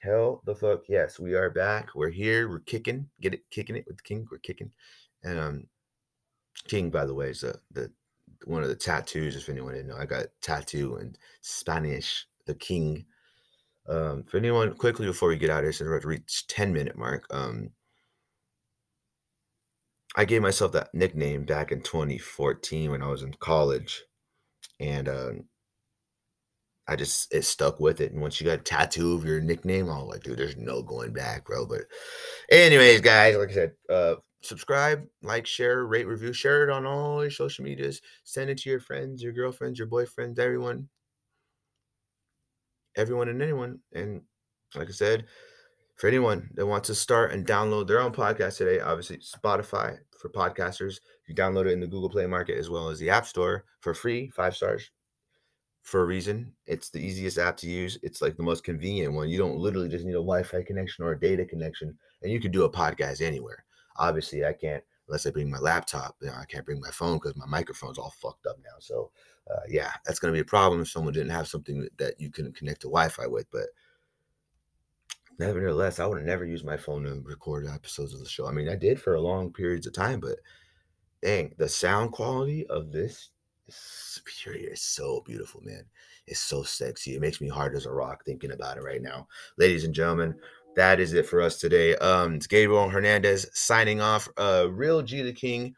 hell 0.00 0.42
the 0.44 0.54
fuck 0.54 0.82
yes, 0.88 1.18
we 1.18 1.34
are 1.34 1.48
back. 1.48 1.94
We're 1.94 2.10
here, 2.10 2.48
we're 2.48 2.60
kicking, 2.60 3.08
get 3.20 3.34
it, 3.34 3.40
kicking 3.50 3.76
it 3.76 3.86
with 3.86 3.96
the 3.96 4.02
king, 4.02 4.26
we're 4.30 4.38
kicking. 4.38 4.70
And 5.24 5.38
um 5.38 5.66
King, 6.68 6.90
by 6.90 7.06
the 7.06 7.14
way, 7.14 7.30
is 7.30 7.40
the 7.40 7.60
the 7.70 7.90
one 8.44 8.62
of 8.62 8.68
the 8.68 8.76
tattoos, 8.76 9.36
if 9.36 9.48
anyone 9.48 9.74
didn't 9.74 9.88
know. 9.88 9.96
I 9.96 10.06
got 10.06 10.26
tattoo 10.40 10.96
in 10.96 11.16
Spanish, 11.40 12.26
the 12.46 12.54
king. 12.54 13.06
Um, 13.88 14.24
for 14.24 14.36
anyone 14.36 14.74
quickly 14.74 15.06
before 15.06 15.28
we 15.28 15.36
get 15.36 15.50
out 15.50 15.60
of 15.60 15.64
here, 15.64 15.72
since 15.72 15.88
we're 15.88 16.00
to 16.00 16.08
reach 16.08 16.46
10 16.46 16.72
minute 16.72 16.96
mark, 16.96 17.26
um, 17.30 17.70
I 20.16 20.24
gave 20.24 20.42
myself 20.42 20.72
that 20.72 20.94
nickname 20.94 21.44
back 21.44 21.72
in 21.72 21.82
2014 21.82 22.90
when 22.90 23.02
I 23.02 23.08
was 23.08 23.22
in 23.22 23.34
college, 23.34 24.02
and 24.78 25.08
um, 25.08 25.44
I 26.86 26.96
just 26.96 27.32
it 27.34 27.44
stuck 27.44 27.80
with 27.80 28.00
it. 28.00 28.12
And 28.12 28.20
once 28.20 28.40
you 28.40 28.46
got 28.46 28.60
a 28.60 28.62
tattoo 28.62 29.14
of 29.14 29.24
your 29.24 29.40
nickname, 29.40 29.88
I 29.88 29.98
was 29.98 30.08
like, 30.08 30.22
dude, 30.22 30.38
there's 30.38 30.56
no 30.56 30.82
going 30.82 31.12
back, 31.12 31.46
bro. 31.46 31.66
But, 31.66 31.82
anyways, 32.50 33.00
guys, 33.00 33.36
like 33.36 33.50
I 33.50 33.54
said, 33.54 33.72
uh, 33.88 34.14
subscribe, 34.42 35.06
like, 35.22 35.46
share, 35.46 35.86
rate, 35.86 36.06
review, 36.06 36.32
share 36.32 36.64
it 36.64 36.70
on 36.70 36.86
all 36.86 37.22
your 37.22 37.30
social 37.30 37.64
medias. 37.64 38.02
Send 38.24 38.50
it 38.50 38.58
to 38.58 38.70
your 38.70 38.80
friends, 38.80 39.22
your 39.22 39.32
girlfriends, 39.32 39.78
your 39.78 39.88
boyfriends, 39.88 40.38
everyone, 40.38 40.88
everyone 42.96 43.28
and 43.28 43.42
anyone. 43.42 43.80
And 43.92 44.22
like 44.74 44.88
I 44.88 44.92
said, 44.92 45.26
for 45.96 46.08
anyone 46.08 46.50
that 46.54 46.66
wants 46.66 46.88
to 46.88 46.94
start 46.94 47.32
and 47.32 47.46
download 47.46 47.86
their 47.86 48.00
own 48.00 48.12
podcast 48.12 48.58
today, 48.58 48.80
obviously 48.80 49.18
Spotify 49.18 49.98
for 50.18 50.28
podcasters. 50.28 51.00
You 51.28 51.34
download 51.34 51.66
it 51.66 51.72
in 51.72 51.80
the 51.80 51.86
Google 51.86 52.10
Play 52.10 52.26
Market 52.26 52.58
as 52.58 52.70
well 52.70 52.88
as 52.88 52.98
the 52.98 53.10
App 53.10 53.26
Store 53.26 53.64
for 53.80 53.94
free, 53.94 54.30
five 54.30 54.56
stars 54.56 54.90
for 55.82 56.02
a 56.02 56.04
reason. 56.04 56.52
It's 56.66 56.90
the 56.90 57.00
easiest 57.00 57.38
app 57.38 57.56
to 57.58 57.68
use. 57.68 57.98
It's 58.02 58.22
like 58.22 58.36
the 58.36 58.42
most 58.42 58.64
convenient 58.64 59.14
one. 59.14 59.28
You 59.28 59.38
don't 59.38 59.58
literally 59.58 59.88
just 59.88 60.04
need 60.04 60.12
a 60.12 60.14
Wi-Fi 60.14 60.62
connection 60.62 61.04
or 61.04 61.12
a 61.12 61.20
data 61.20 61.44
connection, 61.44 61.96
and 62.22 62.32
you 62.32 62.40
can 62.40 62.52
do 62.52 62.64
a 62.64 62.70
podcast 62.70 63.20
anywhere. 63.20 63.64
Obviously, 63.96 64.44
I 64.44 64.52
can't 64.52 64.82
unless 65.08 65.26
I 65.26 65.30
bring 65.30 65.50
my 65.50 65.58
laptop. 65.58 66.16
You 66.20 66.28
know, 66.28 66.34
I 66.34 66.44
can't 66.44 66.64
bring 66.64 66.80
my 66.80 66.90
phone 66.90 67.18
because 67.18 67.36
my 67.36 67.46
microphone's 67.46 67.98
all 67.98 68.14
fucked 68.20 68.46
up 68.46 68.56
now. 68.64 68.78
So, 68.78 69.10
uh, 69.50 69.60
yeah, 69.68 69.90
that's 70.04 70.18
going 70.18 70.32
to 70.32 70.36
be 70.36 70.42
a 70.42 70.44
problem 70.44 70.80
if 70.80 70.88
someone 70.88 71.12
didn't 71.12 71.30
have 71.30 71.48
something 71.48 71.86
that 71.98 72.20
you 72.20 72.30
can 72.30 72.52
connect 72.52 72.82
to 72.82 72.88
Wi-Fi 72.88 73.26
with. 73.26 73.50
But 73.50 73.66
nevertheless, 75.38 75.98
I 75.98 76.06
would 76.06 76.18
have 76.18 76.26
never 76.26 76.44
used 76.44 76.64
my 76.64 76.76
phone 76.76 77.04
to 77.04 77.20
record 77.24 77.66
episodes 77.66 78.14
of 78.14 78.20
the 78.20 78.28
show. 78.28 78.46
I 78.46 78.52
mean, 78.52 78.68
I 78.68 78.76
did 78.76 79.00
for 79.00 79.14
a 79.14 79.20
long 79.20 79.52
periods 79.52 79.86
of 79.86 79.92
time, 79.92 80.20
but 80.20 80.38
dang, 81.22 81.54
the 81.58 81.68
sound 81.68 82.12
quality 82.12 82.66
of 82.68 82.92
this 82.92 83.30
Superior 83.68 84.70
is 84.72 84.82
so 84.82 85.22
beautiful, 85.24 85.60
man. 85.62 85.84
It's 86.26 86.40
so 86.40 86.62
sexy. 86.62 87.14
It 87.14 87.20
makes 87.20 87.40
me 87.40 87.48
hard 87.48 87.74
as 87.74 87.86
a 87.86 87.92
rock 87.92 88.24
thinking 88.24 88.52
about 88.52 88.76
it 88.76 88.82
right 88.82 89.00
now. 89.00 89.28
Ladies 89.56 89.84
and 89.84 89.94
gentlemen, 89.94 90.34
that 90.76 91.00
is 91.00 91.12
it 91.12 91.26
for 91.26 91.40
us 91.40 91.58
today. 91.58 91.96
Um, 91.96 92.34
it's 92.34 92.46
Gabriel 92.46 92.88
Hernandez 92.88 93.46
signing 93.52 94.00
off. 94.00 94.28
Uh, 94.36 94.68
Real 94.70 95.02
G 95.02 95.22
the 95.22 95.32
King. 95.32 95.74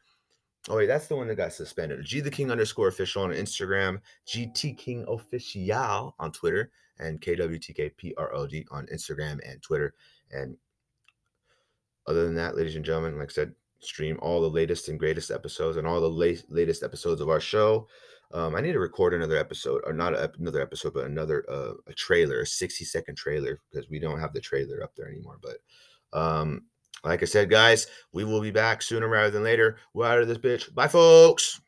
Oh 0.69 0.77
wait, 0.77 0.87
that's 0.87 1.09
the 1.09 1.17
one 1.17 1.29
that 1.29 1.35
got 1.35 1.53
suspended. 1.53 2.05
G 2.05 2.21
the 2.21 2.31
King 2.31 2.51
underscore 2.51 2.89
official 2.89 3.23
on 3.23 3.31
Instagram, 3.31 4.01
GT 4.27 4.79
King 4.79 5.05
official 5.09 6.15
on 6.19 6.33
Twitter, 6.33 6.71
and 6.99 7.21
KWTKPROD 7.21 8.65
on 8.71 8.87
Instagram 8.87 9.41
and 9.49 9.61
Twitter. 9.63 9.95
And 10.31 10.57
other 12.07 12.25
than 12.25 12.35
that, 12.37 12.57
ladies 12.57 12.77
and 12.77 12.85
gentlemen, 12.85 13.19
like 13.19 13.31
I 13.31 13.33
said, 13.33 13.55
stream 13.81 14.19
all 14.23 14.41
the 14.41 14.49
latest 14.49 14.89
and 14.89 14.99
greatest 14.99 15.31
episodes 15.31 15.77
and 15.77 15.87
all 15.87 16.01
the 16.01 16.09
late, 16.09 16.45
latest 16.49 16.83
episodes 16.83 17.21
of 17.21 17.29
our 17.29 17.41
show. 17.41 17.87
Um, 18.35 18.57
I 18.57 18.61
need 18.61 18.73
to 18.73 18.81
record 18.81 19.15
another 19.15 19.37
episode, 19.37 19.83
or 19.87 19.93
not 19.93 20.13
another 20.39 20.61
episode, 20.61 20.93
but 20.93 21.07
another 21.07 21.47
uh, 21.49 21.75
a 21.87 21.95
trailer, 21.95 22.41
a 22.41 22.47
sixty 22.47 22.85
second 22.85 23.17
trailer, 23.17 23.61
because 23.71 23.89
we 23.89 24.01
don't 24.01 24.19
have 24.19 24.33
the 24.33 24.41
trailer 24.41 24.83
up 24.83 24.95
there 24.97 25.09
anymore. 25.09 25.39
But 25.41 25.59
um, 26.19 26.65
like 27.05 27.23
I 27.23 27.27
said, 27.27 27.49
guys, 27.49 27.87
we 28.13 28.25
will 28.25 28.41
be 28.41 28.51
back 28.51 28.83
sooner 28.83 29.09
rather 29.09 29.31
than 29.31 29.45
later. 29.45 29.79
We're 29.93 30.07
out 30.07 30.21
of 30.21 30.27
this 30.27 30.39
bitch. 30.39 30.75
Bye, 30.75 30.89
folks. 30.89 31.61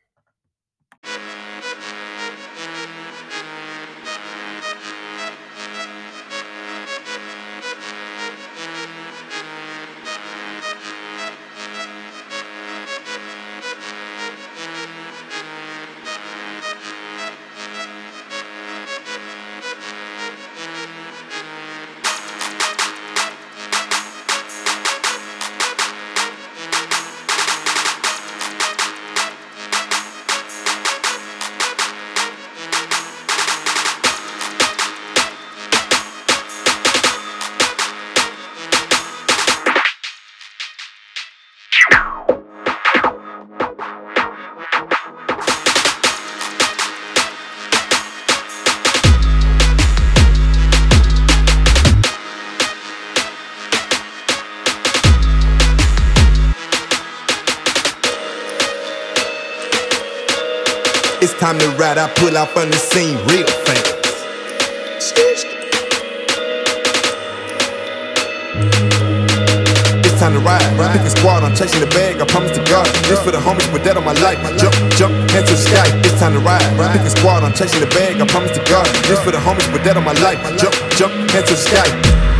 To 62.31 62.39
I 62.39 62.61
on 62.61 62.69
the 62.69 62.75
scene 62.75 63.15
real 63.31 63.47
fast. 63.63 63.95
It's 70.03 70.19
time 70.19 70.33
to 70.33 70.39
ride. 70.39 70.59
Pick 70.91 71.01
a 71.03 71.09
squad, 71.09 71.43
I'm 71.43 71.55
chasing 71.55 71.79
the 71.79 71.87
bag. 71.87 72.19
I 72.19 72.25
promise 72.25 72.51
to 72.57 72.63
God. 72.65 72.85
This 73.07 73.21
for 73.23 73.31
the 73.31 73.37
homies, 73.37 73.71
but 73.71 73.83
that 73.85 73.95
on 73.95 74.03
my 74.03 74.13
life. 74.19 74.39
Jump, 74.59 74.75
jump, 74.97 75.13
hand 75.31 75.45
to 75.47 75.53
the 75.53 75.61
sky. 75.61 75.87
It's 76.03 76.19
time 76.19 76.33
to 76.33 76.39
ride. 76.39 76.67
Pick 76.91 77.07
a 77.07 77.09
squad, 77.09 77.43
I'm 77.43 77.53
chasing 77.53 77.79
the 77.79 77.87
bag. 77.87 78.19
I 78.19 78.25
promise 78.27 78.51
to 78.57 78.63
God. 78.65 78.87
This 79.07 79.23
for 79.23 79.31
the 79.31 79.39
homies, 79.39 79.71
but 79.71 79.83
that 79.85 79.95
on 79.95 80.03
my 80.03 80.17
life. 80.19 80.41
Jump, 80.59 80.75
jump, 80.99 81.13
hand 81.31 81.45
to 81.47 81.53
the 81.53 81.61
sky. 81.61 82.36